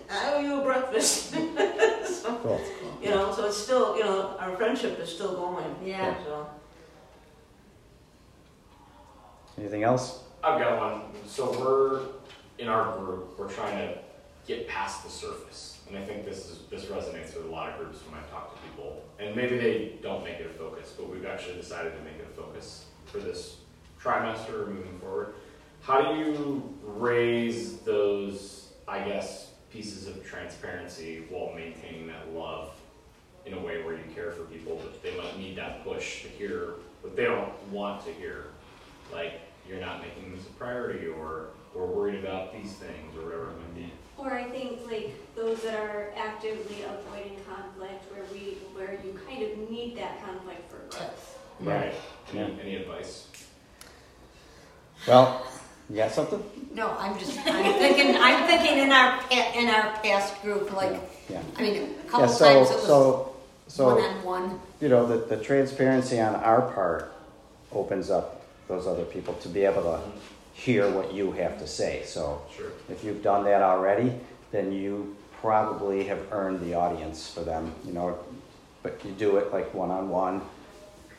I 0.09 0.33
owe 0.33 0.39
you 0.39 0.61
a 0.61 0.63
breakfast. 0.63 1.35
So, 2.03 2.35
Cool. 2.43 2.61
You 3.01 3.09
know, 3.09 3.33
so 3.33 3.47
it's 3.47 3.57
still, 3.57 3.97
you 3.97 4.03
know, 4.03 4.35
our 4.39 4.55
friendship 4.55 4.99
is 4.99 5.09
still 5.09 5.33
going. 5.33 5.75
Yeah. 5.83 6.13
So, 6.23 6.47
Anything 9.57 9.83
else? 9.83 10.19
I've 10.43 10.59
got 10.59 10.77
one. 10.79 11.01
So 11.25 11.51
we're 11.59 12.01
in 12.59 12.67
our 12.67 12.97
group. 12.97 13.39
We're 13.39 13.49
trying 13.49 13.77
to 13.77 13.97
get 14.47 14.67
past 14.67 15.03
the 15.03 15.09
surface, 15.09 15.81
and 15.87 15.97
I 15.97 16.03
think 16.03 16.25
this 16.25 16.49
is 16.49 16.59
this 16.69 16.85
resonates 16.85 17.35
with 17.35 17.45
a 17.45 17.49
lot 17.49 17.69
of 17.69 17.77
groups 17.79 17.99
when 18.07 18.19
I 18.19 18.23
talk 18.31 18.55
to 18.55 18.61
people. 18.69 19.03
And 19.19 19.35
maybe 19.35 19.57
they 19.57 19.93
don't 20.01 20.23
make 20.23 20.39
it 20.39 20.47
a 20.47 20.57
focus, 20.57 20.93
but 20.97 21.09
we've 21.09 21.25
actually 21.25 21.55
decided 21.55 21.93
to 21.97 22.03
make 22.03 22.15
it 22.15 22.27
a 22.31 22.35
focus 22.35 22.85
for 23.05 23.19
this 23.19 23.57
trimester 24.01 24.67
moving 24.67 24.97
forward. 24.99 25.35
How 25.81 26.13
do 26.13 26.19
you 26.19 26.77
raise 26.83 27.77
those, 27.79 28.73
I 28.87 28.99
guess, 29.03 29.51
pieces 29.71 30.07
of 30.07 30.25
transparency 30.25 31.23
while 31.29 31.53
maintaining 31.55 32.07
that 32.07 32.33
love 32.33 32.73
in 33.45 33.53
a 33.53 33.59
way 33.59 33.81
where 33.83 33.95
you 33.95 34.03
care 34.13 34.31
for 34.31 34.43
people, 34.43 34.79
but 34.83 35.01
they 35.01 35.17
might 35.17 35.37
need 35.37 35.57
that 35.57 35.83
push 35.83 36.23
to 36.23 36.29
hear 36.29 36.75
what 37.01 37.15
they 37.15 37.25
don't 37.25 37.51
want 37.71 38.05
to 38.05 38.13
hear? 38.13 38.45
like 39.11 39.41
you're 39.67 39.79
not 39.79 40.01
making 40.01 40.35
this 40.35 40.45
a 40.45 40.49
priority 40.51 41.07
or 41.07 41.47
we're 41.73 41.85
worried 41.85 42.23
about 42.23 42.53
these 42.53 42.73
things 42.73 43.15
or 43.17 43.25
whatever 43.25 43.49
it 43.49 43.57
might 43.59 43.75
be. 43.75 43.93
Or 44.17 44.33
I 44.33 44.49
think 44.49 44.79
like 44.89 45.15
those 45.35 45.61
that 45.63 45.79
are 45.79 46.13
actively 46.17 46.83
avoiding 46.83 47.37
conflict 47.49 48.05
where 48.11 48.23
we, 48.31 48.57
where 48.73 48.99
you 49.03 49.19
kind 49.27 49.43
of 49.43 49.69
need 49.69 49.97
that 49.97 50.23
conflict 50.23 50.69
for 50.69 50.97
growth. 50.97 51.39
Right. 51.59 51.93
Any, 52.33 52.59
any 52.61 52.75
advice? 52.75 53.27
Well, 55.07 55.45
you 55.91 55.97
got 55.97 56.11
something? 56.11 56.41
No, 56.73 56.95
I'm 56.97 57.19
just 57.19 57.37
I'm 57.45 57.73
thinking 57.73 58.15
I'm 58.15 58.47
thinking 58.47 58.77
in 58.79 58.91
our 58.91 59.17
pa- 59.21 59.51
in 59.55 59.67
our 59.69 59.91
past 60.01 60.41
group 60.41 60.71
like 60.75 60.99
Yeah. 61.29 61.41
I 61.57 61.61
mean 61.61 61.75
a 61.75 61.79
Yeah. 61.81 61.87
couple 62.07 62.27
So 62.29 62.45
times 62.45 62.69
it 62.69 62.75
was 62.75 62.85
so 62.85 63.35
so 63.67 63.85
one 63.95 64.03
on 64.03 64.23
one. 64.23 64.59
you 64.79 64.89
know 64.89 65.05
the 65.05 65.17
the 65.35 65.37
transparency 65.43 66.19
on 66.19 66.35
our 66.35 66.61
part 66.73 67.11
opens 67.71 68.09
up 68.09 68.41
those 68.67 68.87
other 68.87 69.03
people 69.05 69.33
to 69.35 69.49
be 69.49 69.65
able 69.65 69.83
to 69.83 69.99
hear 70.53 70.89
what 70.89 71.13
you 71.13 71.31
have 71.33 71.59
to 71.59 71.67
say. 71.67 72.03
So 72.05 72.41
Sure. 72.55 72.71
If 72.89 73.03
you've 73.03 73.21
done 73.23 73.43
that 73.45 73.61
already, 73.61 74.13
then 74.51 74.71
you 74.71 75.15
probably 75.41 76.03
have 76.05 76.19
earned 76.31 76.61
the 76.61 76.75
audience 76.75 77.27
for 77.29 77.41
them, 77.41 77.73
you 77.85 77.93
know. 77.93 78.17
But 78.83 79.03
you 79.03 79.11
do 79.11 79.37
it 79.37 79.51
like 79.51 79.73
one 79.73 79.91
on 79.91 80.09
one, 80.09 80.41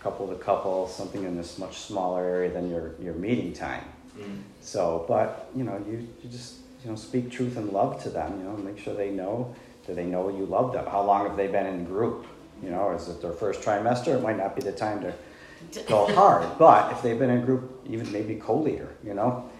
couple 0.01 0.29
to 0.29 0.35
couple, 0.37 0.89
something 0.89 1.25
in 1.25 1.37
this 1.37 1.59
much 1.59 1.79
smaller 1.79 2.23
area 2.25 2.51
than 2.51 2.71
your, 2.71 2.93
your 3.01 3.15
meeting 3.15 3.53
time. 3.53 3.85
Mm. 4.19 4.43
So, 4.61 5.05
but 5.09 5.51
you 5.55 5.65
know, 5.65 5.83
you, 5.89 6.07
you 6.23 6.31
just 6.31 6.57
you 6.85 6.91
know 6.91 6.97
speak 6.97 7.31
truth 7.31 7.57
and 7.57 7.71
love 7.71 8.03
to 8.03 8.11
them. 8.11 8.39
You 8.39 8.45
know, 8.45 8.57
make 8.57 8.79
sure 8.79 8.95
they 8.95 9.11
know 9.11 9.55
that 9.87 9.97
they 9.97 10.05
know 10.05 10.29
you 10.29 10.47
love 10.47 10.73
them. 10.73 10.87
How 10.87 11.03
long 11.03 11.27
have 11.27 11.37
they 11.37 11.47
been 11.47 11.67
in 11.67 11.85
group? 11.85 12.27
You 12.63 12.71
know, 12.71 12.91
is 12.93 13.09
it 13.09 13.21
their 13.21 13.33
first 13.33 13.61
trimester? 13.63 14.17
It 14.17 14.23
might 14.23 14.37
not 14.37 14.55
be 14.55 14.63
the 14.63 14.73
time 14.73 15.01
to 15.01 15.15
go 15.89 16.07
hard. 16.15 16.47
But 16.59 16.93
if 16.93 17.03
they've 17.03 17.19
been 17.19 17.31
in 17.31 17.45
group, 17.45 17.85
even 17.89 18.11
maybe 18.13 18.37
co-leader, 18.37 18.95
you 19.05 19.15
know, 19.15 19.51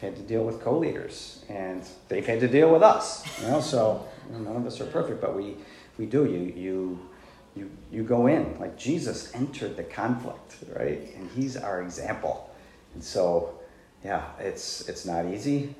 had 0.00 0.16
to 0.16 0.22
deal 0.22 0.44
with 0.44 0.60
co-leaders, 0.60 1.44
and 1.48 1.82
they've 2.08 2.26
had 2.26 2.40
to 2.40 2.48
deal 2.48 2.72
with 2.72 2.82
us. 2.82 3.24
You 3.40 3.48
know, 3.48 3.60
so 3.60 4.06
you 4.28 4.38
know, 4.38 4.50
none 4.50 4.56
of 4.56 4.66
us 4.66 4.80
are 4.80 4.86
perfect, 4.86 5.20
but 5.20 5.36
we 5.36 5.56
we 5.96 6.06
do. 6.06 6.24
You 6.24 6.52
you 6.54 7.08
you 7.54 7.70
you 7.90 8.02
go 8.02 8.26
in 8.26 8.58
like 8.58 8.76
Jesus 8.76 9.34
entered 9.34 9.76
the 9.76 9.84
conflict, 9.84 10.56
right? 10.76 11.14
And 11.16 11.30
he's 11.30 11.56
our 11.56 11.82
example. 11.82 12.50
And 12.94 13.02
so, 13.02 13.54
yeah, 14.04 14.24
it's 14.38 14.88
it's 14.88 15.04
not 15.04 15.26
easy, 15.26 15.74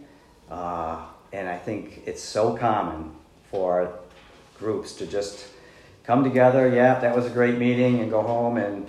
uh, 0.50 1.04
and 1.32 1.48
I 1.48 1.56
think 1.56 2.02
it's 2.06 2.22
so 2.22 2.56
common 2.56 3.12
for 3.50 3.98
groups 4.58 4.92
to 4.94 5.06
just 5.06 5.46
come 6.04 6.24
together. 6.24 6.68
Yeah, 6.68 6.98
that 7.00 7.14
was 7.14 7.26
a 7.26 7.30
great 7.30 7.58
meeting, 7.58 8.00
and 8.00 8.10
go 8.10 8.22
home 8.22 8.56
and 8.56 8.86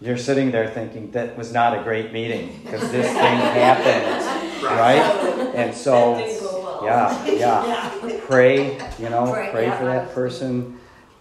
you're 0.00 0.16
sitting 0.16 0.50
there 0.52 0.68
thinking 0.70 1.10
that 1.10 1.36
was 1.36 1.52
not 1.52 1.78
a 1.78 1.82
great 1.82 2.12
meeting 2.12 2.60
because 2.62 2.90
this 2.92 3.06
thing 3.06 3.14
happened, 3.16 4.62
right? 4.62 5.54
And 5.54 5.74
so, 5.74 6.14
That 6.14 6.26
didn't 6.26 6.40
go 6.40 6.60
well. 6.60 6.84
yeah, 6.84 7.26
yeah. 8.06 8.20
Pray, 8.26 8.74
you 8.98 9.08
know, 9.08 9.32
Pray, 9.32 9.50
pray 9.50 9.66
yeah, 9.66 9.78
for 9.78 9.84
that 9.86 10.14
person. 10.14 10.78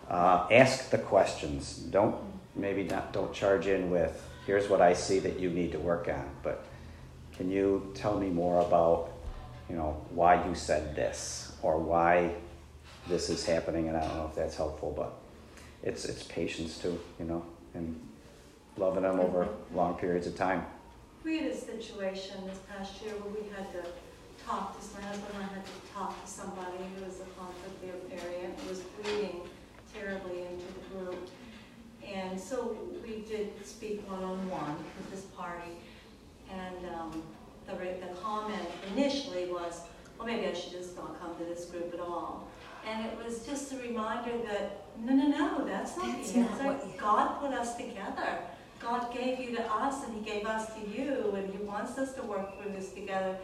Uh, 0.10 0.48
ask 0.52 0.90
the 0.92 1.00
questions. 1.00 1.78
Don't 1.78 2.16
maybe 2.56 2.84
not. 2.84 3.14
Don't 3.14 3.34
charge 3.34 3.68
in 3.68 3.90
with 3.90 4.24
here's 4.46 4.70
what 4.70 4.80
I 4.82 4.94
see 4.94 5.20
that 5.20 5.40
you 5.40 5.50
need 5.50 5.72
to 5.74 5.80
work 5.80 6.08
on. 6.08 6.30
But 6.44 6.64
can 7.38 7.52
you 7.52 7.92
tell 7.94 8.20
me 8.20 8.30
more 8.30 8.60
about, 8.62 9.12
you 9.70 9.76
know, 9.76 10.02
why 10.10 10.44
you 10.48 10.56
said 10.56 10.96
this 10.96 11.56
or 11.62 11.78
why 11.78 12.34
this 13.08 13.30
is 13.30 13.46
happening? 13.46 13.88
And 13.88 13.96
I 13.96 14.02
don't 14.02 14.18
know 14.18 14.28
if 14.28 14.36
that's 14.36 14.56
helpful, 14.56 14.92
but 14.96 15.14
it's 15.84 16.06
it's 16.06 16.24
patience 16.24 16.80
too, 16.80 17.00
you 17.20 17.26
know, 17.26 17.46
and 17.76 18.00
loving 18.76 19.04
them 19.04 19.20
over 19.20 19.46
mm-hmm. 19.46 19.78
long 19.78 19.94
periods 19.96 20.26
of 20.26 20.36
time. 20.36 20.66
We 21.24 21.38
had 21.38 21.52
a 21.52 21.56
situation 21.56 22.48
this 22.48 22.60
past 22.70 23.02
year 23.04 23.14
where 23.14 23.44
we 23.44 23.50
had 23.50 23.72
to 23.74 23.90
talk 24.46 24.80
to, 24.80 24.96
my 24.96 25.06
husband 25.06 25.32
and 25.36 25.44
I 25.44 25.48
had 25.54 25.66
to 25.66 25.94
talk 25.94 26.24
to 26.24 26.30
somebody 26.30 26.78
who 26.96 27.06
was 27.06 27.20
a 27.20 27.28
conflict 27.38 27.84
area, 28.12 28.50
who 28.58 28.70
was 28.70 28.80
bleeding 28.80 29.42
terribly 29.94 30.44
into 30.44 30.66
the 30.74 30.84
group. 30.96 31.30
And 32.08 32.40
so 32.40 32.78
we 33.04 33.22
did 33.28 33.54
speak 33.66 34.10
one-on-one 34.10 34.78
with 34.98 35.12
this 35.12 35.26
party. 35.36 35.72
And 36.52 36.96
um, 36.96 37.24
the, 37.66 37.74
the 37.74 38.14
comment 38.22 38.68
initially 38.96 39.46
was, 39.48 39.82
well, 40.18 40.28
maybe 40.28 40.48
I 40.48 40.54
should 40.54 40.72
just 40.72 40.96
not 40.96 41.20
come 41.20 41.36
to 41.38 41.44
this 41.46 41.66
group 41.66 41.94
at 41.94 42.00
all. 42.00 42.48
And 42.88 43.06
it 43.06 43.18
was 43.24 43.46
just 43.46 43.74
a 43.74 43.78
reminder 43.78 44.32
that, 44.46 44.86
no, 45.00 45.14
no, 45.14 45.28
no, 45.28 45.66
that's 45.66 45.98
not 45.98 46.16
That's 46.16 46.32
the 46.32 46.40
not 46.42 46.62
answer. 46.62 46.88
you- 46.88 47.00
God 47.00 47.40
put 47.42 47.52
us 47.52 47.76
together. 47.76 48.40
God 48.80 49.12
gave 49.14 49.40
you 49.40 49.56
to 49.56 49.64
us 49.74 50.06
and 50.06 50.14
He 50.14 50.22
gave 50.22 50.46
us 50.46 50.68
to 50.76 50.80
you, 50.88 51.34
and 51.36 51.52
He 51.52 51.58
wants 51.64 51.98
us 51.98 52.14
to 52.14 52.22
work 52.24 52.62
through 52.62 52.72
this 52.74 52.92
together. 52.94 53.36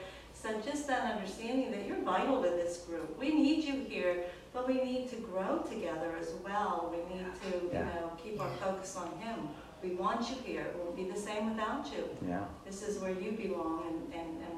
So 0.44 0.50
just 0.60 0.88
that 0.88 1.10
understanding 1.16 1.72
that 1.72 1.88
you're 1.88 2.02
vital 2.02 2.44
to 2.44 2.50
this 2.50 2.80
group. 2.80 3.18
We 3.18 3.34
need 3.34 3.64
you 3.64 3.86
here, 3.88 4.26
but 4.54 4.68
we 4.68 4.74
need 4.84 5.10
to 5.12 5.16
grow 5.16 5.60
together 5.60 6.18
as 6.20 6.34
well. 6.44 6.94
We 6.94 7.16
need 7.16 7.26
to, 7.44 7.66
you 7.66 7.70
Yeah. 7.72 7.86
know, 7.86 8.12
keep 8.22 8.41
our 8.41 8.50
focus 8.60 8.98
on 8.98 9.08
Him. 9.20 9.48
We 9.82 9.91
want 9.96 10.30
you 10.30 10.36
here. 10.44 10.64
It 10.64 10.76
won't 10.76 10.98
be 10.98 11.06
the 11.10 11.18
same 11.18 11.52
without 11.52 11.86
you. 11.94 12.04
Yeah, 12.28 12.44
This 12.66 12.82
is 12.86 13.00
where 13.02 13.12
you 13.12 13.32
belong, 13.32 13.84
and, 13.88 14.14
and, 14.20 14.32
and 14.48 14.58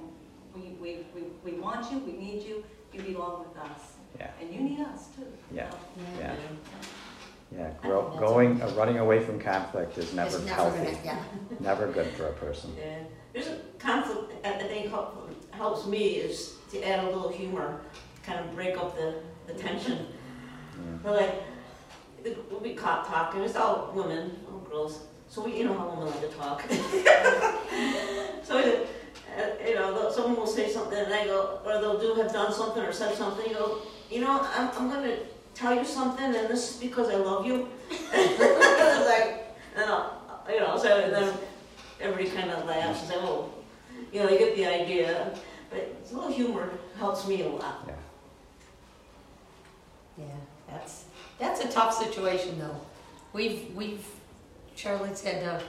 we, 0.55 0.69
we, 0.81 1.05
we, 1.13 1.21
we 1.43 1.59
want 1.59 1.91
you, 1.91 1.99
we 1.99 2.13
need 2.13 2.41
you, 2.41 2.63
you 2.91 3.01
belong 3.03 3.45
with 3.47 3.55
us. 3.63 3.93
yeah, 4.19 4.31
And 4.41 4.51
you 4.51 4.61
need 4.61 4.79
us 4.79 5.09
too. 5.15 5.27
Yeah. 5.51 5.69
yeah, 6.19 6.33
Yeah. 6.33 6.35
yeah. 7.59 7.69
Grow, 7.83 8.15
going, 8.17 8.59
uh, 8.59 8.69
running 8.75 8.97
away 8.97 9.19
from 9.23 9.39
conflict 9.39 9.99
is 9.99 10.13
never 10.15 10.39
never 10.39 10.49
healthy. 10.49 10.85
gonna, 10.93 10.97
yeah. 11.05 11.23
Never 11.59 11.91
good 11.91 12.07
for 12.13 12.25
a 12.29 12.33
person. 12.33 12.75
Yeah. 12.79 13.03
There's 13.33 13.47
a 13.47 13.57
conflict 13.79 14.41
that 14.43 14.61
I 14.63 14.67
think 14.67 14.89
help, 14.89 15.29
helps 15.55 15.85
me 15.85 16.15
is 16.15 16.55
to 16.71 16.87
add 16.87 17.03
a 17.03 17.07
little 17.07 17.29
humor, 17.29 17.81
kind 18.23 18.39
of 18.39 18.53
break 18.55 18.77
up 18.77 18.95
the, 18.95 19.15
the 19.47 19.53
tension. 19.53 20.07
Yeah. 20.77 20.97
But 21.03 21.13
like, 21.13 22.37
we'll 22.49 22.59
be 22.59 22.73
caught 22.73 23.07
talking, 23.07 23.41
it's 23.41 23.55
all 23.55 23.91
women, 23.93 24.37
all 24.51 24.59
girls, 24.59 25.05
so 25.29 25.43
we, 25.43 25.57
you 25.57 25.65
know 25.65 25.73
how 25.77 25.89
women 25.89 26.07
like 26.07 26.21
to 26.21 26.37
talk. 26.37 26.63
So, 28.45 28.59
uh, 28.59 29.67
you 29.67 29.73
know, 29.73 30.11
someone 30.11 30.35
will 30.35 30.45
say 30.45 30.69
something 30.69 30.99
and 30.99 31.11
I 31.11 31.25
go, 31.25 31.59
or 31.65 31.81
they'll 31.81 31.99
do, 31.99 32.13
have 32.13 32.31
done 32.31 32.53
something 32.53 32.83
or 32.83 32.91
said 32.91 33.15
something, 33.15 33.49
you 33.49 33.55
go, 33.55 33.79
you 34.11 34.21
know, 34.21 34.39
I'm, 34.53 34.69
I'm 34.77 34.87
gonna 34.87 35.17
tell 35.55 35.73
you 35.73 35.83
something 35.83 36.25
and 36.25 36.47
this 36.47 36.75
is 36.75 36.77
because 36.77 37.09
I 37.09 37.15
love 37.15 37.45
you. 37.45 37.67
It's 38.13 39.09
like, 39.09 39.55
and 39.75 39.85
I'll, 39.85 40.21
kind 42.45 42.51
of 42.51 42.65
laughs 42.65 42.99
and 42.99 43.09
says, 43.09 43.17
oh, 43.21 43.49
you 44.15 44.21
know, 44.21 44.29
they 44.29 44.37
get 44.37 44.55
the 44.55 44.65
idea. 44.65 45.35
But 45.69 45.93
a 46.09 46.15
little 46.15 46.31
humor 46.31 46.69
helps 46.97 47.27
me 47.27 47.41
a 47.41 47.49
lot. 47.49 47.83
Yeah. 47.85 47.93
Yeah, 50.17 50.25
that's, 50.69 51.03
that's 51.37 51.59
a 51.59 51.67
tough 51.67 51.93
situation 51.93 52.57
though. 52.57 52.79
We've, 53.33 53.75
we've, 53.75 54.05
Charlotte's 54.77 55.21
had 55.21 55.43
a, 55.43 55.61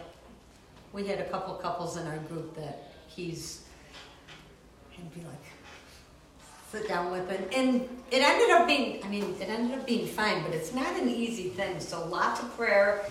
we 0.93 1.09
had 1.09 1.19
a 1.19 1.25
couple 1.25 1.55
couples 1.55 1.97
in 1.97 2.07
our 2.07 2.19
group 2.19 2.55
that 2.55 2.93
he's, 3.09 3.65
he'd 4.91 5.13
be 5.13 5.23
like, 5.23 5.35
sit 6.71 6.87
down 6.87 7.11
with 7.11 7.29
and, 7.29 7.53
and 7.53 7.89
it 8.13 8.23
ended 8.23 8.51
up 8.51 8.69
being, 8.69 9.03
I 9.05 9.09
mean, 9.09 9.35
it 9.41 9.49
ended 9.49 9.77
up 9.77 9.87
being 9.87 10.07
fine, 10.07 10.45
but 10.45 10.55
it's 10.55 10.73
not 10.73 10.95
an 11.01 11.09
easy 11.09 11.49
thing. 11.49 11.81
So 11.81 12.07
lots 12.07 12.41
of 12.41 12.57
prayer, 12.57 13.05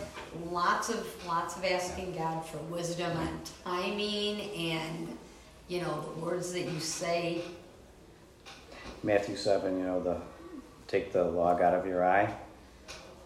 lots 0.50 0.88
of, 0.88 1.06
lots 1.28 1.58
of 1.58 1.66
asking 1.66 2.14
God 2.14 2.46
for 2.46 2.58
wisdom 2.60 3.18
on 3.18 3.42
timing 3.66 4.40
and, 4.74 5.18
you 5.68 5.82
know, 5.82 6.02
the 6.02 6.26
words 6.26 6.52
that 6.54 6.62
you 6.62 6.80
say. 6.80 7.42
Matthew 9.04 9.36
7, 9.36 9.78
you 9.78 9.86
know, 9.86 10.02
the 10.02 10.22
take 10.88 11.12
the 11.12 11.24
log 11.24 11.62
out 11.62 11.74
of 11.74 11.86
your 11.86 12.06
eye. 12.06 12.34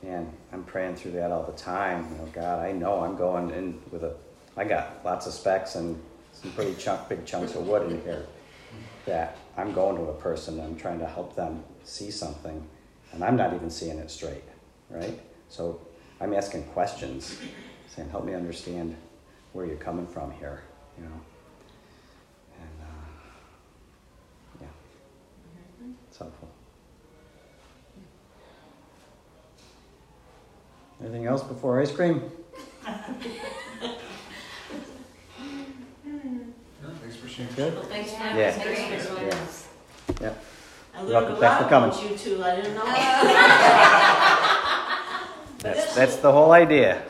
And 0.05 0.31
I'm 0.53 0.63
praying 0.63 0.95
through 0.95 1.11
that 1.11 1.31
all 1.31 1.43
the 1.43 1.57
time. 1.57 2.07
You 2.11 2.17
know, 2.19 2.25
God, 2.33 2.65
I 2.65 2.71
know 2.71 3.03
I'm 3.03 3.17
going 3.17 3.51
in 3.51 3.79
with 3.91 4.03
a, 4.03 4.15
I 4.55 4.63
got 4.63 5.01
lots 5.03 5.27
of 5.27 5.33
specks 5.33 5.75
and 5.75 6.01
some 6.31 6.51
pretty 6.51 6.75
chunk, 6.75 7.09
big 7.09 7.25
chunks 7.25 7.55
of 7.55 7.67
wood 7.67 7.91
in 7.91 8.01
here. 8.01 8.25
That 9.05 9.37
I'm 9.57 9.73
going 9.73 9.97
to 9.97 10.03
a 10.03 10.13
person, 10.13 10.59
and 10.59 10.63
I'm 10.63 10.75
trying 10.77 10.99
to 10.99 11.05
help 11.05 11.35
them 11.35 11.63
see 11.83 12.11
something, 12.11 12.65
and 13.11 13.23
I'm 13.23 13.35
not 13.35 13.53
even 13.53 13.69
seeing 13.69 13.97
it 13.97 14.11
straight, 14.11 14.43
right? 14.89 15.19
So 15.49 15.81
I'm 16.21 16.33
asking 16.33 16.63
questions, 16.65 17.39
saying, 17.87 18.09
help 18.09 18.25
me 18.25 18.33
understand 18.33 18.95
where 19.53 19.65
you're 19.65 19.77
coming 19.77 20.05
from 20.05 20.31
here, 20.31 20.61
you 20.97 21.05
know? 21.05 21.21
And, 22.59 22.81
uh, 22.81 24.61
yeah, 24.61 25.87
it's 26.07 26.08
helpful. 26.19 26.49
Anything 31.01 31.25
else 31.25 31.43
before 31.43 31.81
ice 31.81 31.91
cream? 31.91 32.21
Thanks 37.01 37.15
for 37.15 37.27
sharing. 37.27 37.53
Good? 37.55 37.73
Well, 37.73 37.83
thanks 37.83 38.11
for 38.11 38.23
Yeah. 38.23 38.51
Thanks 38.51 39.07
for 39.07 39.15
joining 39.15 39.29
Yeah. 39.31 39.37
us. 39.37 39.67
I 40.93 41.01
learned 41.01 41.09
welcome. 41.13 41.33
a 41.33 41.39
Thanks 41.39 41.63
for 41.63 41.69
coming. 41.69 41.89
about 41.89 42.03
you 42.11 42.17
two. 42.17 42.43
I 42.43 42.55
didn't 42.55 42.75
know. 42.75 42.85
That's, 45.59 45.93
that's 45.93 46.15
the 46.17 46.31
whole 46.31 46.53
idea. 46.53 47.03